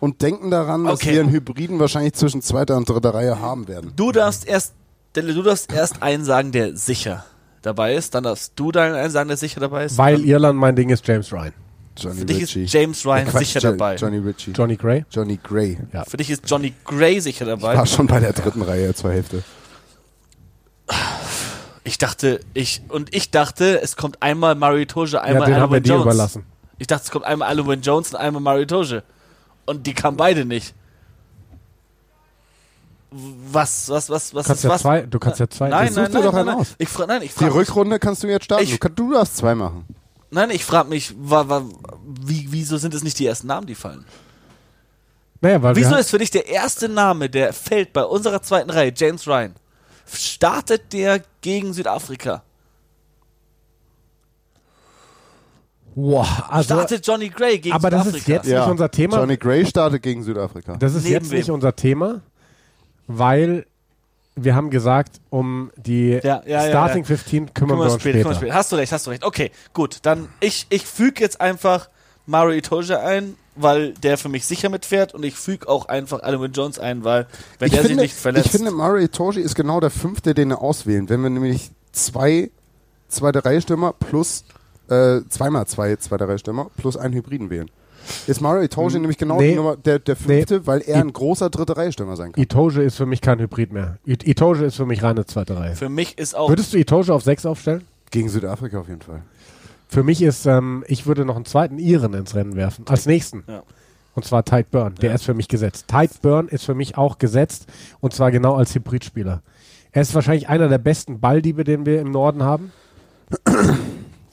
[0.00, 1.12] und denken daran, dass Okay.
[1.14, 3.92] wir einen Hybriden wahrscheinlich zwischen zweiter und dritter Reihe haben werden.
[3.96, 4.74] du darfst erst,
[5.14, 7.24] du darfst erst einen sagen, der sicher
[7.62, 8.14] dabei ist.
[8.14, 9.96] Dann darfst du deinen einen sagen, der sicher dabei ist.
[9.98, 11.52] Weil Irland mein Ding ist James Ryan.
[11.98, 12.64] Johnny für dich Ritchie.
[12.64, 13.96] ist James Ryan Quatsch, sicher Jo- dabei.
[13.96, 14.50] Johnny Ritchie.
[14.52, 15.06] Johnny Gray.
[15.10, 15.78] Johnny Gray.
[15.94, 16.04] Ja.
[16.04, 17.74] Für dich ist Johnny Gray sicher dabei.
[17.74, 19.42] War schon bei der dritten Reihe zur Hälfte.
[21.86, 25.82] Ich dachte, ich, und ich dachte, es kommt einmal Mario Toge, einmal ja, den haben
[25.84, 26.02] dir Jones.
[26.02, 26.44] überlassen.
[26.78, 29.04] Ich dachte, es kommt einmal Alan Jones und einmal Mario Toge.
[29.66, 30.74] Und die kamen beide nicht.
[33.10, 34.82] Was, was, was, was Kannst ist ja was?
[34.82, 35.68] zwei, du kannst ja zwei.
[35.68, 36.56] Nein, nein, nein, doch nein, einen nein.
[36.56, 36.74] aus.
[36.78, 38.64] Ich fra nein, ich Die Rückrunde kannst du jetzt starten.
[38.64, 39.86] Ich- du, kann, du darfst zwei machen.
[40.30, 41.62] nein, ich frage mich, wa, wa,
[42.04, 44.04] wie, wieso sind es nicht die ersten Namen, die fallen?
[45.40, 48.92] Naja, weil Wieso ist für dich der erste Name, der fällt bei unserer zweiten Reihe,
[48.94, 49.54] James Ryan?
[50.06, 52.42] Startet der gegen Südafrika?
[55.94, 58.18] Boah, also, Startet Johnny Gray gegen aber das Südafrika?
[58.18, 59.16] ist jetzt nicht unser Thema.
[59.18, 60.76] Johnny Gray startet gegen Südafrika.
[60.76, 61.54] Das ist Neben jetzt nicht wem?
[61.54, 62.20] unser Thema,
[63.06, 63.66] weil
[64.34, 67.06] wir haben gesagt, um die Ja, ja, ja, Starting ja.
[67.06, 68.54] 15 kümmern wir uns später, später.
[68.54, 69.24] Hast du recht, hast du recht.
[69.24, 70.00] Okay, gut.
[70.02, 71.88] Dann ich, ich füge jetzt einfach
[72.26, 76.52] Mario Itoje ein, weil der für mich sicher mitfährt und ich füge auch einfach Alan
[76.52, 77.26] Jones ein, weil
[77.58, 78.46] wenn ich, der finde, sich nicht verletzt.
[78.46, 81.08] ich finde, Mario Itoje ist genau der fünfte, den er auswählen.
[81.08, 82.50] Wenn wir nämlich zwei
[83.08, 84.44] zweite Reihe Stürmer plus
[84.88, 87.70] äh, zweimal zwei zweite Reihe Stürmer plus einen Hybriden wählen.
[88.28, 89.50] Ist Mario Itoje nämlich genau nee.
[89.50, 92.42] die Nummer, der, der fünfte, weil er ein großer dritte Reihe Stürmer sein kann.
[92.42, 93.98] Itoje ist für mich kein Hybrid mehr.
[94.04, 95.74] Itoje ist für mich reine zweite Reihe.
[95.74, 97.84] für mich ist auch Würdest du Itoje auf 6 aufstellen?
[98.12, 99.22] Gegen Südafrika auf jeden Fall.
[99.88, 102.86] Für mich ist, ähm, ich würde noch einen zweiten Iren ins Rennen werfen.
[102.88, 103.44] Als nächsten.
[103.46, 103.62] Ja.
[104.14, 104.94] Und zwar Tide Burn.
[104.96, 105.86] Der ist für mich gesetzt.
[105.88, 107.66] Tide Burn ist für mich auch gesetzt.
[108.00, 109.42] Und zwar genau als Hybridspieler.
[109.92, 112.72] Er ist wahrscheinlich einer der besten Balldiebe, den wir im Norden haben.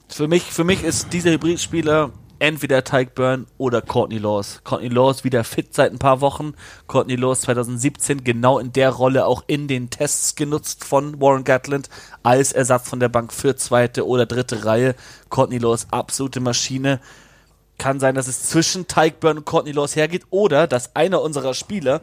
[0.08, 2.12] für mich, für mich ist dieser Hybridspieler
[2.44, 4.60] entweder Tyke Burn oder Courtney Laws.
[4.66, 6.56] Courtney Laws wieder fit seit ein paar Wochen.
[6.88, 11.90] Courtney Laws 2017 genau in der Rolle auch in den Tests genutzt von Warren Gatland
[12.22, 14.94] als Ersatz von der Bank für zweite oder dritte Reihe.
[15.30, 17.00] Courtney Laws absolute Maschine.
[17.78, 21.54] Kann sein, dass es zwischen Tyke Burn und Courtney Laws hergeht oder dass einer unserer
[21.54, 22.02] Spieler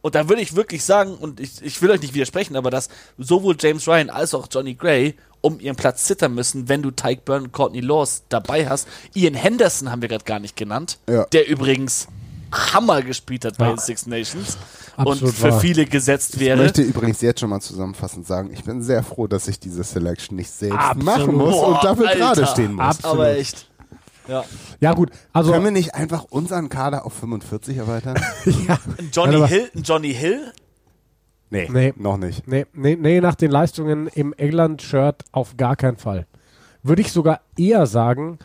[0.00, 2.88] Und da würde ich wirklich sagen, und ich, ich will euch nicht widersprechen, aber dass
[3.18, 7.22] sowohl James Ryan als auch Johnny Gray um ihren Platz zittern müssen, wenn du Tyke
[7.24, 8.88] Byrne und Courtney Laws dabei hast.
[9.14, 11.24] Ian Henderson haben wir gerade gar nicht genannt, Ja.
[11.26, 12.08] der übrigens
[12.50, 13.72] Hammer gespielt hat bei Ja.
[13.74, 14.56] den Six Nations
[14.96, 15.60] Absolut und für wahr.
[15.60, 16.56] viele gesetzt Ich wäre.
[16.56, 20.34] möchte übrigens jetzt schon mal zusammenfassend sagen, ich bin sehr froh, dass ich diese Selection
[20.36, 21.04] nicht selbst Absolut.
[21.04, 22.18] machen muss Boah, und dafür Alter.
[22.18, 22.84] gerade stehen muss.
[22.84, 23.14] Absolut.
[23.16, 23.66] Aber echt.
[24.28, 24.44] Ja.
[24.80, 25.10] Ja, gut.
[25.32, 28.16] Also, Können wir nicht einfach unseren Kader auf 45 erweitern?
[28.68, 28.78] ja.
[28.98, 30.52] Ein Johnny Hill, Johnny Hill,
[31.50, 31.94] nee, Nee.
[31.96, 32.46] noch nicht.
[32.46, 36.26] Nee, nee, nee, nach den Leistungen im England-Shirt auf gar keinen Fall.
[36.82, 38.38] Würde ich sogar eher sagen,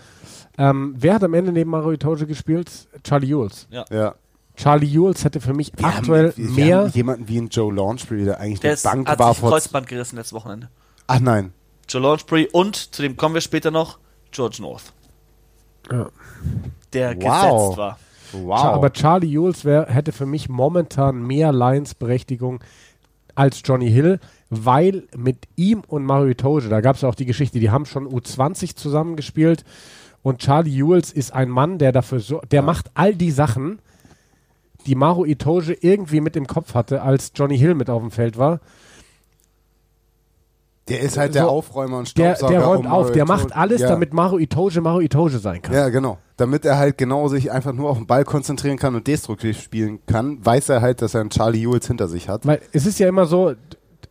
[0.57, 2.71] ähm, wer hat am Ende neben Mario Itoje gespielt?
[3.03, 3.67] Charlie Jules.
[3.69, 4.15] Ja.
[4.55, 6.77] Charlie Jules hätte für mich Wir aktuell haben, wir mehr.
[6.79, 9.49] haben jemanden wie ein Joe Launchbury, der eigentlich der Bank hat war sich vor...
[9.49, 10.69] Kreuzband gerissen letztes Wochenende.
[11.07, 11.53] Ach nein.
[11.89, 13.97] Joe Launchbury und, zu dem kommen wir später noch,
[14.31, 14.93] George North,
[15.91, 16.09] Ja.
[16.93, 17.17] der Wow.
[17.17, 17.99] gesetzt war.
[18.33, 18.63] Wow.
[18.63, 22.63] Aber Charlie Jules wär, hätte für mich momentan mehr Lions-Berechtigung
[23.35, 24.19] als Johnny Hill,
[24.49, 27.85] weil mit ihm und Mario Itoje, da gab es ja auch die Geschichte, die haben
[27.85, 29.63] schon U20 zusammengespielt
[30.21, 33.79] und Charlie Jules ist ein Mann, der dafür so, der macht all die Sachen,
[34.85, 38.37] die Mario Itoje irgendwie mit im Kopf hatte, als Johnny Hill mit auf dem Feld
[38.37, 38.59] war.
[40.89, 42.53] Der ist halt der so, Aufräumer und Der, Staubsauger.
[42.53, 43.89] der räumt um auf, Mario der macht alles, ja.
[43.89, 45.73] damit Mario Itoje Mario Itoje sein kann.
[45.73, 46.17] Ja, genau.
[46.35, 49.99] Damit er halt genau sich einfach nur auf den Ball konzentrieren kann und destruktiv spielen
[50.05, 52.45] kann, weiß er halt, dass er einen Charlie Jules hinter sich hat.
[52.45, 53.53] Weil es ist ja immer so,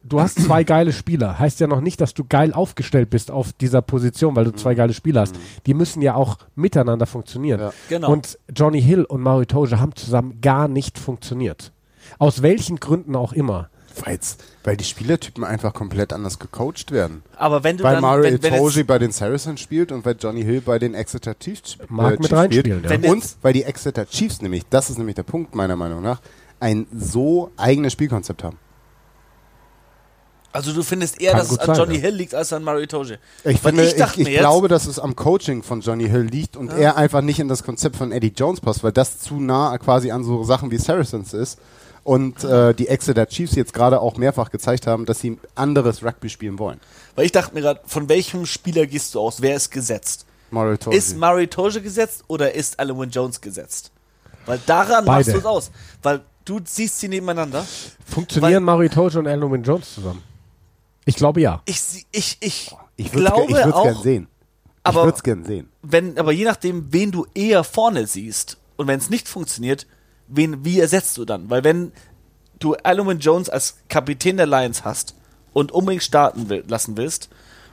[0.03, 1.39] du hast zwei geile Spieler.
[1.39, 4.74] Heißt ja noch nicht, dass du geil aufgestellt bist auf dieser Position, weil du zwei
[4.74, 5.35] geile Spieler hast.
[5.66, 7.61] Die müssen ja auch miteinander funktionieren.
[7.61, 7.73] Ja.
[7.89, 8.11] Genau.
[8.11, 11.73] Und Johnny Hill und Mario Itoje haben zusammen gar nicht funktioniert.
[12.19, 13.69] Aus welchen Gründen auch immer.
[14.05, 17.23] Weil's, weil die Spielertypen einfach komplett anders gecoacht werden.
[17.36, 20.43] Aber wenn du Weil dann, Mario wenn, jetzt, bei den Saracens spielt und weil Johnny
[20.43, 22.90] Hill bei den Exeter Chiefs, Mag mit Chiefs reinspielen, ja.
[22.90, 26.20] Wenn Und weil die Exeter Chiefs nämlich, das ist nämlich der Punkt meiner Meinung nach,
[26.60, 28.59] ein so eigenes Spielkonzept haben.
[30.52, 32.02] also du findest eher, Kann dass es an sein, Johnny ja.
[32.02, 33.19] Hill liegt als an Mario Itoje.
[33.44, 36.70] Ich, finde, ich ich, ich glaube, dass es am Coaching von Johnny Hill liegt und
[36.73, 40.10] er einfach nicht in das Konzept von Eddie Jones passt, weil das zu nah quasi
[40.10, 41.59] an so Sachen wie Saracens ist.
[42.04, 46.28] Und äh, die Exeter Chiefs jetzt gerade auch mehrfach gezeigt haben, dass sie anderes Rugby
[46.28, 46.80] spielen wollen.
[47.14, 49.40] Weil ich dachte mir gerade, von welchem Spieler gehst du aus?
[49.40, 50.26] Wer ist gesetzt?
[50.50, 50.96] Mario Itoje.
[50.98, 53.92] Ist Mario Itoje gesetzt oder ist Alan Jones gesetzt?
[54.46, 55.18] Weil daran Beide.
[55.24, 55.70] machst du es aus.
[56.02, 57.64] Weil du siehst sie nebeneinander.
[58.04, 60.22] Funktionieren Mario Itoje und Alvin Jones zusammen?
[61.04, 61.62] Ich glaube ja.
[61.66, 61.80] Ich,
[62.10, 64.28] ich, ich, ich würde glaube es auch, gern sehen.
[64.32, 65.68] ich aber- würde es gern sehen.
[65.82, 69.86] wenn, aber je nachdem, wen du eher vorne siehst und wenn es nicht funktioniert,
[70.36, 71.50] wen, wie ersetzt du dann?
[71.50, 71.92] Weil wenn
[72.59, 75.14] du Alan Jones als Kapitän der Lions hast
[75.52, 77.28] und unbedingt starten will, lassen willst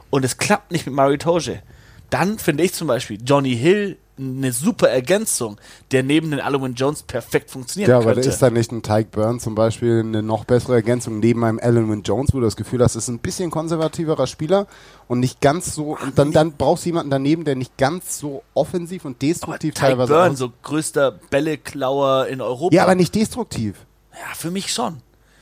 [0.10, 1.62] und es klappt nicht mit Mario Toge,
[2.10, 5.58] dann finde ich zum Beispiel Johnny Hill eine super Ergänzung,
[5.92, 8.22] der neben den Alan Jones perfekt funktionieren Ja, aber könnte.
[8.28, 11.60] da ist da nicht ein Tyke Burn zum Beispiel eine noch bessere Ergänzung neben einem
[11.60, 14.68] Wynne Jones, wo du das Gefühl hast, ist ein bisschen konservativerer Spieler
[15.08, 15.98] und nicht ganz so.
[15.98, 19.74] Und dann, dann brauchst du jemanden daneben, der nicht ganz so offensiv und aber destruktiv
[19.74, 22.76] Tyke teilweise Byrne, aus- so größter Bälleklauer in Europa.
[22.76, 23.76] Ja, aber nicht destruktiv.
[24.12, 24.98] Ja, für mich schon.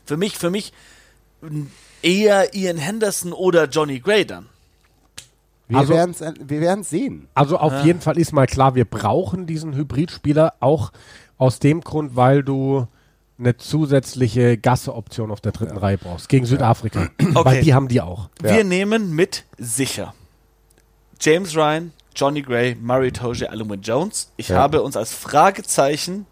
[0.06, 0.72] Für mich, für mich
[2.02, 4.48] eher Ian Henderson oder Johnny Gray dann.
[5.68, 7.28] Wir Also- werden's wir werden's sehen.
[7.34, 10.92] Also auf jeden Fall ist mal klar, wir brauchen diesen Hybridspieler auch
[11.38, 12.88] aus dem Grund, weil du
[13.40, 17.10] eine zusätzliche Gasse-Option auf der dritten Reihe brauchst gegen Südafrika.
[17.20, 17.62] Weil Okay.
[17.62, 18.30] die haben die auch.
[18.42, 18.56] Ja.
[18.56, 20.14] Wir nehmen mit sicher
[21.20, 24.32] James Ryan, Johnny Gray, Murray Toge, Alumin Jones.
[24.38, 24.58] Ich Ja.
[24.58, 26.26] habe uns als Fragezeichen,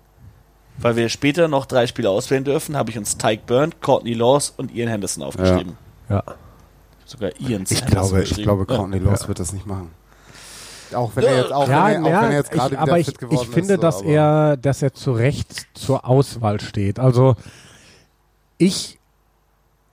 [0.77, 4.53] weil wir später noch drei Spieler auswählen dürfen, habe ich uns Tyke Byrne, Courtney Laws
[4.57, 5.77] und Ian Henderson aufgeschrieben.
[6.09, 6.23] Ja.
[7.05, 9.91] Sogar Ian Ich glaube, ich glaube, Courtney Laws wird das nicht machen.
[10.93, 12.71] Auch wenn er jetzt, auch Ja, wenn er, auch ja, wenn er jetzt gerade ich,
[12.73, 13.79] wieder aber ich, fit geworden ich finde, ist.
[13.79, 16.99] so, dass er, dass er zu Recht zur Auswahl steht.
[16.99, 17.35] Also
[18.57, 18.99] ich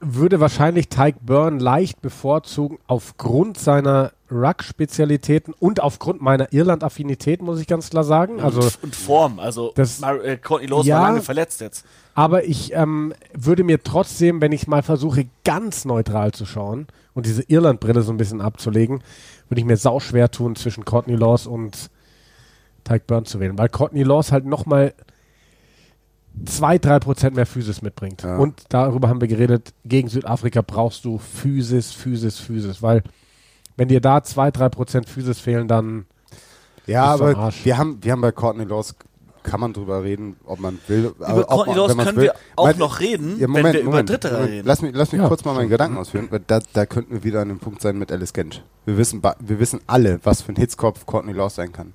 [0.01, 7.67] würde wahrscheinlich Tyke Byrne leicht bevorzugen aufgrund seiner Ruck-Spezialitäten und aufgrund meiner Irland-Affinität, muss ich
[7.67, 8.41] ganz klar sagen.
[8.41, 9.39] Also und Form.
[9.39, 10.97] Also Das- Mar äh, Courtney Laws Ja.
[11.01, 11.85] war lange verletzt jetzt.
[12.15, 17.27] Aber ich ähm, würde mir trotzdem, wenn ich mal versuche, ganz neutral zu schauen und
[17.27, 19.03] diese Irland-Brille so ein bisschen abzulegen,
[19.49, 21.91] würde ich mir sau schwer tun, zwischen Courtney Laws und
[22.85, 24.95] Tyke Burns zu wählen, weil Courtney Laws halt nochmal
[26.47, 28.23] zwei, drei Prozent mehr Physis mitbringt.
[28.23, 28.39] Ja.
[28.39, 33.03] Und darüber haben wir geredet, gegen Südafrika brauchst du Physis, Physis, Physis, weil
[33.77, 36.07] wenn dir da zwei, drei Prozent Physis fehlen, dann
[36.87, 38.95] Ja, aber wir haben, wir haben bei Courtney Laws,
[39.43, 41.13] kann man drüber reden, ob man will.
[41.21, 42.23] aber Über ob Courtney Laws können will.
[42.25, 44.51] wir auch noch reden, Ja, wenn wir über Dritte Moment.
[44.51, 44.67] reden.
[44.67, 45.29] Lass mich, lass mich Ja.
[45.29, 47.99] kurz mal meinen Gedanken ausführen, weil da, da könnten wir wieder an dem Punkt sein
[47.99, 48.63] mit Alice Gensch.
[48.85, 51.95] Wir wissen, wir wissen alle, was für ein Hitzkopf Courtney Laws sein kann.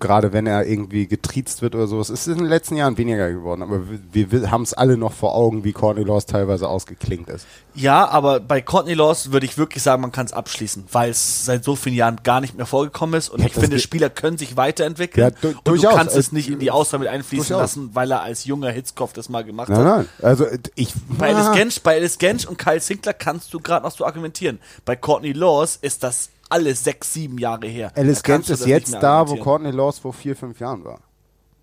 [0.00, 2.08] Gerade wenn er irgendwie getriezt wird oder sowas.
[2.08, 3.82] Es ist in den letzten Jahren weniger geworden, aber
[4.12, 7.46] wir, wir haben es alle noch vor Augen, wie Courtney Laws teilweise ausgeklingt ist.
[7.74, 11.44] Ja, aber bei Courtney Laws würde ich wirklich sagen, man kann es abschließen, weil es
[11.44, 13.28] seit so vielen Jahren gar nicht mehr vorgekommen ist.
[13.28, 15.28] Und Ja, ich finde, Spieler können sich weiterentwickeln.
[15.28, 15.94] Ja, du- und du durchaus.
[15.94, 17.76] kannst es Also, nicht in die Auswahl mit einfließen durchaus.
[17.76, 19.84] lassen, weil er als junger Hitzkopf das mal gemacht Nein, hat.
[19.98, 20.08] nein.
[20.22, 20.92] Also äh, ich.
[21.18, 24.58] Bei Alice Gensch, bei Alice Gensch und Kyle Sinclair kannst du gerade noch so argumentieren.
[24.84, 27.92] Bei Courtney Laws ist das alles sechs, sieben Jahre her.
[27.94, 29.36] Alice du ist jetzt da, wo.
[29.36, 31.00] Courtney Laws vor vier, fünf Jahren war.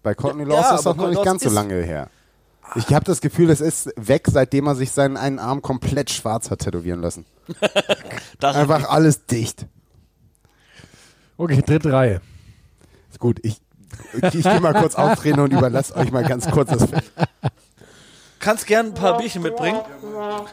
[0.02, 2.10] Bei Courtney Ja, Laws ja, ist das noch nicht ganz so lange her.
[2.76, 6.52] Ich habe das Gefühl, es ist weg, seitdem er sich seinen einen Arm komplett schwarz
[6.52, 7.26] hat tätowieren lassen.
[8.42, 9.68] Einfach alles dicht.
[11.38, 12.22] Okay, dritte Reihe.
[13.10, 13.62] Ist gut, ich,
[14.14, 17.04] ich, ich gehe mal kurz auftreten und überlasse euch mal ganz kurz das Feld.
[18.40, 19.80] Kannst gern ein paar Bierchen mitbringen.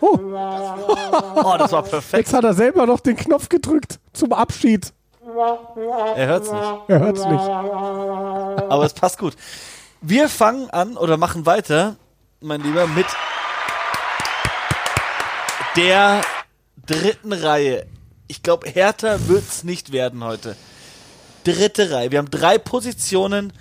[0.01, 2.27] Oh, Oh, das war perfekt.
[2.27, 4.93] jetzt hat er selber noch den Knopf gedrückt zum Abschied.
[6.17, 6.65] Er hört's nicht.
[6.89, 7.41] Er hört's nicht.
[8.71, 9.35] Aber es passt gut.
[10.01, 11.97] Wir fangen an oder machen weiter,
[12.41, 13.07] mein Lieber, mit
[15.77, 16.21] der
[16.87, 17.87] dritten Reihe.
[18.29, 20.57] Ich glaube, härter wird's nicht werden heute.
[21.45, 22.11] Dritte Reihe.
[22.11, 23.53] Wir haben drei Positionen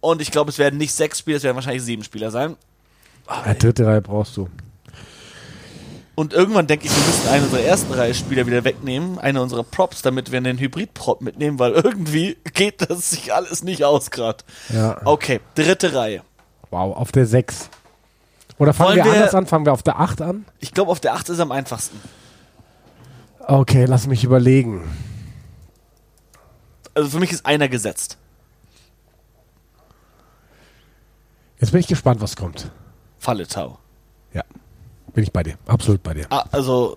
[0.00, 2.56] und ich glaube, es werden nicht sechs Spieler, es werden wahrscheinlich sieben Spieler sein.
[3.46, 4.48] Ja, dritte Reihe brauchst du.
[6.14, 9.62] Und irgendwann denke ich, wir müssen einen unserer ersten Reihe Spieler wieder wegnehmen, eine unserer
[9.64, 14.44] Props, damit wir einen Hybrid-Prop mitnehmen, weil irgendwie geht das sich alles nicht aus gerade.
[14.68, 15.00] Ja.
[15.06, 16.22] Okay, dritte Reihe.
[16.70, 17.70] Wow, auf der 6.
[18.58, 19.46] Oder fangen wir, wir- anders an?
[19.46, 20.44] Fangen wir auf der 8 an?
[20.60, 21.98] Ich glaube, auf der 8 ist am einfachsten.
[23.40, 24.82] Okay, lass mich überlegen.
[26.94, 28.18] Also für mich ist einer gesetzt.
[31.58, 32.70] Jetzt bin ich gespannt, was kommt.
[33.22, 33.78] Falle Tau.
[34.32, 34.42] Ja.
[35.14, 35.56] Bin ich bei dir.
[35.66, 36.26] Absolut bei dir.
[36.30, 36.96] Ah, also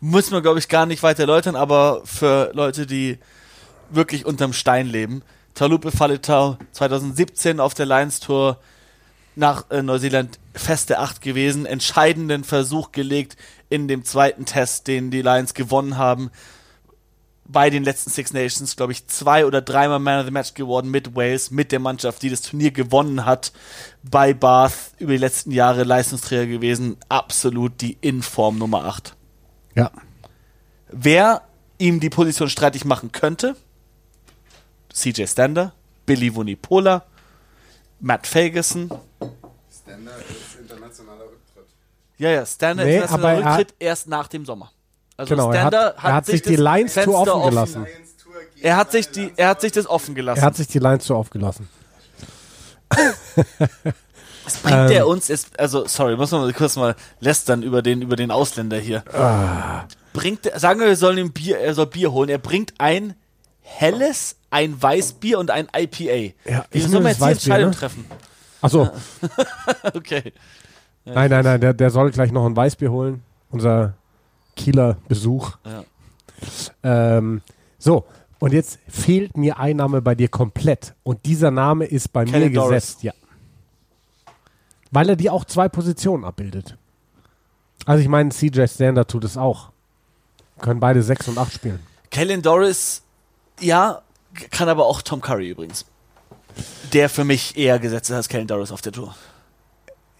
[0.00, 3.18] müssen wir, glaube ich, gar nicht weiter erläutern, aber für Leute, die
[3.90, 5.22] wirklich unterm Stein leben,
[5.54, 8.60] Talupe Faletau 2017 auf der Lions Tour
[9.34, 13.36] nach äh, Neuseeland feste Acht gewesen, entscheidenden Versuch gelegt
[13.70, 16.30] in dem zweiten Test, den die Lions gewonnen haben.
[17.52, 20.90] Bei den letzten Six Nations, glaube ich, zwei oder dreimal Man of the Match geworden
[20.90, 23.52] mit Wales, mit der Mannschaft, die das Turnier gewonnen hat.
[24.02, 26.96] Bei Bath über die letzten Jahre Leistungsträger gewesen.
[27.08, 29.16] Absolut die Inform Nummer 8.
[29.74, 29.90] Ja.
[30.92, 31.42] Wer
[31.78, 33.56] ihm die Position streitig machen könnte,
[34.92, 35.72] CJ Stander,
[36.06, 37.04] Billy Vunipola,
[38.00, 38.90] Matt Ferguson.
[39.72, 41.66] Stender ist internationaler Rücktritt.
[42.18, 44.70] Ja, ja, Stander Nee, internationaler er- Rücktritt erst nach dem Sommer.
[45.20, 47.86] Also Genau, er hat, Stander er hat sich die das Lines zu Fenster offen gelassen.
[48.62, 50.40] Er hat sich die, er hat sich das offen gelassen.
[50.40, 51.68] Er hat sich die Lines zu aufgelassen.
[54.44, 55.08] Was bringt der Ähm.
[55.08, 59.04] uns ist, also sorry, muss man kurz mal lästern über den über den Ausländer hier.
[59.14, 59.84] Ah.
[60.14, 62.30] Bringt sagen wir, wir sollen ihm Bier, er soll Bier holen.
[62.30, 63.14] Er bringt ein
[63.60, 66.34] helles, ein Weißbier und ein IPA.
[66.50, 67.76] Ja, Wie ich soll man jetzt die Entscheidung ne?
[67.76, 68.06] treffen?
[68.62, 68.88] Achso,
[69.94, 70.32] Okay.
[71.04, 73.22] nein, nein, nein, der, der soll gleich noch ein Weißbier holen.
[73.50, 73.94] Unser
[74.56, 75.56] Kieler Besuch.
[75.64, 75.84] Ja.
[76.82, 77.42] Ähm,
[77.78, 78.04] so,
[78.38, 80.94] und jetzt fehlt mir ein Name bei dir komplett.
[81.02, 82.70] Und dieser Name ist bei Kenny mir Doris.
[82.70, 83.12] gesetzt, ja.
[84.90, 86.76] Weil er die auch zwei Positionen abbildet.
[87.84, 89.70] Also ich meine, CJ Stander tut es auch.
[90.60, 91.80] Können beide 6 und 8 spielen.
[92.10, 93.02] Kellen Doris,
[93.60, 94.02] ja,
[94.50, 95.86] kann aber auch Tom Curry übrigens.
[96.92, 99.14] Der für mich eher gesetzt ist als Kellen Doris auf der Tour.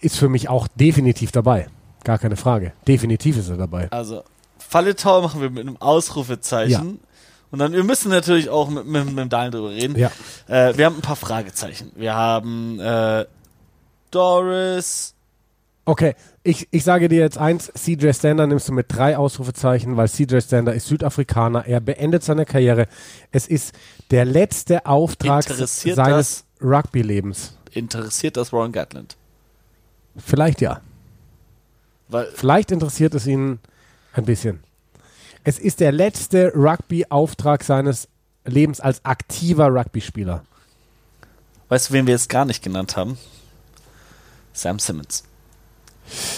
[0.01, 1.69] Ist für mich auch definitiv dabei.
[2.05, 2.72] Gar keine Frage.
[2.86, 3.90] Definitiv ist er dabei.
[3.90, 4.22] Also,
[4.59, 6.70] Falletau machen wir mit einem Ausrufezeichen.
[6.70, 7.09] Ja.
[7.51, 9.98] Und dann, wir müssen natürlich auch mit, mit, mit dem Daniel drüber reden.
[9.98, 10.10] Ja.
[10.47, 11.90] Äh, wir haben ein paar Fragezeichen.
[11.97, 13.24] Wir haben äh,
[14.10, 15.14] Doris.
[15.85, 16.14] Okay,
[16.44, 20.40] ich, ich sage dir jetzt eins, CJ Stander nimmst du mit drei Ausrufezeichen, weil CJ
[20.40, 22.86] Stander ist Südafrikaner, er beendet seine Karriere.
[23.32, 23.74] Es ist
[24.10, 27.56] der letzte Auftrag seines Rugby-Lebens.
[27.72, 29.16] Interessiert das Warren Gatland?
[30.16, 30.81] Vielleicht ja.
[32.11, 33.59] Weil, Vielleicht interessiert es ihn
[34.12, 34.61] ein bisschen.
[35.45, 38.09] Es ist der letzte Rugby-Auftrag seines
[38.45, 40.43] Lebens als aktiver Rugby-Spieler.
[41.69, 43.16] weißt du, wen wir jetzt gar nicht genannt haben?
[44.53, 45.24] Sam Simmons.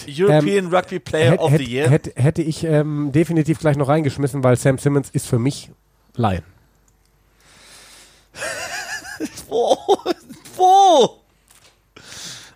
[0.06, 1.88] European Rugby Player of the Year.
[1.88, 5.70] hätt- hätte ich ähm, definitiv gleich noch reingeschmissen, weil Sam Simmons ist für mich
[6.14, 6.42] Lion.
[9.48, 9.78] Wo?
[10.56, 11.20] Wo?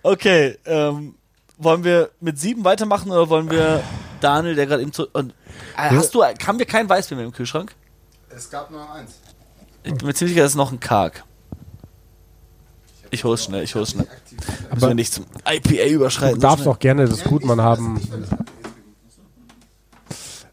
[0.03, 1.15] Okay, ähm,
[1.59, 3.83] wollen wir mit sieben weitermachen oder wollen wir
[4.21, 5.07] Daniel, der gerade eben zu.
[5.09, 5.31] Und,
[5.77, 7.75] äh, hast du, haben wir kein Weißbier mehr im Kühlschrank?
[8.29, 9.21] Es gab nur eins.
[9.85, 11.25] Ich bin mir ziemlich sicher, das ist noch ein Karg.
[13.11, 14.07] Ich hol's schnell, ich hol's schnell.
[14.75, 16.41] Müssen wir nicht zum IPA überschreiten.
[16.41, 18.01] Du darfst auch gerne das Gutmann haben.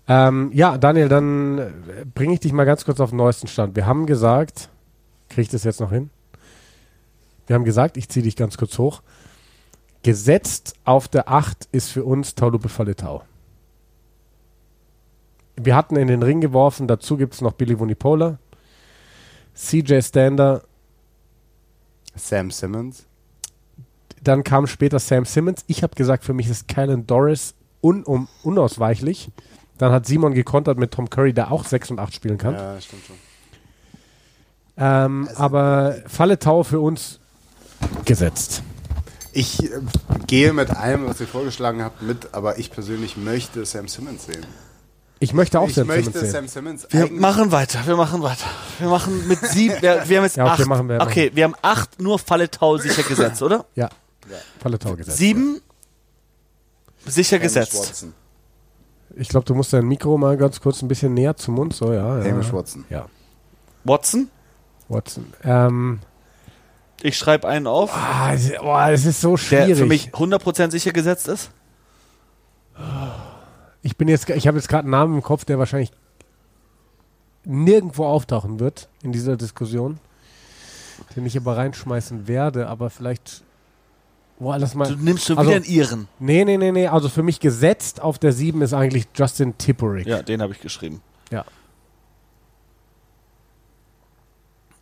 [0.07, 1.73] Ähm, ja, Daniel, dann
[2.13, 3.75] bringe ich dich mal ganz kurz auf den neuesten Stand.
[3.75, 4.69] Wir haben gesagt,
[5.33, 6.11] Kriege ich das jetzt noch hin?
[7.47, 9.01] Wir haben gesagt, ich ziehe dich ganz kurz hoch.
[10.03, 13.23] Gesetzt auf der 8 ist für uns Taulupe Faletau.
[15.55, 18.37] Wir hatten in den Ring geworfen, dazu gibt es noch Billy Vunipola,
[19.55, 20.63] CJ Stander,
[22.15, 23.05] Sam Simmons.
[24.21, 25.63] dann kam später Sam Simmons.
[25.67, 29.31] Ich habe gesagt, für mich ist Kylan Doris un um, unausweichlich.
[29.77, 32.55] Dann hat Simon gekontert mit Tom Curry, der auch 6 und 8 spielen kann.
[32.55, 33.15] Ja, stimmt schon.
[34.77, 37.19] Ähm, aber Faletau für uns
[38.05, 38.63] gesetzt.
[39.33, 39.69] Ich äh,
[40.27, 44.45] gehe mit allem, was ihr vorgeschlagen habt, mit, aber ich persönlich möchte Sam Simmons sehen.
[45.19, 46.31] Ich möchte auch ich Sam möchte Simmons sehen.
[46.31, 48.45] Sam Simmons Wir machen weiter, wir machen weiter.
[48.79, 50.67] Wir machen mit sieben, wir, wir haben jetzt Ja, okay, acht.
[50.67, 53.65] machen wir, okay, wir haben acht nur Falle Tau sicher gesetzt, oder?
[53.75, 53.89] Ja,
[54.59, 55.17] Faletau gesetzt.
[55.17, 55.61] Sieben
[57.05, 57.89] sicher Hamish gesetzt.
[57.89, 58.13] Watson.
[59.15, 61.73] Ich glaube, du musst dein Mikro mal ganz kurz ein bisschen näher zum Mund.
[61.73, 62.19] So, ja.
[62.19, 62.31] ja.
[62.31, 62.85] Hamish Watson.
[62.89, 63.07] Ja,
[63.83, 64.29] Watson,
[64.87, 65.33] Watson.
[65.43, 65.99] Ähm,
[67.01, 69.77] ich schreibe einen auf, ah, es- boah, es ist so der schwierig.
[69.77, 71.51] für mich 100% sicher gesetzt ist.
[73.81, 75.91] Ich bin jetzt, ich habe jetzt gerade einen Namen im Kopf, der wahrscheinlich
[77.45, 79.99] nirgendwo auftauchen wird in dieser Diskussion,
[81.15, 83.43] den ich aber reinschmeißen werde, aber vielleicht,
[84.39, 84.87] boah, lass mal.
[84.87, 86.07] Du nimmst schon Also- wieder einen Iren.
[86.19, 90.07] Nee, nee, nee, nee, also für mich gesetzt auf der 7 ist eigentlich Justin Tipperick.
[90.07, 91.01] Ja, den habe ich geschrieben.
[91.31, 91.43] Ja.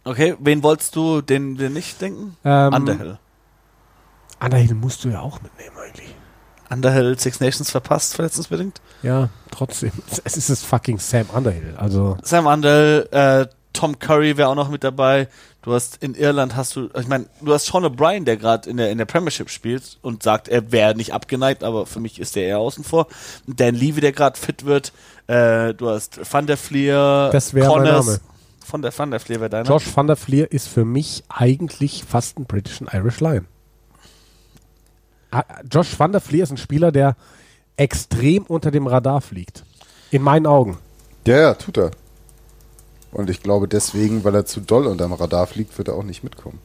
[0.03, 2.35] Okay, wen wolltest du, den wir nicht denken?
[2.43, 3.19] Ähm, Underhill.
[4.43, 6.15] Underhill musst du ja auch mitnehmen eigentlich.
[6.69, 8.81] Underhill Six Nations verpasst, verletzungsbedingt.
[9.03, 9.91] Ja, trotzdem.
[10.23, 11.75] Es ist das fucking Sam Underhill.
[11.77, 15.27] Also, Sam Underhill, äh, Tom Curry wäre auch noch mit dabei.
[15.61, 18.77] Du hast in Irland hast du, ich meine, du hast Sean O'Brien, der gerade in
[18.77, 22.35] der, in der Premiership spielt und sagt, er wäre nicht abgeneigt, aber für mich ist
[22.35, 23.07] der eher außen vor.
[23.47, 24.91] Dan Levy, der gerade fit wird.
[25.27, 27.53] Äh, du hast Van der Fleer, Das
[28.07, 28.19] Name.
[28.71, 29.67] Von der Van der Fleer wäre deiner.
[29.67, 33.45] Josh van der Fleer ist für mich eigentlich fast ein British and Irish Lion.
[35.29, 37.17] Ah, Josh van der Fleer ist ein Spieler, der
[37.75, 39.65] extrem unter dem Radar fliegt.
[40.09, 40.77] In meinen Augen.
[41.27, 41.91] Ja, ja, tut er.
[43.11, 46.23] Und ich glaube deswegen, weil er zu doll unterm Radar fliegt, wird er auch nicht
[46.23, 46.59] mitkommen.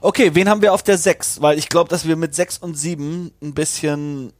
[0.00, 1.42] Okay, wen haben wir auf der 6?
[1.42, 4.32] Weil ich glaube, dass wir mit 6 und 7 ein bisschen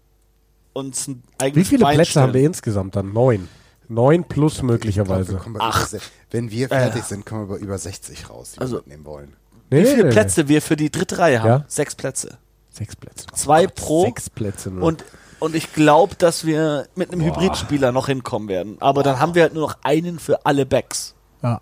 [0.73, 1.23] uns ein
[1.57, 2.47] Wie viele Bein Plätze haben wir stellen.
[2.47, 3.13] insgesamt dann?
[3.13, 3.49] Neun.
[3.89, 5.33] Neun plus möglicherweise.
[5.33, 5.93] wir kommen bei Ach.
[5.93, 6.01] über
[6.31, 9.33] Wenn wir fertig sind, kommen wir bei über 60 raus, die Also- wir mitnehmen wollen.
[9.71, 11.49] Nee, Wie nee, viele nee, Plätze wir für die dritte Reihe haben?
[11.49, 11.65] Ja.
[11.69, 12.39] Sechs Plätze.
[12.71, 13.27] Sechs Plätze.
[13.35, 14.03] Zwei pro.
[14.05, 14.85] Sechs Plätze nur.
[14.85, 15.05] Und,
[15.41, 18.77] und ich glaube, dass wir mit einem Hybridspieler noch hinkommen werden.
[18.81, 21.15] Aber dann haben wir halt nur noch einen für alle Backs.
[21.43, 21.61] ja.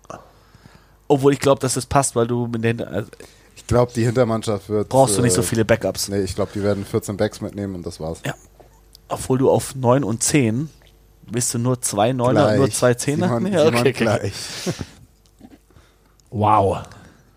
[1.07, 3.07] Obwohl ich glaube, dass das passt, weil du mit den, also
[3.55, 4.89] Ich glaube, die Hintermannschaft wird.
[4.89, 6.09] brauchst du nicht so äh, viele Backups.
[6.09, 8.21] Nee, ich glaube, die werden 14 Backs mitnehmen und das war's.
[8.25, 8.33] Ja.
[9.07, 10.67] Obwohl du auf 9 und 10
[11.31, 13.27] bist du nur zwei Neuner und nur zwei Zehner?
[13.27, 13.91] Simon, Nee, okay, okay.
[13.91, 14.33] gleich.
[16.29, 16.79] Wow.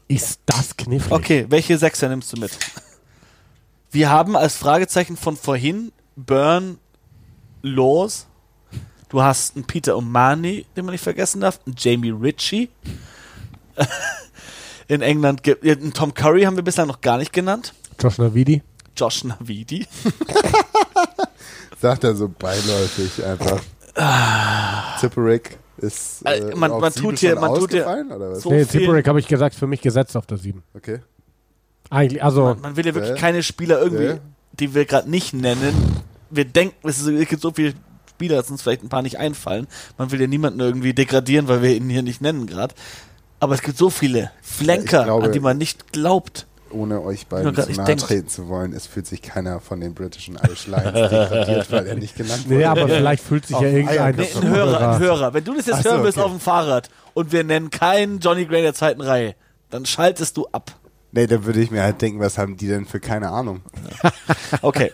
[0.08, 1.12] Ist das knifflig.
[1.12, 2.50] okay, welche Sechser nimmst du mit?
[3.90, 6.78] Wir haben als Fragezeichen von vorhin Burn,
[7.62, 8.26] Laws.
[9.08, 12.68] Du hast einen Peter Omani, den man nicht vergessen darf, einen Jamie Ritchie.
[14.88, 17.74] In England gibt einen Tom Curry haben wir bislang noch gar nicht genannt.
[18.00, 18.62] Josh Navidi.
[18.96, 19.86] Josh Navidi.
[21.80, 23.60] Sagt er so beiläufig einfach.
[25.00, 26.22] Tipperick ist.
[26.26, 28.42] Äh, Äh, man- man tut hier- man tut hier- ausgefallen, oder was?
[28.42, 30.62] so nee, viel- Tipperick habe ich gesagt, für mich gesetzt auf der 7.
[30.74, 31.00] Okay.
[31.90, 33.20] Eigentlich, also, Man will ja wirklich Äh?
[33.20, 34.18] keine Spieler irgendwie, Äh?
[34.58, 35.72] die wir gerade nicht nennen.
[36.30, 37.74] Wir denken, es ist- es gibt so viele
[38.10, 39.66] Spieler, dass uns vielleicht ein paar nicht einfallen.
[39.96, 42.74] Man will ja niemanden irgendwie degradieren, weil wir ihn hier nicht nennen gerade.
[43.40, 46.46] Aber es gibt so viele Flanker, glaube- an die man nicht glaubt.
[46.70, 49.94] Ohne euch beiden grad zu nahe treten zu wollen, es fühlt sich keiner von den
[49.94, 52.56] britischen Irish Lions degradiert, weil er nicht genannt wurde.
[52.56, 54.16] nee, aber vielleicht fühlt sich Auf ja irgendein.
[54.16, 55.34] Nee, ein Hörer, ein Hörer.
[55.34, 56.26] Wenn du das jetzt so, hören willst okay.
[56.26, 59.34] auf dem Fahrrad und wir nennen keinen Johnny Gray der zweiten Reihe,
[59.70, 60.72] dann schaltest du ab.
[61.10, 63.62] Nee, dann würde ich mir halt denken, was haben die denn für keine Ahnung?
[64.62, 64.92] Okay.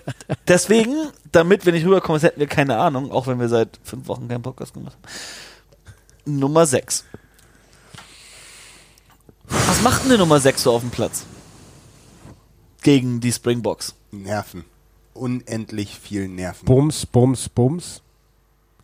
[0.49, 0.95] Deswegen,
[1.33, 4.29] damit wir nicht rüberkommen, als hätten wir keine Ahnung, auch wenn wir seit fünf Wochen
[4.29, 6.39] keinen Podcast gemacht haben.
[6.39, 7.05] Nummer 6.
[9.47, 11.25] Was macht denn die Nummer 6 so auf dem Platz?
[12.85, 13.95] Gegen die Springboks.
[14.13, 14.65] Nerven.
[15.15, 16.65] Unendlich viel Nerven.
[16.67, 18.03] Bums, Bums, Bums.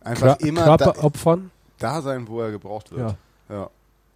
[0.03, 1.51] Einfach Kör immer da, opfern.
[1.77, 3.15] da sein, wo er gebraucht wird.
[3.49, 3.69] Ja.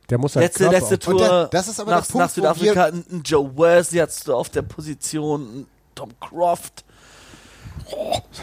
[0.10, 2.84] Der muss halt Letzte, letzte Tour der- das ist aber der nach, Punkt, nach Südafrika.
[2.86, 6.84] Ein, Joe Worsley hattest du auf der Position, Tom Croft.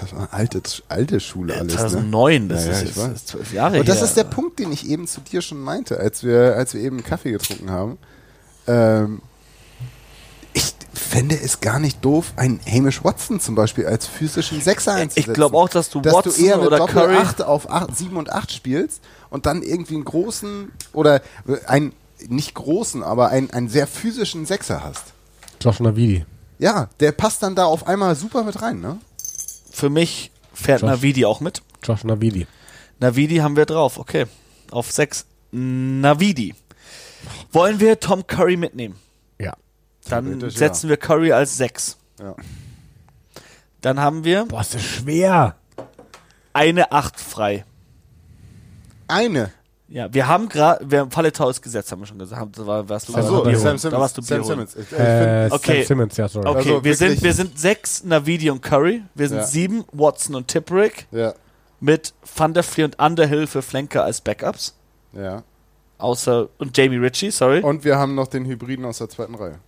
[0.00, 1.72] Das war eine alte, alte Schule alles.
[1.74, 1.78] Ne?
[1.80, 4.04] 2009, das Ja, ja, ist das ist zwölf Jahre Und das her.
[4.04, 7.02] ist der Punkt, den ich eben zu dir schon meinte, als wir, als wir eben
[7.02, 7.98] Kaffee getrunken haben.
[8.68, 9.22] Ähm,
[11.12, 15.30] fände es gar nicht doof, einen Hamish Watson zum Beispiel als physischen Sechser einzusetzen.
[15.30, 17.70] Ich glaube auch, dass du dass Watson du eher eine oder Doppel Curry 8 auf
[17.70, 21.20] 8, 7 und 8 spielst und dann irgendwie einen großen oder
[21.66, 21.92] ein
[22.28, 25.12] nicht großen, aber einen, einen sehr physischen Sechser hast.
[25.60, 26.24] Josh Navidi.
[26.58, 28.98] Ja, der passt dann da auf einmal super mit rein, ne?
[29.70, 30.90] Für mich fährt Josh.
[30.90, 31.60] Navidi auch mit.
[31.82, 32.46] Josh Navidi.
[33.00, 34.24] Navidi haben wir drauf, okay.
[34.70, 35.26] Auf 6.
[35.50, 36.54] Navidi.
[37.52, 38.96] Wollen wir Tom Curry mitnehmen?
[40.04, 40.20] Ja.
[40.20, 41.96] Dann setzen wir Curry als 6.
[42.20, 42.34] Ja.
[43.80, 45.56] Dann haben wir Boah, ist das schwer.
[46.52, 47.64] eine 8 frei.
[49.08, 49.50] Eine.
[49.88, 52.58] Ja, wir haben gerade, wir haben Falletau ist gesetzt, haben wir schon gesagt.
[52.58, 53.54] Da war, warst du Achso, Sam.
[53.56, 53.82] Simmons.
[53.82, 54.42] Da warst du Sam.
[54.42, 54.74] Simmons.
[54.74, 55.78] Ich, ich Äh, Okay.
[55.82, 56.48] Sam Simmons, ja, sorry.
[56.48, 59.02] Okay, Also wir, sind, wir sind sechs, Navidi und Curry.
[59.14, 59.44] Wir sind Ja.
[59.46, 61.06] sieben, Watson und Tipperick.
[61.10, 61.34] ja,
[61.80, 64.74] Mit Van der Fleer und Underhill für Flanker als Backups.
[65.12, 65.42] ja.
[65.98, 67.60] Außer, und Jamie Ritchie, sorry.
[67.60, 69.60] Und wir haben noch den Hybriden aus der zweiten Reihe.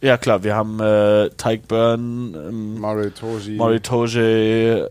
[0.00, 3.12] Ja, klar, wir haben äh, Tyke Byrne, ähm,
[3.82, 4.84] Toji,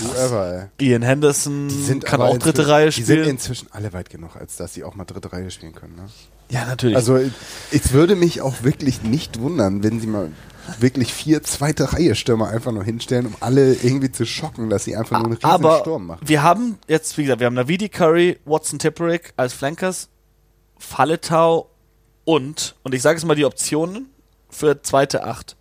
[0.00, 0.86] whoever, ey.
[0.86, 3.30] Ian Henderson, Die sind kann aber auch dritte Reihe Die sind spielen.
[3.30, 5.96] inzwischen alle weit genug, als dass sie auch mal dritte Reihe spielen können.
[5.96, 6.04] Ne?
[6.50, 6.96] Ja, natürlich.
[6.96, 7.18] Also
[7.72, 10.30] es würde mich auch wirklich nicht wundern, wenn sie mal
[10.78, 14.96] wirklich vier zweite Reihe Stürmer einfach nur hinstellen, um alle irgendwie zu schocken, dass sie
[14.96, 16.20] einfach nur einen riesen Aber Sturm machen.
[16.26, 20.08] wir haben jetzt, wie gesagt, wir haben Navidi, Curry, Watson, Tipperick als Flankers,
[20.78, 21.70] Falletau
[22.26, 24.10] und, und ich sage jetzt mal die Optionen
[24.50, 25.56] für zweite Acht.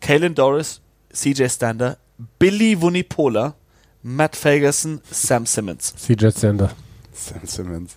[0.00, 0.80] Kalen Doris,
[1.12, 1.98] CJ Stander,
[2.40, 3.54] Billy Wunipola,
[4.02, 5.94] Matt Ferguson, Sam Simmons.
[5.96, 6.72] CJ Sander.
[7.12, 7.96] Sam Simmons.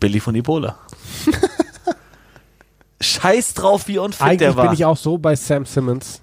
[0.00, 0.78] Billy Wunipola.
[3.00, 4.64] Scheiß drauf, wie unfit Eigentlich der war.
[4.66, 6.20] bin ich auch so bei Sam Simmons.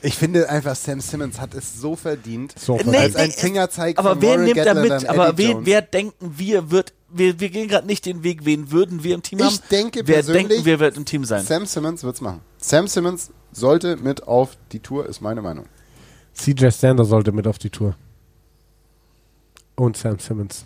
[0.00, 2.54] Ich finde einfach, Sam Simmons hat es so verdient.
[2.58, 3.02] So Nee, verdient.
[3.04, 5.08] als ein nee, Fingerzeig aber von wer nimmt da Gatler mit?
[5.08, 9.02] Aber wen, wer denken wir wird, wir, wir gehen gerade nicht den Weg, wen würden
[9.02, 9.58] wir im Team Ich haben?
[9.70, 11.44] denke wer persönlich, denken wir wird im Team sein?
[11.44, 12.40] Sam Simmons wird's machen.
[12.58, 15.64] Sam Simmons sollte mit auf die Tour, ist meine Meinung.
[16.34, 17.96] CJ Sander sollte mit auf die Tour.
[19.74, 20.64] Und Sam Simmons.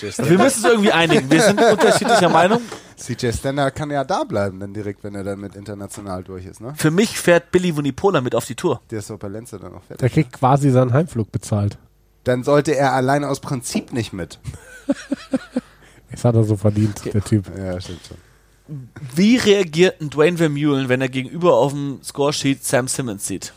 [0.00, 1.30] Wir Stander, müssen uns irgendwie einigen.
[1.30, 2.60] Wir sind unterschiedlicher Meinung.
[2.96, 6.60] CJ Stander kann ja da bleiben, dann direkt, wenn er dann mit international durch ist,
[6.60, 6.74] ne?
[6.76, 8.80] Für mich fährt Billy Wunipola mit auf die Tour.
[8.90, 9.98] Der ist doch bei Lenzer dann auch fertig.
[9.98, 11.78] Der kriegt quasi seinen Heimflug bezahlt.
[12.24, 14.38] Dann sollte er alleine aus Prinzip nicht mit.
[16.10, 17.50] Das hat er so verdient, der Typ.
[17.58, 18.16] Ja, stimmt schon.
[19.16, 23.52] Wie reagiert ein Dwayne Vermeulen, wenn er gegenüber auf dem Scoresheet Sam Simmons sieht?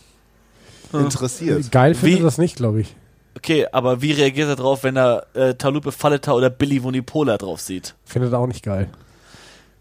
[0.91, 1.71] Interessiert.
[1.71, 2.95] Geil finde Wie- ich das nicht, glaube ich.
[3.35, 7.61] Okay, aber wie reagiert er drauf, wenn er äh, Talupe Faleta oder Billy Wunipola drauf
[7.61, 7.93] sieht?
[8.05, 8.89] Findet er auch nicht geil.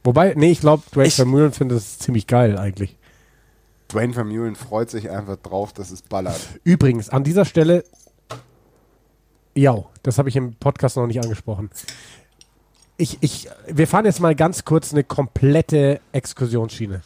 [0.07, 2.97] Wobei, nee, ich glaube, Dwayne Ich- Vermeulen findet es ziemlich geil eigentlich.
[3.89, 6.41] Dwayne Vermeulen freut sich einfach drauf, dass es ballert.
[6.65, 7.85] Übrigens, an dieser Stelle,
[9.55, 11.71] ja, das habe ich im Podcast noch nicht angesprochen.
[12.99, 17.03] Ich, ich, wir fahren jetzt mal ganz kurz eine komplette Exkursionsschiene.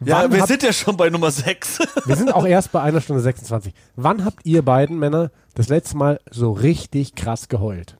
[0.00, 1.78] Wann habt- sind ja schon bei Nummer 6.
[2.06, 3.72] wir sind auch erst bei einer Stunde 26.
[3.94, 7.96] Wann habt ihr beiden Männer das letzte Mal so richtig krass geheult?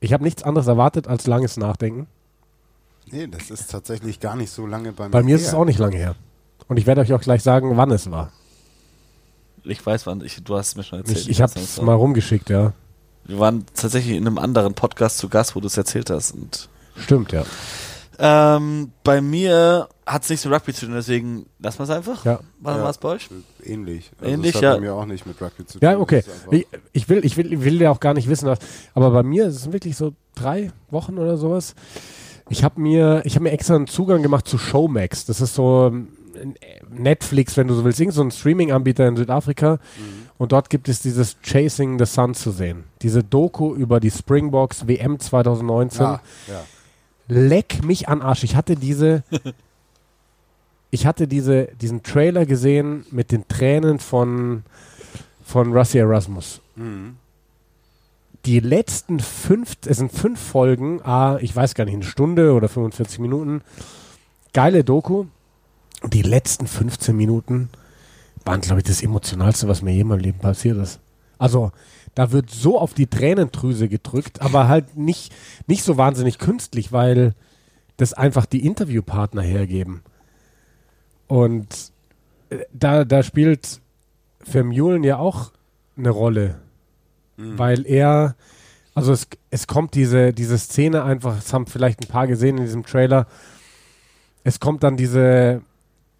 [0.00, 2.06] Ich habe nichts anderes erwartet als langes Nachdenken.
[3.10, 5.10] Nee, das ist tatsächlich gar nicht so lange bei mir.
[5.10, 5.48] Bei mir ist her.
[5.48, 6.14] es auch nicht lange her.
[6.68, 8.30] Und ich werde euch auch gleich sagen, wann es war.
[9.64, 11.18] Ich weiß wann, ich, du hast es mir schon erzählt.
[11.18, 12.72] Ich, ich habe es mal rumgeschickt, ja.
[13.24, 16.32] Wir waren tatsächlich in einem anderen Podcast zu Gast, wo du es erzählt hast.
[16.32, 17.44] Und Stimmt, ja.
[18.18, 22.24] Ähm, bei mir hat es nichts mit Rugby zu tun, deswegen lassen wir es einfach.
[22.24, 22.32] Ja.
[22.32, 22.40] Ja.
[22.60, 23.28] war es bei euch?
[23.64, 24.10] Ähnlich.
[24.18, 24.74] Also Ähnlich, das hat ja.
[24.74, 25.88] bei mir auch nicht mit Rugby zu tun.
[25.88, 26.24] Ja, okay.
[26.50, 28.58] Ich, ich, will, ich, will, ich will ja auch gar nicht wissen, was.
[28.94, 31.74] Aber bei mir ist es wirklich so drei Wochen oder sowas.
[32.48, 35.26] Ich habe mir, ich hab mir extra einen Zugang gemacht zu Showmax.
[35.26, 36.08] Das ist so ähm,
[36.90, 39.74] Netflix, wenn du so willst, irgend so ein Streaming-Anbieter in Südafrika.
[39.74, 40.28] Mhm.
[40.38, 42.84] Und dort gibt es dieses Chasing the Sun zu sehen.
[43.02, 46.00] Diese Doku über die Springboks WM 2019.
[46.00, 46.64] Ja, ja.
[47.28, 48.44] Leck mich an Arsch.
[48.44, 49.22] Ich hatte diese,
[50.90, 54.64] ich hatte diese, diesen Trailer gesehen mit den Tränen von,
[55.44, 56.60] von Rusty Erasmus.
[56.76, 57.16] Mhm.
[58.46, 62.68] Die letzten fünf, es sind fünf Folgen, ah, ich weiß gar nicht, eine Stunde oder
[62.68, 63.62] 45 Minuten.
[64.52, 65.26] Geile Doku.
[66.00, 67.70] Und die letzten 15 Minuten
[68.44, 71.00] waren, glaube ich, das Emotionalste, was mir je in meinem Leben passiert ist.
[71.38, 71.72] Also,
[72.18, 75.32] da wird so auf die Tränendrüse gedrückt, aber halt nicht,
[75.68, 77.36] nicht so wahnsinnig künstlich, weil
[77.96, 80.02] das einfach die Interviewpartner hergeben.
[81.28, 81.92] Und
[82.50, 83.80] äh, da, da spielt
[84.40, 85.52] Vermeulen ja auch
[85.96, 86.60] eine Rolle,
[87.36, 88.34] weil er,
[88.94, 92.64] also es, es kommt diese, diese Szene einfach, das haben vielleicht ein paar gesehen in
[92.64, 93.28] diesem Trailer,
[94.42, 95.62] es kommt dann diese,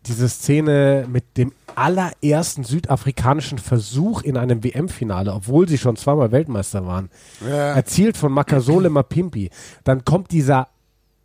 [0.09, 6.85] diese Szene mit dem allerersten südafrikanischen Versuch in einem WM-Finale, obwohl sie schon zweimal Weltmeister
[6.86, 7.10] waren,
[7.40, 7.74] Ja.
[7.74, 9.51] erzielt von Makasole Mapimpi.
[9.85, 10.68] Dann kommt dieser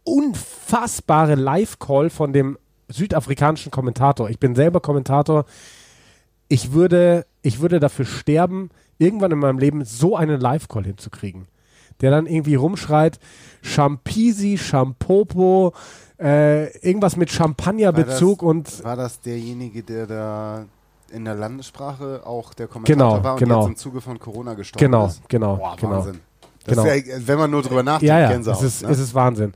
[0.03, 2.57] unfassbare Live-Call von dem
[2.89, 4.30] südafrikanischen Kommentator.
[4.30, 5.45] Ich bin selber Kommentator.
[6.49, 8.69] Ich würde, ich würde dafür sterben,
[8.99, 11.47] irgendwann in meinem Leben so einen Live-Call hinzukriegen.
[12.01, 13.19] Der dann irgendwie rumschreit,
[13.61, 15.73] Champisi, Champopo,
[16.19, 20.65] äh, irgendwas mit Champagnerbezug und War das derjenige, der da
[21.11, 23.61] in der Landessprache auch der Kommentator Genau, war und genau.
[23.61, 25.22] jetzt im Zuge von Corona gestorben genau, ist?
[25.30, 25.91] genau, Boah, genau.
[25.91, 26.19] Wahnsinn.
[26.65, 26.85] Genau.
[26.85, 28.90] ja, wenn man nur drüber nachdenkt, Ja, ja, Gänsehaut, es ist, ne?
[28.90, 29.53] es ist Wahnsinn.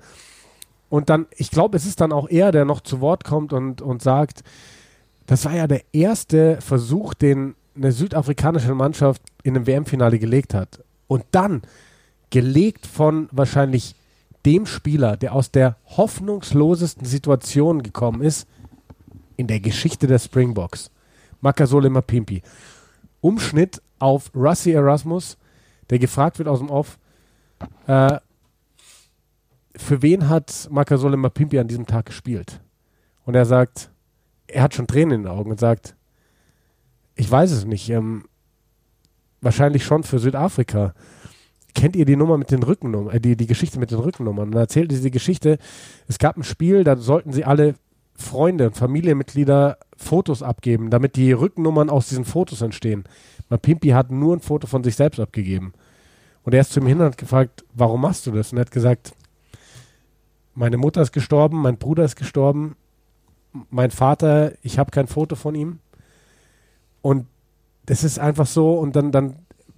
[0.90, 3.82] Und dann, ich glaube, es ist dann auch er, der noch zu Wort kommt und,
[3.82, 4.44] und sagt,
[5.26, 10.84] das war ja der erste Versuch, den eine südafrikanische Mannschaft in einem WM-Finale gelegt hat.
[11.08, 11.62] Und dann,
[12.30, 13.96] gelegt von wahrscheinlich
[14.48, 18.48] dem Spieler, der aus der hoffnungslosesten Situation gekommen ist,
[19.36, 20.90] in der Geschichte der Springboks,
[21.42, 22.42] Makasole Mapimpi.
[23.20, 25.38] Umschnitt auf Russi Erasmus,
[25.90, 26.98] der gefragt wird aus dem Off,
[27.88, 28.20] äh,
[29.76, 32.62] für wen hat Makasole Mapimpi an diesem Tag gespielt?
[33.26, 33.92] Und er sagt,
[34.48, 35.94] er hat schon Tränen in den Augen und sagt,
[37.16, 38.24] ich weiß es nicht, ähm,
[39.42, 40.94] wahrscheinlich schon für Südafrika.
[41.76, 44.50] Kennt ihr die Nummer mit den Rückennummern, äh, die, die Geschichte mit den Rückennummern?
[44.50, 45.58] Und er erzählt diese Geschichte,
[46.08, 47.76] es gab ein Spiel, da sollten sie alle
[48.16, 53.04] Freunde und Familienmitglieder Fotos abgeben, damit die Rückennummern aus diesen Fotos entstehen.
[53.50, 55.74] Mapimpi hat nur ein Foto von sich selbst abgegeben.
[56.44, 58.52] Und er ist zu ihm hin und hat gefragt, warum machst du das?
[58.52, 59.14] Und er hat gesagt,
[60.56, 62.76] meine Mutter ist gestorben, mein Bruder ist gestorben,
[63.70, 65.80] mein Vater, ich habe kein Foto von ihm.
[67.02, 67.28] Und
[67.86, 69.36] das ist einfach so und dann, dann,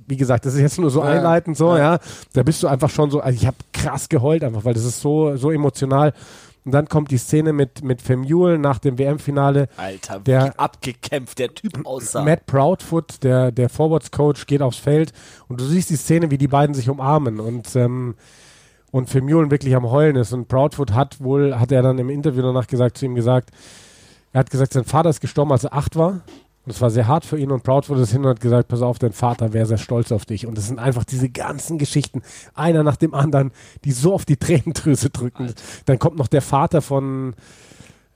[0.10, 1.94] wie gesagt, das ist jetzt nur so einleitend so, ja.
[1.96, 2.00] ja.
[2.34, 5.02] Da bist du einfach schon so, also ich habe krass geheult einfach, weil das ist
[5.02, 6.14] so, so emotional.
[6.66, 9.70] Und dann kommt die Szene mit, mit Femule nach dem WM-Finale.
[9.78, 12.24] Alter, Der- abgekämpft der Typ aussah.
[12.24, 15.14] Matt Proudfoot, der, der Forwards-Coach, geht aufs Feld
[15.48, 18.16] und du siehst die Szene, wie die beiden sich umarmen und, ähm,
[18.92, 20.34] und Vermeulen wirklich am Heulen ist.
[20.34, 23.52] Und Proudfoot hat wohl, hat er dann im Interview danach gesagt, zu ihm gesagt,
[24.34, 26.22] er hat gesagt, sein Vater ist gestorben, als er acht war.
[26.70, 28.84] Und es war sehr hart für ihn und Proudfoot ist hin und hat gesagt, pass
[28.84, 30.46] auf, dein Vater wäre sehr stolz auf dich.
[30.46, 32.22] Und es sind einfach diese ganzen Geschichten,
[32.54, 33.50] einer nach dem anderen,
[33.86, 35.52] die so auf die Tränendrüse drücken.
[35.88, 37.34] Dann kommt noch der Vater von,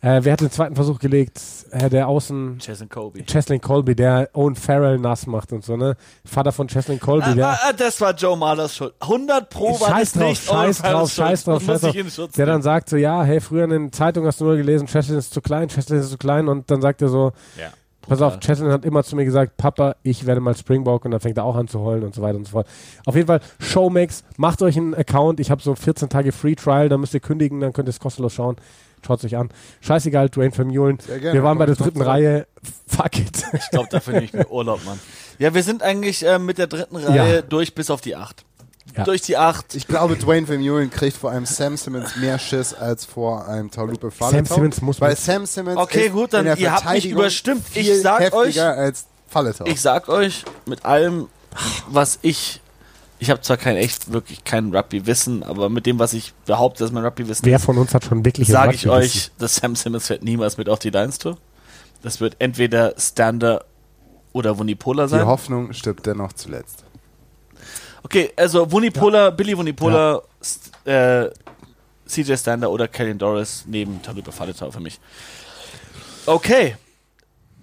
[0.02, 1.42] äh, wer hat den zweiten Versuch gelegt?
[1.72, 3.24] Äh, der Außen, Jason Kobe.
[3.24, 5.98] Cheslin Colby, der Owen Farrell nass macht und so, ne?
[6.24, 7.48] Vater von Cheslin Colby, Ah, der.
[7.48, 8.94] ah, ah, das war Joe Mahlers Schuld.
[9.00, 10.44] 100 Pro war Scheiß das drauf, nicht.
[10.48, 12.32] scheiß drauf, scheiß drauf, scheiß drauf.
[12.38, 12.62] Der dann nehmen.
[12.62, 15.42] sagt so, ja, hey, früher in den Zeitungen hast du nur gelesen, Cheslin ist zu
[15.42, 17.70] klein, Cheslin ist zu klein und dann sagt er so, Ja.
[18.08, 21.20] Pass auf, Cheslin hat immer zu mir gesagt, Papa, ich werde mal Springbok und dann
[21.20, 22.68] fängt er auch an zu heulen und so weiter und so fort.
[23.06, 26.90] Auf jeden Fall, Showmax, macht euch einen Account, ich habe so 14 Tage Free Trial,
[26.90, 28.56] da müsst ihr kündigen, dann könnt ihr es kostenlos schauen.
[29.06, 29.50] Schaut es euch an.
[29.82, 30.98] Scheißegal, Dwayne Vermeulen.
[31.20, 32.02] Wir waren bei der dritten.
[32.02, 32.48] Reihe.
[32.88, 33.44] Fuck it.
[33.52, 34.98] Ich glaube, dafür nehme ich mir Urlaub, Mann.
[35.40, 37.42] Ja, wir sind eigentlich äh, mit der dritten Reihe Ja.
[37.42, 38.46] durch bis auf die acht.
[38.96, 39.04] Ja.
[39.06, 39.74] Durch die acht.
[39.74, 44.12] Ich glaube, Dwayne Vermeulen kriegt vor einem Sam Simmons mehr Schiss als vor einem Taulupe
[44.12, 44.54] Faletau.
[44.56, 47.64] Simmons muss Weil Sam Simmons Okay, gut, dann in der ihr habt mich überstimmt.
[47.74, 49.66] Ich sag euch- als Faletau.
[49.66, 51.28] Ich sag euch, mit allem,
[51.88, 52.62] was ich.
[53.18, 56.92] Ich habe zwar kein echt, wirklich kein Rugby-Wissen, aber mit dem, was ich behaupte, dass
[56.92, 60.08] mein Rugby-Wissen Wer ist, von uns hat schon wirklich sage ich euch, dass Sam Simmons
[60.08, 61.38] fährt niemals mit auf die Lions-Tour.
[62.04, 63.64] Das wird entweder Stander
[64.34, 65.26] oder Wunipola Die sein.
[65.26, 66.84] Hoffnung stirbt dennoch zuletzt.
[68.04, 71.32] Okay, also Wunipola, Billy Wunipola, St- äh,
[72.08, 75.00] CJ Stander oder Kellen Doris neben Talupa Faletau für mich.
[76.26, 76.76] Okay,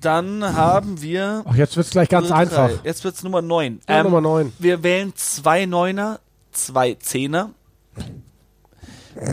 [0.01, 1.43] dann haben wir.
[1.47, 2.37] Ach, jetzt wird es gleich ganz Drei.
[2.37, 2.71] einfach.
[2.85, 3.81] Jetzt wird's Nummer 9.
[3.89, 4.53] Ja, Nummer 9.
[4.59, 6.21] Wir wählen zwei Neuner,
[6.53, 7.51] zwei Zehner.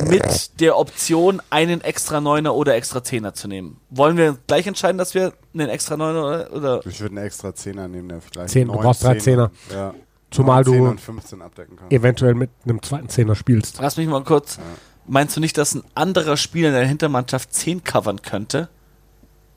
[0.09, 3.79] Mit der Option, einen extra Neuner oder extra Zehner zu nehmen.
[3.89, 7.88] Wollen wir gleich entscheiden, dass wir einen extra Neuner oder, Ich würde einen extra Zehner
[7.88, 9.93] nehmen, der vielleicht Zehn, du brauchst drei Zehner- Ja.
[10.31, 11.89] Zumal du und 15 abdecken kann.
[11.89, 13.79] eventuell mit einem zweiten Zehner spielst.
[13.81, 14.59] Lass mich mal kurz.
[15.05, 18.67] Meinst du nicht, dass ein anderer Spieler in der Hintermannschaft 10 covern könnte,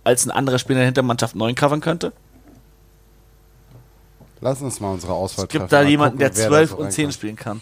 [0.04, 2.12] als ein anderer Spieler in der Hintermannschaft 9 covern könnte?
[4.40, 6.76] Lass uns mal unsere Auswahl Es gibt da mal jemanden, gucken, der wer 12 da
[6.76, 7.14] so und 10 reinkommt.
[7.14, 7.60] spielen kann.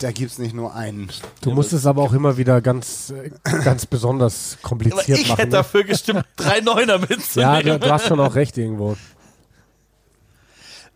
[0.00, 1.08] Da gibt es nicht nur einen.
[1.40, 3.30] Du musst es aber auch immer wieder ganz, äh,
[3.64, 5.38] ganz besonders Aber kompliziert ich machen.
[5.38, 5.52] hätte Ne?
[5.56, 7.64] dafür gestimmt, drei Neuner Ja, mitzunehmen.
[7.64, 8.96] du, du hast schon auch recht irgendwo.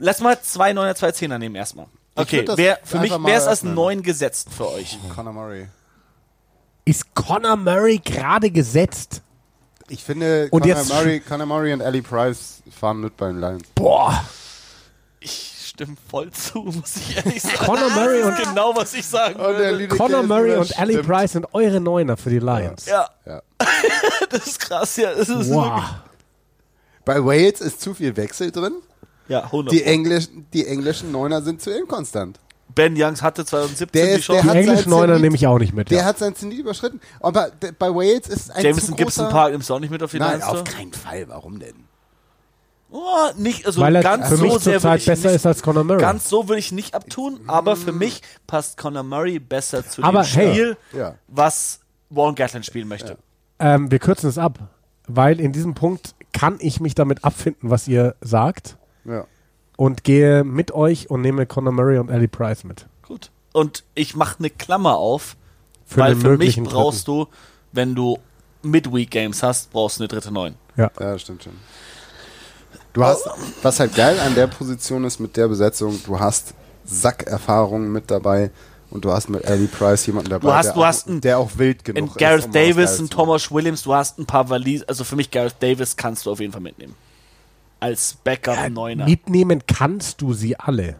[0.04, 1.86] Lass mal zwei Neuner, zwei Zehner nehmen erstmal.
[2.14, 3.74] Okay, das wer, für mich einfach wäre es mal als öffnen.
[3.74, 4.98] 9 gesetzt für euch.
[5.14, 5.66] Conor Murray.
[6.84, 9.22] Ist Conor Murray gerade gesetzt?
[9.88, 13.62] Ich finde, Und Conor, Murray, Conor Murray und Ali Price fahren mit beim Lions.
[13.74, 14.24] Boah.
[15.20, 17.56] Ich stimme voll zu, muss ich ehrlich sagen.
[17.56, 19.88] Conor Murray Das und, ist genau, was ich sagen würde.
[19.88, 22.84] Conor Murray und Ali Price sind eure Neuner für die Lions.
[22.84, 23.40] Ja, Ja.
[24.28, 25.14] das ist krass, ja.
[25.14, 25.82] Das ist Wow.
[27.06, 28.74] Bei Wales ist zu viel Wechsel drin.
[29.28, 29.72] Ja, 100.
[29.72, 32.38] Die, Englisch, die englischen Neuner sind zu inkonstant.
[32.74, 34.52] ben Youngs hatte 2017 Der die ist- der Chance.
[34.52, 35.90] Die englischen Neuner nehme ich auch nicht mit.
[35.90, 36.04] Der Ja.
[36.04, 37.00] hat sein Zenit überschritten.
[37.20, 38.96] Aber bei Wales ist ein Jameson.
[38.96, 41.28] Gibson Park nimmst du auch nicht mit auf die Nein, auf keinen Fall.
[41.28, 41.74] Warum denn?
[42.90, 43.00] Oh,
[43.36, 45.82] nicht, also Weil er ganz für so mich zurzeit ich besser nicht, ist als Conor
[45.84, 46.00] Murray.
[46.00, 50.22] Ganz so würde ich nicht abtun, aber für mich passt Conor Murray besser zu Aber
[50.22, 50.52] dem hey.
[50.52, 51.14] Spiel, Ja.
[51.28, 51.80] was
[52.10, 53.18] Warren Gatland spielen möchte.
[53.58, 54.58] Ähm, wir kürzen es ab,
[55.08, 59.26] weil in diesem Punkt kann ich mich damit abfinden, was ihr sagt Ja.
[59.76, 62.86] und gehe mit euch und nehme Conor Murray und Ali Price mit.
[63.02, 63.30] Gut.
[63.52, 65.36] Und ich mache eine Klammer auf,
[65.86, 67.26] Für weil für mich brauchst du,
[67.72, 68.18] wenn du
[68.62, 70.54] Midweek Games hast, brauchst du eine dritte Neun.
[70.76, 70.90] Ja.
[70.98, 71.52] Ja, das stimmt schon.
[72.92, 73.28] Du hast,
[73.62, 76.54] was halt geil an der Position ist mit der Besetzung, du hast
[76.84, 78.50] Sackerfahrung mit dabei
[78.90, 81.20] und du hast mit Ali Price jemanden dabei, Du hast- der, du auch, hast einen-
[81.20, 82.18] der auch wild genug In ist.
[82.18, 83.10] Gareth um Davis, ein machen.
[83.10, 86.40] Thomas Williams, du hast ein paar Valis, also für mich Gareth Davis kannst du auf
[86.40, 86.94] jeden Fall mitnehmen.
[87.84, 89.04] Als Backup Neuner.
[89.04, 90.96] Mitnehmen kannst du sie alle.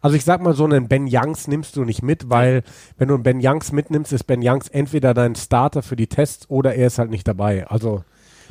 [0.00, 2.62] Also ich sag mal so, einen Ben Youngs nimmst du nicht mit, weil
[2.98, 6.48] wenn du einen Ben Youngs mitnimmst, ist Ben Youngs entweder dein Starter für die Tests
[6.48, 7.66] oder er ist halt nicht dabei.
[7.66, 8.04] Also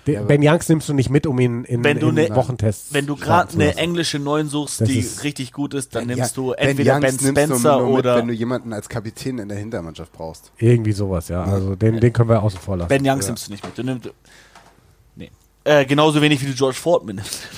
[0.05, 2.93] de- Ben Youngs nimmst du nicht mit, um ihn in, Wenn du in ne- Wochentests
[2.93, 6.35] Wenn du gerade eine englische Neun suchst, Das die richtig gut ist, dann Ja, nimmst
[6.35, 9.57] du Ben entweder Ben du Spencer mit, oder wenn du jemanden als Kapitän in der
[9.57, 10.51] Hintermannschaft brauchst.
[10.57, 11.43] Irgendwie sowas, ja.
[11.45, 12.89] Also den, den können wir außen vor lassen.
[12.89, 13.77] Ben Youngs nimmst du nicht mit.
[13.77, 14.09] Du nimmst.
[15.67, 17.41] Äh, genauso wenig wie du George Ford mitnimmst.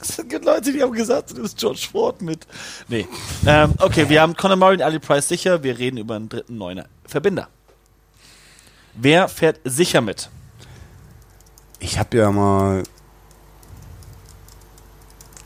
[0.00, 2.46] Es gibt Leute, die haben gesagt, du nimmst George Ford mit.
[2.88, 3.06] Nee.
[3.46, 5.62] Ähm, okay, wir haben Conor Murray und Ali Price sicher.
[5.62, 6.86] Wir reden über einen dritten Neuner.
[7.06, 7.48] Verbinder.
[8.94, 10.30] Wer fährt sicher mit?
[11.80, 12.82] Ich habe ja mal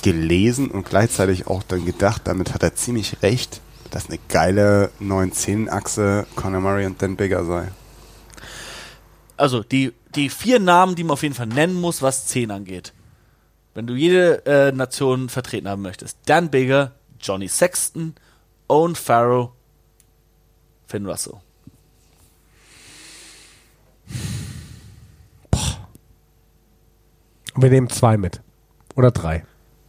[0.03, 6.29] gelesen und gleichzeitig auch dann gedacht, damit hat er ziemlich recht, dass eine geile 9-10-Achse
[6.37, 7.69] Conor Murray und Dan Bigger sei.
[9.39, 12.93] Also, die, die vier Namen, die man auf jeden Fall nennen muss, was 10 angeht.
[13.75, 16.19] Wenn du jede äh, Nation vertreten haben möchtest.
[16.27, 18.15] Dan Bigger, Johnny Sexton,
[18.69, 19.53] Owen Farrow,
[20.87, 21.35] Finn Russell.
[27.55, 28.41] Und wir nehmen zwei mit.
[28.95, 29.45] Oder drei.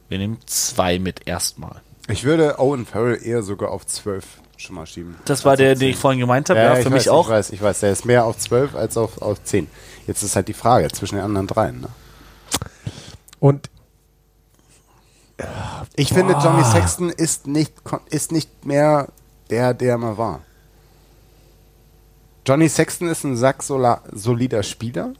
[0.07, 1.81] Wir nehmen zwei mit erstmal.
[2.07, 5.15] Ich würde Owen Farrell eher sogar auf 12 schon mal schieben.
[5.25, 6.01] Das war der, den ich 10.
[6.01, 6.59] vorhin gemeint habe.
[6.59, 7.27] Ja, ich für weiß, mich auch.
[7.27, 9.67] Ich weiß, ich weiß, der ist mehr auf 12 als auf, auf 10.
[10.05, 11.81] Jetzt ist halt die Frage zwischen den anderen dreien.
[11.81, 11.87] Ne?
[13.39, 13.69] Und
[15.95, 17.73] Ich finde, Johnny Sexton ist nicht,
[18.09, 19.07] ist nicht mehr
[19.49, 20.41] der, der er mal war.
[22.45, 25.13] Johnny Sexton ist ein sack solider Spieler.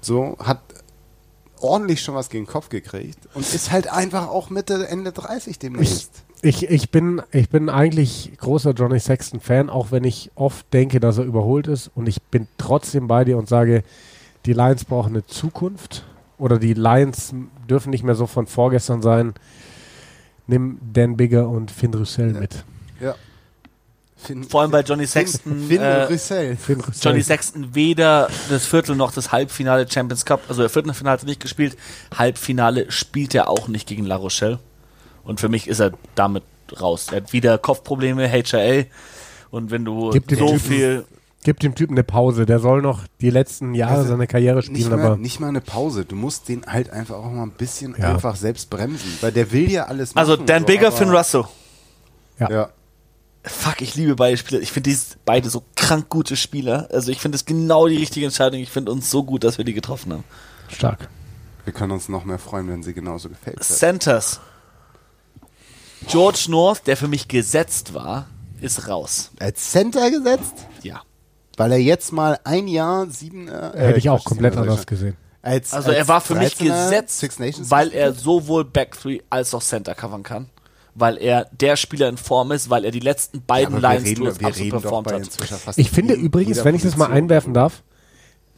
[0.00, 0.60] So, hat
[1.60, 5.52] ordentlich schon was gegen den Kopf gekriegt und ist halt einfach auch Mitte, Ende 30
[5.52, 6.22] ich, demnächst.
[6.42, 11.18] ich, ich, bin, ich bin eigentlich großer Johnny Sexton-Fan, auch wenn ich oft denke, dass
[11.18, 11.90] er überholt ist.
[11.94, 13.82] Und ich bin trotzdem bei dir und sage,
[14.46, 16.04] die Lions brauchen eine Zukunft.
[16.38, 17.34] Oder die Lions
[17.68, 19.34] dürfen nicht mehr so von vorgestern sein.
[20.46, 22.64] Nimm Dan Bigger und Finn Russell mit.
[22.98, 23.14] Ja.
[24.22, 25.66] Finn, Vor allem bei Johnny Sexton.
[25.68, 26.56] Finn äh, Russell.
[26.56, 26.94] Finn Russell.
[27.10, 31.26] Johnny Sexton weder das Viertel noch das Halbfinale Champions Cup, also der Viertelfinale hat er
[31.26, 31.76] nicht gespielt,
[32.16, 34.58] Halbfinale spielt er auch nicht gegen La Rochelle.
[35.24, 36.42] Und für mich ist er damit
[36.80, 37.06] raus.
[37.10, 38.86] Er hat wieder Kopfprobleme, HRL.
[39.50, 41.04] Und wenn du Gib dem so Typen- viel.
[41.42, 42.44] Gib dem Typen eine Pause.
[42.46, 45.48] Der soll noch die letzten Jahre Also, seine Karriere Nicht spielen, mal, aber nicht mal
[45.48, 46.04] eine Pause.
[46.04, 48.12] Du musst den halt einfach auch mal ein bisschen Ja.
[48.14, 49.16] einfach selbst bremsen.
[49.22, 50.46] Weil der will ja alles Also machen.
[50.46, 51.44] Dan so, Bigger, aber- Finn Russell.
[52.38, 52.70] Ja.
[53.42, 54.60] Fuck, ich liebe beide Spieler.
[54.60, 56.88] Ich finde die beide so krank gute Spieler.
[56.92, 58.60] Also ich finde es genau die richtige Entscheidung.
[58.60, 60.24] Ich finde uns so gut, dass wir die getroffen haben.
[60.68, 61.08] stark.
[61.64, 63.56] Wir können uns noch mehr freuen, wenn sie genauso gefällt.
[63.56, 63.64] wird.
[63.64, 64.40] Centers.
[66.08, 68.26] George North, der für mich gesetzt war,
[68.60, 69.30] ist raus.
[69.38, 71.02] Als Center gesetzt, Ja.
[71.56, 73.48] weil er jetzt mal ein Jahr sieben.
[73.48, 75.16] Äh, Hätte ich auch Quatsch, komplett anders gesehen.
[75.42, 79.54] Als, Also als er war für mich 13er gesetzt, weil er sowohl Back Three als
[79.54, 80.50] auch Center covern kann.
[80.94, 84.04] Weil er der Spieler in Form ist, weil er die letzten Ja, beiden wir Lions
[84.04, 85.78] reden, absolut performt hat.
[85.78, 87.82] Ich finde übrigens, wenn ich das mal einwerfen darf,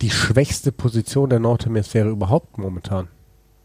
[0.01, 3.09] die schwächste Position der Nordhemisphäre überhaupt momentan.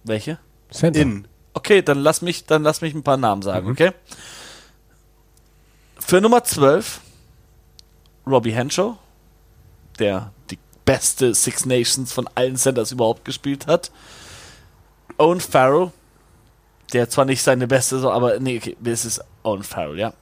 [0.03, 0.37] Welche?
[0.69, 0.99] Center.
[0.99, 1.27] In.
[1.53, 3.43] Okay, dann lass mich, dann lass mich ein paar Namen Mhm.
[3.43, 3.91] sagen, okay?
[5.99, 7.01] Für Nummer 12
[8.27, 8.97] Robbie Henshaw,
[9.99, 13.91] der die beste Six Nations von allen Centers überhaupt gespielt hat.
[15.17, 15.91] Owen Farrell,
[16.93, 20.13] der zwar nicht seine beste, so, aber nee, okay, es ist Owen Farrell, ja.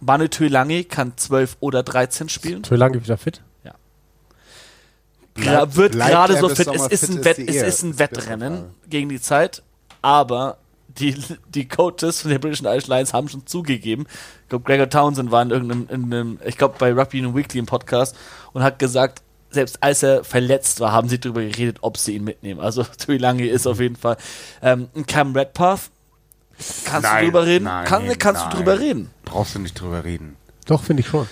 [0.00, 2.64] Manu Tuilangi kann 12 oder 13 spielen.
[2.64, 3.42] Für lange wieder fit?
[5.34, 6.68] Gra Bleibt- wird bleibt gerade er so fit.
[6.68, 9.62] Es ist fit, ein, ist Wett, es ist ein ist Wettrennen gegen die Zeit,
[10.00, 11.16] aber die,
[11.48, 14.06] die Coaches von den British Irish Lions haben schon zugegeben.
[14.42, 17.58] Ich glaube, Gregor Townsend war in irgendeinem, in einem, ich glaube, bei Rugby Union Weekly
[17.58, 18.14] im Podcast
[18.52, 19.22] und hat gesagt,
[19.54, 22.60] selbst als er verletzt war, haben sie darüber geredet, ob sie ihn mitnehmen.
[22.60, 24.16] Also Tuilangi ist auf jeden Fall.
[24.62, 25.90] Ähm, ein Cam Redpath,
[26.84, 27.64] kannst Nein, du drüber reden?
[27.64, 28.50] nein, Kann, kannst nein.
[28.50, 29.10] du drüber reden?
[29.24, 30.36] Brauchst du nicht drüber reden.
[30.66, 31.26] Doch, finde ich schon.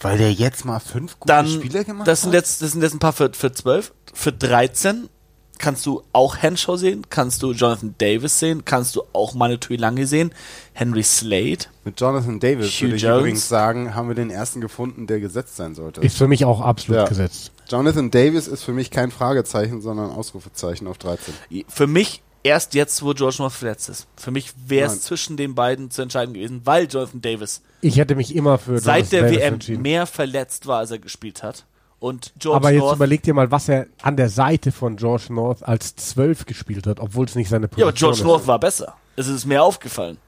[0.00, 2.34] Weil der jetzt mal fünf gute Dann, Spiele gemacht das sind hat?
[2.34, 5.08] jetzt, das sind jetzt ein paar für, für 12, für 13
[5.58, 10.06] kannst du auch Henshaw sehen, kannst du Jonathan Davis sehen, kannst du auch Manu Tuilangi
[10.06, 10.32] sehen,
[10.72, 11.58] Henry Slade.
[11.84, 13.18] Mit Jonathan Davis Hugh würde ich Jones.
[13.20, 16.00] übrigens sagen, haben wir den ersten gefunden, der gesetzt sein sollte.
[16.00, 17.08] Ist für mich auch absolut Ja.
[17.08, 17.52] gesetzt.
[17.68, 21.34] Jonathan Davis ist für mich kein Fragezeichen, sondern Ausrufezeichen auf 13.
[21.68, 24.06] Für mich erst jetzt, wo George North verletzt ist.
[24.16, 28.14] Für mich wäre es zwischen den beiden zu entscheiden gewesen, weil Jonathan Davis Ich hätte
[28.14, 31.64] mich immer für seit Jonathan der Davis WM mehr verletzt war, als er gespielt hat.
[31.98, 32.96] Und George Aber jetzt North.
[32.96, 37.00] überleg dir mal, was er an der Seite von George North als 12 gespielt hat,
[37.00, 38.24] obwohl es nicht seine ja, Position aber George ist.
[38.24, 38.94] North war besser.
[39.16, 40.18] Es ist mir aufgefallen.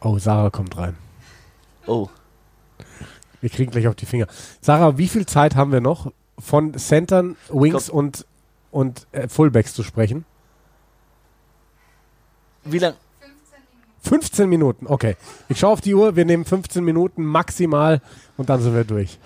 [0.00, 0.96] Oh, Sarah kommt rein.
[1.86, 2.08] Oh.
[3.40, 4.26] Wir kriegen gleich auf die Finger.
[4.60, 8.26] Sarah, wie viel Zeit haben wir noch, von Centern, Wings und,
[8.70, 10.24] und äh, Fullbacks zu sprechen?
[12.64, 12.94] Wie lang?
[14.02, 15.16] 15 Minuten, okay.
[15.48, 18.00] Ich schaue auf die Uhr, wir nehmen 15 Minuten maximal
[18.36, 19.18] und dann sind wir durch.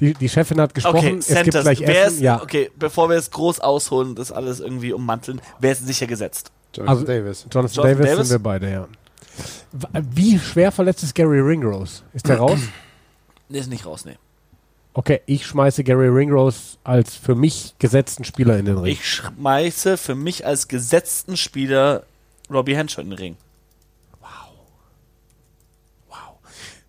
[0.00, 1.62] Die, die Chefin hat gesprochen, Okay, es gibt Centers.
[1.64, 2.14] gleich Wer Essen.
[2.16, 6.06] ist, ja, Okay, bevor wir es groß ausholen, das alles irgendwie ummanteln, wer ist sicher
[6.06, 6.52] gesetzt?
[6.74, 7.46] Jonathan Also- Davis.
[7.50, 8.28] Jonathan, Jonathan Davis, Davis?
[8.28, 8.88] sind wir beide, ja.
[10.14, 12.02] Wie schwer verletzt ist Gary Ringrose?
[12.14, 12.58] Ist der raus?
[13.48, 14.16] Nee, ist nicht raus, nee.
[14.94, 18.92] Okay, ich schmeiße Gary Ringrose als für mich gesetzten Spieler in den Ring.
[18.92, 22.02] Ich schmeiße für mich als gesetzten Spieler
[22.50, 23.36] Robbie Henshaw in den Ring.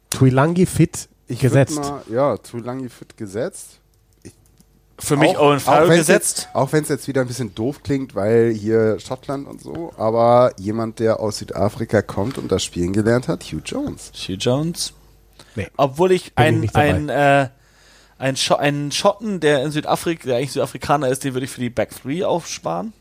[0.10, 1.76] Tuilangi fit Ich gesetzt.
[1.76, 3.78] Mal, ja, zu lange fit gesetzt.
[5.02, 6.38] Für mich Auch- Owen auch Farrell gesetzt.
[6.40, 9.94] Jetzt, auch wenn es jetzt wieder ein bisschen doof klingt, weil hier Schottland und so,
[9.98, 14.12] aber jemand, der aus Südafrika kommt und das Spielen gelernt hat, Hugh Jones.
[14.14, 14.92] Hugh Jones.
[15.56, 15.68] Nee.
[15.78, 17.50] Obwohl ich Bin ich ein, ein, äh,
[18.18, 21.62] ein Scho einen Schotten, der in Südafrika, der eigentlich Südafrikaner ist, den würde ich für
[21.62, 22.92] die Back 3 aufsparen.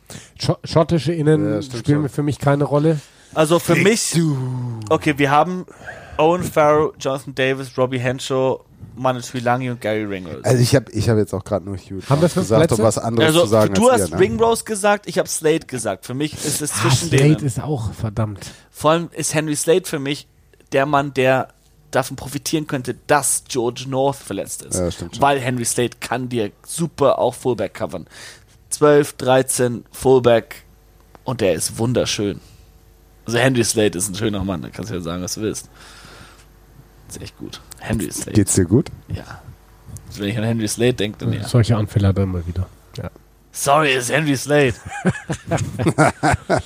[0.41, 2.09] Scho- Schottische Innen Ja, spielen schon.
[2.11, 3.01] für mich keine Rolle.
[3.35, 4.17] Also für mich.
[4.89, 5.67] Okay, wir haben
[6.19, 8.61] Owen Farrell, Jonathan Davis, Robbie Henshaw,
[8.97, 10.45] Manu Tuilangi und Gary Ringrose.
[10.45, 12.75] Also ich habe ich hab jetzt auch gerade nur Hugh Haben wir gesagt, Plätze?
[12.83, 14.21] um was anderes Also zu sagen du als hast ihr, ne?
[14.23, 16.05] Ringrose gesagt, ich habe Slade gesagt.
[16.07, 17.45] Für mich ist es Ah, zwischen Slade denen.
[17.47, 18.41] ist auch verdammt.
[18.71, 20.27] Vor allem ist Henry Slade für mich
[20.73, 21.49] der Mann, der
[21.93, 24.75] davon profitieren könnte, dass George North verletzt ist.
[24.77, 25.23] Ja, stimmt schon.
[25.23, 28.07] Weil Henry Slade kann dir super auch Fullback covern.
[28.71, 30.65] 12, 13, Fullback
[31.25, 32.41] und der ist wunderschön.
[33.25, 35.69] Also Henry Slade ist ein schöner Mann, da kannst du ja sagen, was du willst.
[37.09, 37.61] Ist echt gut.
[37.79, 38.33] Henry Slade.
[38.33, 38.91] Geht's dir gut?
[39.09, 39.25] Ja.
[40.09, 41.47] Also wenn ich an Henry Slade denke, dann ja.
[41.47, 42.67] Solche Anfälle hat er immer wieder.
[42.97, 43.11] Ja.
[43.53, 44.75] Sorry, ist Henry Slade.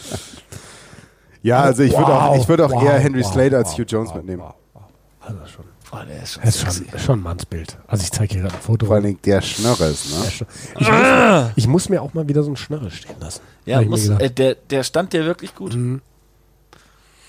[1.42, 3.70] Ja, also ich würde auch, Wow, ich würd auch wow, eher Henry wow, Slade als
[3.70, 4.42] wow, Hugh Jones wow, mitnehmen.
[4.42, 4.82] wow, wow.
[5.20, 5.64] Also schon.
[5.90, 7.76] Boah, der ist schon Das ist schon, schon ein Mannsbild.
[7.86, 8.86] Also ich zeige hier gerade ein Foto.
[8.86, 10.46] Vor allen Dingen der Schnörres, ne?
[10.78, 13.40] Ich muss, ich muss mir auch mal wieder so einen Schnörre stehen lassen.
[13.66, 15.74] Ja, muss, äh, der, der stand dir wirklich gut.
[15.74, 16.00] Mhm.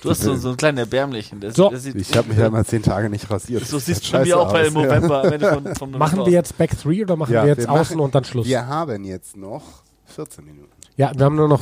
[0.03, 1.39] Du hast so, so einen kleinen Erbärmlichen.
[1.39, 1.73] Der, So.
[1.75, 3.65] sieht, Ich habe mich ja mal zehn Tage nicht rasiert.
[3.65, 4.67] So Das siehst sieht du bei mir auch bei aus.
[4.67, 5.23] im November.
[5.23, 7.63] am Ende von, vom Machen November wir jetzt Back 3 oder machen Ja, wir jetzt
[7.67, 8.45] wir außen machen- und dann Schluss?
[8.45, 9.63] Wir haben jetzt noch
[10.07, 10.69] 14 Minuten.
[10.97, 11.61] Ja, wir haben nur noch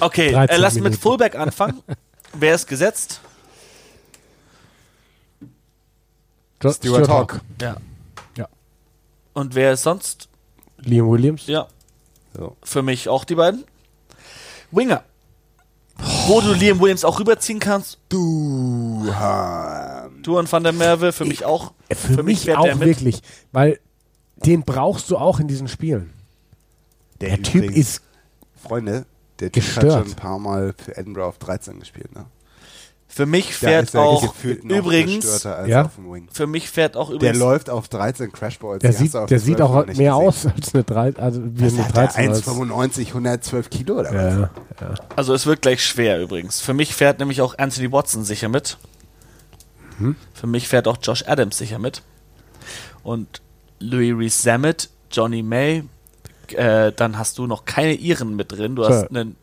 [0.00, 0.92] Okay, 13 äh, lass Minuten.
[0.92, 1.82] mit Fullback anfangen.
[2.34, 3.20] Wer ist gesetzt?
[6.60, 7.40] Stuart Hawk.
[7.60, 7.76] Ja.
[8.36, 8.48] Ja.
[9.34, 10.28] Und wer ist sonst?
[10.78, 11.46] Liam Williams.
[11.46, 11.66] Ja,
[12.36, 12.56] So.
[12.62, 13.64] für mich auch die beiden.
[14.70, 15.04] Winger.
[16.26, 17.98] Wo du Liam Williams auch rüberziehen kannst.
[18.08, 19.04] Du.
[20.22, 21.72] Duan van der Merwe, für mich auch.
[21.92, 22.88] Für, mich, fährt auch der mit.
[22.88, 23.20] wirklich,
[23.52, 23.78] weil
[24.36, 26.10] den brauchst du auch in diesen Spielen.
[27.20, 28.02] Der Typ übrigens- ist
[28.60, 29.06] Freunde,
[29.40, 29.92] der Typ hat Gestört.
[29.92, 32.24] schon ein paar Mal für Edinburgh auf 13 gespielt, ne?
[33.14, 34.34] Für mich Der fährt ist ja auch
[34.64, 35.82] übrigens, Ja?
[35.84, 36.28] auf dem Wing.
[36.32, 38.80] für mich fährt auch Der übrigens, läuft auf 13 Crashballs.
[38.80, 40.10] der sieht, der der sieht 12 auch mehr gesehen.
[40.10, 42.06] aus als eine 13, also wie eine hat der?
[42.08, 42.28] 13.
[42.30, 44.14] als- 1,95, 112 Kilo oder was?
[44.34, 44.50] Ja,
[44.80, 44.94] ja.
[45.14, 46.60] also es wird gleich schwer übrigens.
[46.60, 48.78] Für mich fährt nämlich auch Anthony Watson sicher mit.
[49.98, 50.16] Hm?
[50.32, 52.02] Für mich fährt auch Josh Adams sicher mit.
[53.04, 53.42] Und
[53.78, 55.84] Louis Rees Zammit, Johnny May,
[56.48, 58.74] äh, dann hast du noch keine Iren mit drin.
[58.74, 58.88] Du So.
[58.88, 59.36] hast einen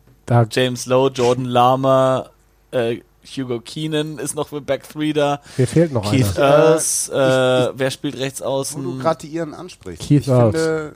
[0.50, 2.28] James Lowe, Jordan Lama,
[2.70, 5.40] äh, Hugo Keenan ist noch mit Back 3 da.
[5.56, 6.44] mir fehlt noch Keith einer.
[6.46, 7.14] Earls, äh,
[7.74, 8.98] wer spielt rechts Wo du außen?
[9.00, 10.02] gerade die Iren ansprichst.
[10.06, 10.56] Keith ich Earls.
[10.56, 10.92] finde,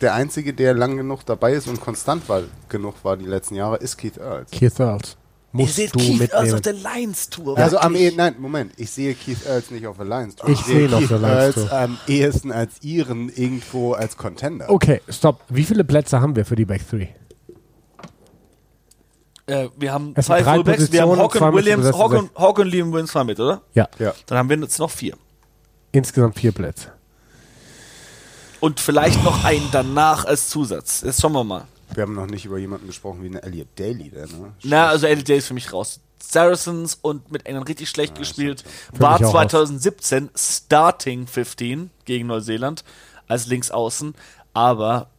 [0.00, 3.76] der Einzige, der lang genug dabei ist und konstant war, genug war die letzten Jahre,
[3.78, 4.50] ist Keith Earls.
[4.50, 5.16] Keith Earls.
[5.52, 6.54] Ihr Musst seht du Keith Earls mitnehmen.
[6.54, 7.56] auf der Lions Tour.
[7.58, 10.50] Also am eh, nein, Moment, ich sehe Keith Earls nicht auf der Lions Tour.
[10.50, 14.68] Ich sehe ihn auf Keith der Lions Earls am ehesten als Iren irgendwo als Contender.
[14.68, 15.42] Okay, stopp.
[15.48, 17.14] Wie viele Plätze haben wir für die Back 3?
[19.46, 22.66] Äh, wir haben Es zwei Fullbacks, wir haben Hawk und Williams, Hawk und, Hawk und
[22.68, 23.60] Liam Williams waren mit, oder?
[23.74, 24.14] Ja, Ja.
[24.26, 25.16] Dann haben wir jetzt noch vier.
[25.92, 26.92] insgesamt vier Plätze.
[28.60, 31.02] Und vielleicht noch einen danach als Zusatz.
[31.04, 31.66] Jetzt schauen wir mal.
[31.92, 34.54] Wir haben noch nicht über jemanden gesprochen wie eine Elliot Daly, der, ne?
[34.62, 36.00] Na, also LJ ist für mich raus.
[36.18, 38.64] Saracens und mit England richtig schlecht gespielt.
[38.94, 42.82] Für War auch 2017 Starting 15 gegen Neuseeland
[43.28, 44.14] als Linksaußen.
[44.54, 45.10] Aber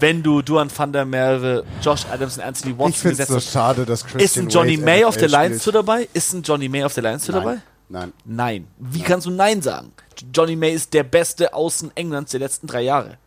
[0.00, 3.84] wenn du Duan van der Merwe, Josh Adams und Anthony Watson gesetzt so hast, schade,
[3.84, 5.62] dass Christian ist ein Johnny Wade May auf der Lions.
[5.64, 6.08] Tour dabei?
[6.12, 7.54] Ist ein Johnny May auf der Lions Tour dabei?
[7.54, 7.62] Nein.
[7.90, 8.12] Nein.
[8.24, 8.68] Nein.
[8.78, 9.92] Wie kannst du Nein sagen?
[10.34, 13.18] Johnny May ist der beste Außen Englands der letzten drei Jahre.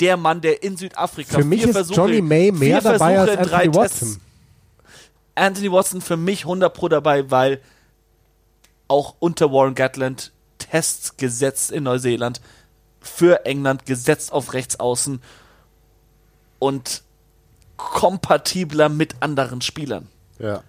[0.00, 3.30] Der Mann, der in Südafrika Für mich vier ist Versuche, Johnny May mehr dabei als
[3.30, 4.20] Versuche drei Anthony Tests- Watson.
[5.34, 7.60] Anthony Watson für mich 100 pro dabei, weil
[8.88, 12.40] auch unter Warren Gatland Tests gesetzt in Neuseeland
[13.02, 15.20] für England gesetzt auf Rechtsaußen
[16.58, 17.02] und
[17.76, 20.08] kompatibler mit anderen Spielern.
[20.38, 20.62] Ja.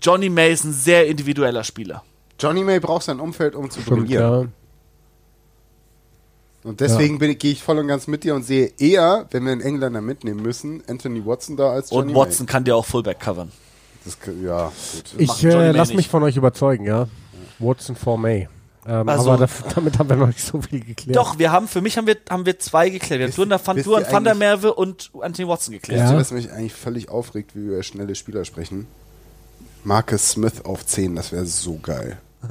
[0.00, 2.02] Johnny May ist ein sehr individueller Spieler.
[2.38, 4.42] Johnny May braucht sein Umfeld, um zu brillieren.
[4.42, 4.48] ja.
[6.68, 9.44] Und deswegen bin ich- gehe ich voll und ganz mit dir und sehe eher, wenn
[9.44, 12.84] wir einen Engländer mitnehmen müssen, Anthony Watson da als Johnny und Watson kann dir auch
[12.84, 13.48] Fullback covern.
[13.48, 13.54] May.
[14.04, 15.14] Das, ja, gut.
[15.20, 15.96] Ich äh, May lass nicht.
[15.98, 17.06] mich von euch überzeugen, ja.
[17.60, 18.48] Watson for May.
[18.88, 21.16] Ähm, Also- aber das, damit haben wir noch nicht so viel geklärt.
[21.16, 23.20] Doch, wir haben, für mich haben wir, haben wir zwei geklärt.
[23.20, 26.00] Wir haben Duan Duan van der Merwe und Anthony Watson geklärt.
[26.00, 26.12] Ja.
[26.12, 28.86] ihr, was mich eigentlich völlig aufregt, wie wir über schnelle Spieler sprechen?
[29.84, 32.18] Marcus Smith auf 10, das wäre so geil.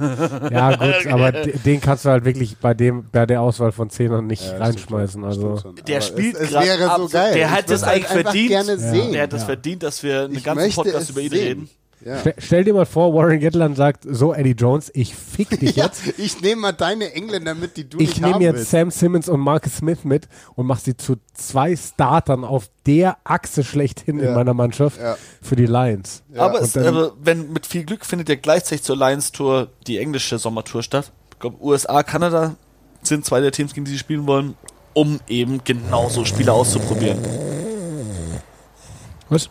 [0.50, 3.88] Ja, gut, aber de- den kannst du halt wirklich bei dem bei der Auswahl von
[3.88, 5.24] Zehnern nicht Ja, reinschmeißen.
[5.24, 5.58] Also.
[5.86, 8.48] Der spielt es, es grad wäre so der hat Ich würd's es eigentlich halt verdient.
[8.48, 8.78] gerne Ja.
[8.78, 9.12] sehen.
[9.12, 9.46] Der hat es Ja.
[9.46, 11.40] verdient, dass wir einen ich ganzen Podcast über ihn sehen.
[11.40, 11.70] reden.
[12.04, 12.18] Ja.
[12.20, 15.86] Stell, stell dir mal vor, Warren Gatland sagt, so Eddie Jones, ich fick dich Ja,
[15.86, 16.18] jetzt.
[16.18, 18.70] ich nehme mal deine Engländer mit, die du Ich nicht nehme haben jetzt willst.
[18.70, 23.64] Sam Simmons und Marcus Smith mit und mache sie zu zwei Startern auf der Achse
[23.64, 24.34] schlechthin in Ja.
[24.34, 25.16] meiner Mannschaft Ja.
[25.42, 26.22] für die Lions.
[26.36, 29.98] aber, es, dann- aber wenn mit viel Glück findet ja gleichzeitig zur Lions Tour die
[29.98, 31.12] englische Sommertour statt.
[31.32, 32.56] Ich glaube, USA, Kanada
[33.02, 34.54] sind zwei der Teams, gegen die sie spielen wollen,
[34.92, 37.18] um eben genauso Spiele auszuprobieren.
[39.28, 39.48] Was?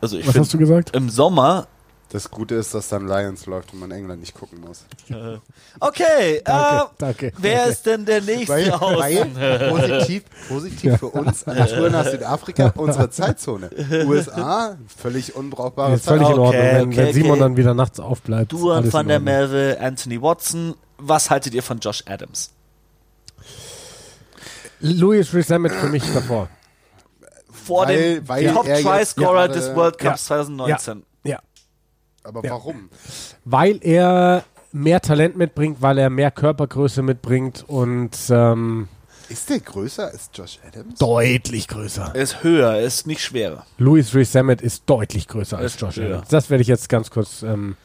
[0.00, 0.96] Also ich Was hast finde, du gesagt?
[0.96, 1.66] im Sommer.
[2.14, 4.84] Das Gute ist, dass dann Lions läuft und man England nicht gucken muss.
[5.80, 7.32] Okay, Danke, äh, danke.
[7.38, 7.70] wer danke.
[7.72, 9.34] ist denn der nächste Weil, Außen?
[9.36, 13.68] weil positiv, positiv für uns an der Tour nach Südafrika unsere Zeitzone.
[14.06, 17.40] USA, völlig unbrauchbares Ist völlig in Ordnung, Okay, wenn, okay, wenn Simon okay.
[17.40, 18.52] dann wieder nachts aufbleibt.
[18.52, 19.18] Duan van der.
[19.18, 20.74] Merwe, Anthony Watson.
[20.98, 22.52] Was haltet ihr von Josh Adams?
[24.80, 26.48] Louis Resamet für mich davor.
[27.50, 30.36] Vor Weil- dem weil er Top-Try-Scorer des World Cups Ja.
[30.36, 30.98] 2019.
[30.98, 31.04] Ja.
[32.24, 32.50] Aber Ja.
[32.52, 32.88] warum?
[33.44, 38.88] Weil er mehr Talent mitbringt, weil er mehr Körpergröße mitbringt und ähm,
[39.28, 40.98] Ist der größer als Josh Adams?
[40.98, 42.10] deutlich größer.
[42.14, 43.64] Er ist höher, er ist nicht schwerer.
[43.78, 46.16] Louis Resamet ist deutlich größer als Josh höher.
[46.16, 46.28] Adams.
[46.28, 47.42] Das werde ich jetzt ganz kurz.
[47.42, 47.76] Ähm,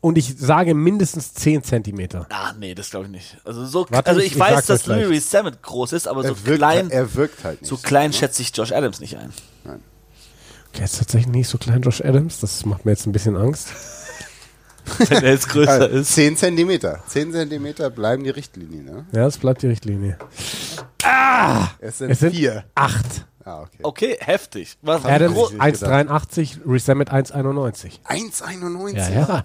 [0.00, 2.26] und ich sage mindestens 10 Zentimeter.
[2.30, 3.36] Ah, nee, das glaube ich nicht.
[3.44, 4.86] Also, so, Warte, also ich- ich, weiß, dass.
[4.86, 7.68] Louis Sammet groß ist, aber so Er wirkt, klein, er wirkt halt nicht.
[7.68, 9.32] so klein schätze ich Josh Adams nicht ein.
[10.74, 12.40] Okay, ist tatsächlich nicht so klein, Josh Adams.
[12.40, 13.68] Das macht mir jetzt ein bisschen Angst.
[14.98, 16.12] Wenn er jetzt größer Äh, ist.
[16.14, 17.00] 10 Zentimeter.
[17.06, 19.06] 10 Zentimeter bleiben die Richtlinie, ne?
[19.12, 20.18] Ja, es bleibt die Richtlinie.
[21.78, 22.64] Es sind Es sind vier.
[22.74, 23.26] acht.
[23.44, 23.78] Ah, okay.
[23.82, 24.76] Okay, heftig.
[24.82, 28.00] Was Adams groß- 1,83, Resamet 1,91.
[28.08, 28.96] 1,91.
[28.96, 29.44] Ja, ja.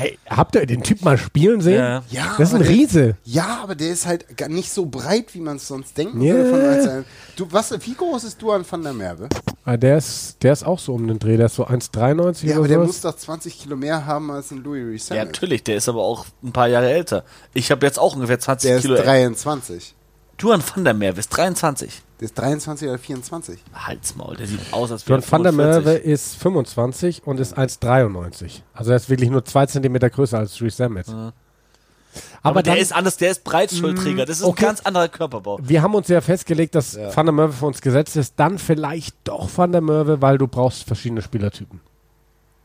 [0.00, 1.74] Hey, habt ihr den Typ mal spielen sehen?
[1.78, 2.02] Ja.
[2.08, 3.16] Ja, Das ist ein aber der- Riese.
[3.24, 6.34] Ja, aber der ist halt gar nicht so breit, wie man es sonst denken Ja.
[6.34, 6.82] würde.
[6.82, 7.04] Von
[7.36, 9.28] du, was, wie groß ist Duan van der Merwe?
[9.64, 11.36] Ah, Der ist, der ist auch so um den Dreh.
[11.36, 14.50] Der ist so 1,93 Ja, oder aber der muss doch 20 Kilo mehr haben als
[14.50, 15.26] ein Louis Ja, Resamet.
[15.34, 17.24] natürlich, der ist aber auch ein paar Jahre älter.
[17.52, 18.94] Ich habe jetzt auch ungefähr 20 der ist Kilo.
[18.94, 19.04] älter.
[19.06, 19.94] 23.
[20.38, 22.02] Duan van der Merwe ist 23.
[22.20, 23.60] Der ist 23 oder 24.
[23.72, 26.04] Halsmaul, der sieht aus, als wäre John er van der Merwe 45.
[26.04, 28.60] ist 25 und ist 1,93.
[28.74, 31.08] Also er ist wirklich nur 2 Zentimeter größer als Reese Samet.
[31.08, 31.32] Aber,
[32.42, 34.26] Aber der dann, ist anders, der ist Breitschulträger.
[34.26, 34.64] Das ist okay.
[34.64, 35.60] ein ganz anderer Körperbau.
[35.62, 38.34] wir haben uns ja festgelegt, dass Van der Merwe für uns gesetzt ist.
[38.36, 41.80] Dann vielleicht doch Van der Merwe, weil du brauchst verschiedene Spielertypen.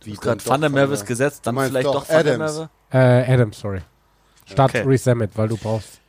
[0.03, 2.53] Wie Gerade Van der Merwe ist gesetzt, dann vielleicht doch doch Van der Adams.
[2.91, 3.26] Merwe.
[3.27, 3.82] Äh, Adam, sorry.
[4.45, 4.84] Statt Okay.
[4.86, 6.02] Reese Samet, weil du brauchst.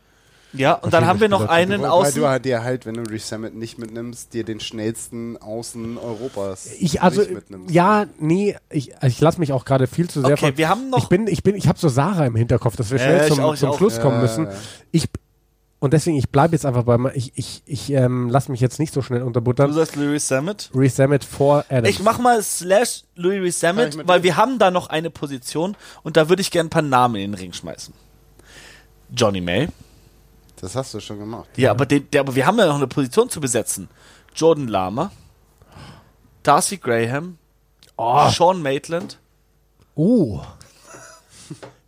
[0.59, 2.21] Ja, und dann haben wir noch einen Weil Außen.
[2.21, 7.03] du halt dir halt, wenn du Resamet nicht mitnimmst, dir den schnellsten Außen Europas Ich
[7.03, 7.75] also nicht mitnimmst.
[7.75, 10.91] ja, nee, ich, ich lasse mich auch gerade viel zu sehr Okay, von- wir haben
[10.91, 13.29] noch- Ich bin ich bin ich habe so Sarah im Hinterkopf, dass wir Ja, schnell
[13.29, 13.77] ich zum, auch, zum auch.
[13.79, 14.45] Schluss kommen Ja, müssen.
[14.47, 14.53] ja.
[14.93, 15.09] Ich
[15.79, 18.95] und deswegen ich bleibe jetzt einfach bei ich ich ich ähm, lass mich jetzt nicht
[18.95, 19.73] so schnell Du unterbuttern.
[19.75, 20.71] sagst Louis Sammet.
[20.75, 21.89] Reese Samet vor Adams.
[21.91, 26.29] Ich mach mal slash Louis Sammet, weil wir haben da noch eine Position und da
[26.31, 27.93] würde ich gerne ein paar Namen in den Ring schmeißen.
[29.15, 29.69] Johnny May.
[30.61, 31.49] Das hast du schon gemacht.
[31.57, 33.89] Ja, aber, den, der, aber wir haben ja noch eine Position zu besetzen.
[34.35, 35.11] Jordan Lama.
[36.43, 37.39] Darcy Graham.
[37.97, 39.19] oh, Sean Maitland.
[39.95, 40.41] oh.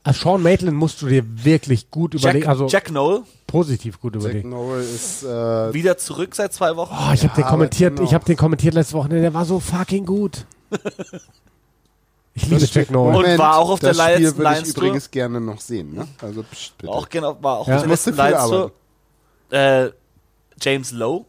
[0.04, 3.24] Als Sean Maitland musst du dir wirklich gut Jack, überlegen, also Jack Noel.
[3.46, 4.48] positiv gut Jack überlegen.
[4.48, 6.94] Noel ist äh, Wieder zurück seit zwei Wochen.
[6.94, 10.06] Oh, ich habe den kommentiert, ich habe den kommentiert letzte Woche, der war so fucking
[10.06, 10.46] gut.
[12.42, 13.16] Ich liebe Jack Noel.
[13.16, 14.82] Und war auch auf das der Spiel Lions- würde Lions ich Tour.
[14.84, 15.94] übrigens gerne noch sehen.
[15.94, 16.06] Ne?
[16.22, 16.92] Also pst, bitte.
[16.92, 17.76] Auch genau, war auch Ja.
[17.76, 18.72] auf der letzten Lions Tour.
[19.50, 19.90] Äh,
[20.60, 21.24] James Lowe.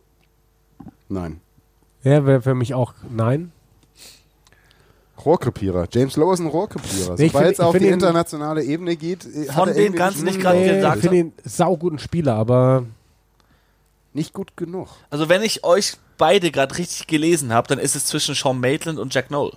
[1.08, 1.42] Nein.
[2.04, 3.52] Ja, wäre für mich auch nein.
[5.26, 5.88] Rohrkrepierer.
[5.92, 7.16] James Lowe ist ein Rohrkrepierer.
[7.18, 9.74] Nee, ich Sobald es ich auf die ihn- internationale Ebene geht, äh, hat Von er
[9.74, 12.86] den irgendwie ganzen einen nicht gerade Schwung- gesagt ich finde ihn sauguten Spieler, aber
[14.14, 14.88] nicht gut genug.
[15.10, 18.98] Also wenn ich euch beide gerade richtig gelesen habe, dann ist es zwischen Sean Maitland
[19.00, 19.54] und Jack Noel.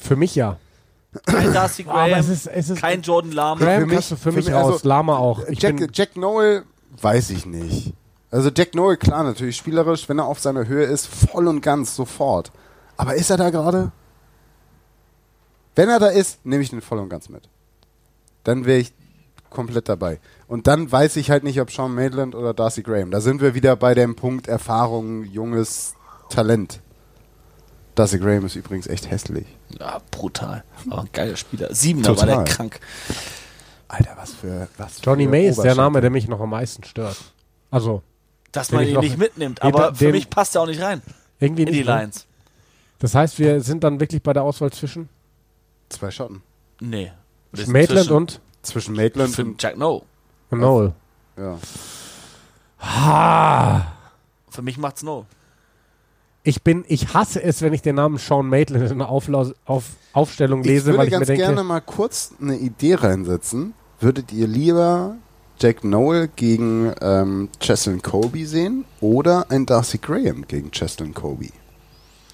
[0.00, 0.58] Für mich ja.
[1.26, 3.60] Kein Darcy Aber Graham, es ist, es ist kein Jordan Lama.
[3.64, 5.46] Graham Für mich- kannst du für für mich mich- raus, also, Lama auch.
[5.48, 6.64] Ich Jack, bin, Jack Noel
[7.00, 7.92] weiß ich nicht.
[8.30, 11.94] Also Jack Noel, klar, natürlich spielerisch, wenn er auf seiner Höhe ist, voll und ganz,
[11.94, 12.50] sofort.
[12.96, 13.92] Aber ist er da gerade?
[15.76, 17.48] Wenn er da ist, nehme ich den voll und ganz mit.
[18.44, 18.92] Dann wäre ich
[19.50, 20.18] komplett dabei.
[20.48, 23.10] Und dann weiß ich halt nicht, ob Sean Maitland oder Darcy Graham.
[23.12, 25.94] Da sind wir wieder bei dem Punkt Erfahrung, junges
[26.28, 26.80] Talent.
[27.94, 29.46] Darcy Graham ist übrigens echt hässlich.
[29.78, 30.64] Ja, brutal.
[30.90, 31.72] Aber ein geiler Spieler.
[31.74, 32.44] Siebener war Total.
[32.44, 32.80] der krank.
[33.88, 35.74] Alter, was für was Johnny für May ist der.
[35.74, 37.16] Name, der mich noch am meisten stört.
[37.70, 38.02] Also,
[38.52, 39.62] Dass Den man ihn noch- nicht mitnimmt.
[39.62, 41.02] Aber da- für den- mich passt er auch nicht rein
[41.40, 41.86] irgendwie in die nicht.
[41.86, 41.92] ne?
[41.94, 42.26] Lines.
[43.00, 45.08] Das heißt, wir sind dann wirklich bei der Auswahl zwischen
[45.88, 46.42] Zwei Schotten.
[46.80, 47.12] Nee.
[47.66, 50.02] Maitland zwischen- und Zwischen Maitland und Jack Noel.
[50.50, 50.92] Noel.
[51.36, 51.58] ja.
[52.78, 53.82] Ah,
[54.50, 55.24] Für mich macht's Noel.
[56.44, 59.84] Ich bin, ich hasse es, wenn ich den Namen Sean Maitland in der Auflaus, auf,
[60.12, 63.72] Aufstellung lese, ich würde weil ich mir ganz denke, gerne mal kurz eine Idee reinsetzen.
[63.98, 65.16] Würdet ihr lieber
[65.58, 71.48] Jack Noel gegen ähm, Cheslin Kobe sehen oder ein Darcy Graham gegen Cheslin Kobe?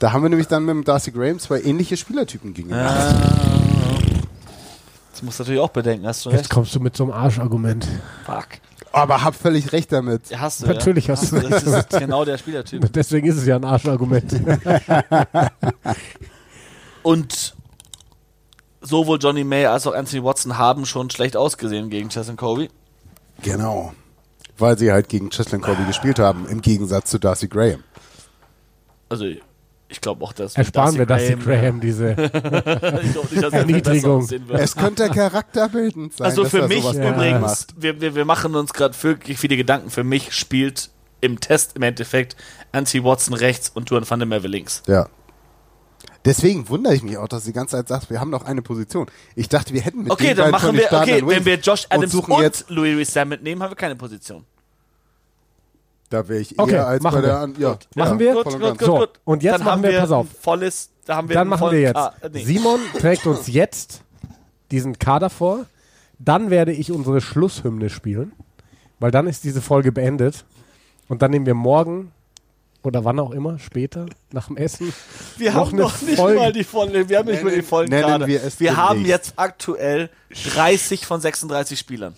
[0.00, 2.92] Da haben wir nämlich dann mit dem Darcy Graham zwei ähnliche Spielertypen gegenüber.
[5.12, 6.50] Das musst du natürlich auch bedenken, hast du jetzt recht.
[6.50, 7.86] kommst du mit so einem Arschargument.
[8.26, 8.46] Fuck.
[8.92, 10.30] Aber hab völlig recht damit.
[10.30, 11.16] Ja, hast du, Natürlich ja?
[11.16, 12.92] hast du Das ist genau der Spielertyp.
[12.92, 14.32] Deswegen ist es ja ein Arschargument.
[17.02, 17.54] Und
[18.80, 22.68] sowohl Johnny May als auch Anthony Watson haben schon schlecht ausgesehen gegen Chesson Kobe.
[23.42, 23.94] Genau.
[24.58, 27.84] Weil sie halt gegen Cheslin Kobe gespielt haben, im Gegensatz zu Darcy Graham.
[29.08, 29.24] Also
[29.90, 32.10] ich glaube auch, dass Ersparen wir Darcy Graham diese.
[32.12, 34.28] ich glaube nicht, dass er Erniedrigung.
[34.52, 36.26] Es könnte charakterbildend sein.
[36.26, 37.10] Also dass für mich Ja.
[37.10, 39.90] übrigens, wir, wir, wir machen uns gerade wirklich viele Gedanken.
[39.90, 40.90] Für mich spielt
[41.20, 42.36] im Test im Endeffekt
[42.72, 44.82] Anthony Watson rechts und Duan van der Merwe links.
[44.86, 45.08] Ja.
[46.24, 48.62] Deswegen wundere ich mich auch, dass du die ganze Zeit sagst, wir haben noch eine
[48.62, 49.06] Position.
[49.34, 52.12] Ich dachte, wir hätten mit Okay, dann machen wir, okay, wenn wir Josh und Adams
[52.12, 54.44] suchen und, jetzt, Louis Rees mitnehmen, haben wir keine Position.
[56.10, 57.38] Da wäre ich Okay, eher als machen bei der wir.
[57.40, 58.34] an, ja, Machen wir?
[58.34, 59.10] Gut, und gut, gut, So, gut.
[59.24, 60.26] und jetzt dann machen haben wir- wir pass auf.
[60.26, 61.96] ein volles, da haben wir Dann machen wir jetzt.
[61.96, 62.44] Äh, nee.
[62.44, 64.02] Simon trägt uns jetzt
[64.70, 65.64] diesen Kader vor.
[66.18, 68.32] Dann werde ich unsere Schlusshymne spielen,
[68.98, 70.44] weil dann ist diese Folge beendet.
[71.08, 72.12] Und dann nehmen wir morgen
[72.82, 74.92] oder wann auch immer, später, nach dem Essen.
[75.38, 76.38] Wir noch haben noch nicht Folge.
[76.38, 78.26] mal die vollen, wir haben nicht mal die Nennen- vollen nennen Kader.
[78.26, 80.08] wir wir haben jetzt aktuell
[80.54, 82.14] 30 von 36 Spielern.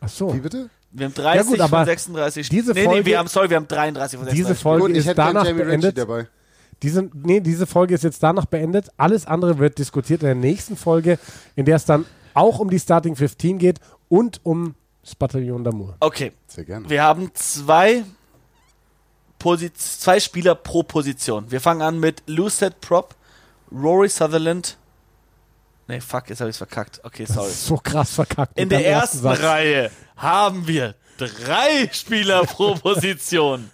[0.00, 0.34] Ach so.
[0.34, 0.70] Wie bitte?
[0.92, 3.56] Wir haben 30 gut, aber von 36 diese Nee, nee, Folge- wir haben, sorry, wir
[3.56, 5.96] haben 33 von 36 Diese Folge Gut, ist danach beendet.
[5.98, 6.26] dabei.
[6.82, 8.88] Diese, nee, diese Folge ist jetzt danach beendet.
[8.96, 11.18] Alles andere wird diskutiert in der nächsten Folge,
[11.54, 15.94] in der es dann auch um die Starting 15 geht und um das Bataillon d'Amour.
[16.00, 16.88] Okay, Sehr gerne.
[16.88, 18.02] wir haben zwei,
[19.38, 21.50] Posi zwei Spieler pro Position.
[21.50, 23.14] Wir fangen an mit Lucid Prop,
[23.72, 24.76] Rory Sutherland.
[25.90, 27.04] Nee, fuck, jetzt habe ich verkackt.
[27.04, 27.50] Okay, sorry.
[27.50, 28.56] So krass verkackt.
[28.56, 29.40] In der ersten Satz.
[29.42, 33.72] Reihe haben wir drei Spieler pro Position.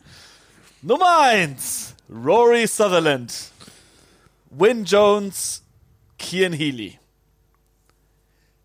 [0.81, 3.35] Nummer eins Rory Sutherland,
[4.49, 5.63] Win Jones,
[6.19, 6.99] Kian Healy.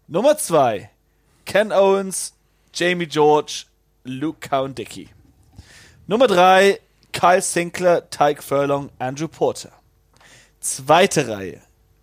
[0.07, 0.89] Nummer zwei
[1.43, 2.33] Ken Owens,
[2.73, 3.65] Jamie George,
[4.05, 5.09] Luke Cowan-Dickey.
[6.07, 6.79] Nummer drei
[7.11, 9.73] Kyle Sinclair, Tyke Furlong, Andrew Porter.
[10.61, 11.61] Zweite Reihe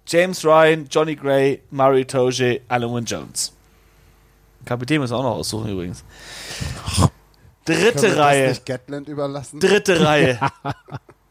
[0.08, 3.52] James Ryan, Johnny Gray, Murray Toge, Alan Wynne Jones.
[4.64, 6.02] Kapitän müssen wir auch noch aussuchen übrigens.
[7.66, 8.48] Dritte das Reihe.
[8.48, 9.60] nicht Gatland überlassen?
[9.60, 10.40] Dritte Reihe.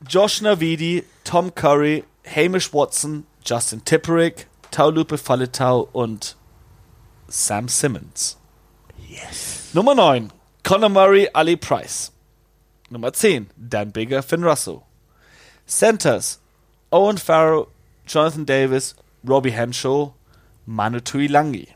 [0.07, 6.35] Josh Navidi, Tom Curry, Hamish Watson, Justin Tipperick, Taulupe Faletau und
[7.27, 8.37] Sam Simmons.
[9.09, 9.69] Yes.
[9.73, 10.31] Nummer 9.
[10.63, 12.11] Conor Murray, Ali Price.
[12.89, 13.49] Nummer 10.
[13.57, 14.81] Dan Bigger, Finn Russell.
[15.65, 16.39] Centers.
[16.91, 17.67] Owen Farrow,
[18.07, 18.95] Jonathan Davis,
[19.27, 20.13] Robbie Henshaw,
[20.65, 21.67] Manu Tuilangi.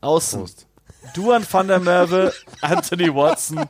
[0.00, 0.40] Außen.
[0.40, 0.66] Prost.
[1.14, 3.68] Duan van der Merwe, Anthony Watson,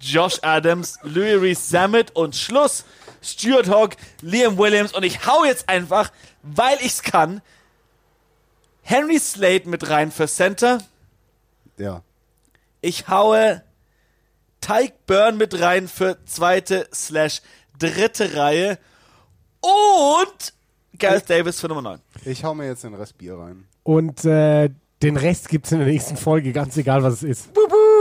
[0.00, 2.84] Josh Adams, Louis Reese Zammit und Schluss
[3.24, 6.12] Stuart Hogg, Liam Williams und ich hau jetzt einfach,
[6.42, 7.40] weil ich's kann,
[8.82, 10.78] Henry Slade mit rein für Center.
[11.78, 12.02] Ja.
[12.82, 13.62] Ich haue
[14.60, 17.40] Tyke Byrne mit rein für zweite slash
[17.78, 18.78] dritte Reihe
[19.64, 20.52] und
[20.98, 22.00] Gareth Davis für Nummer 9.
[22.24, 23.64] Ich hau mir jetzt den Rest Bier rein.
[23.82, 24.70] Und äh,
[25.02, 27.54] den Rest gibt es in der nächsten Folge, ganz egal was es ist.
[27.54, 27.93] Buh, buh.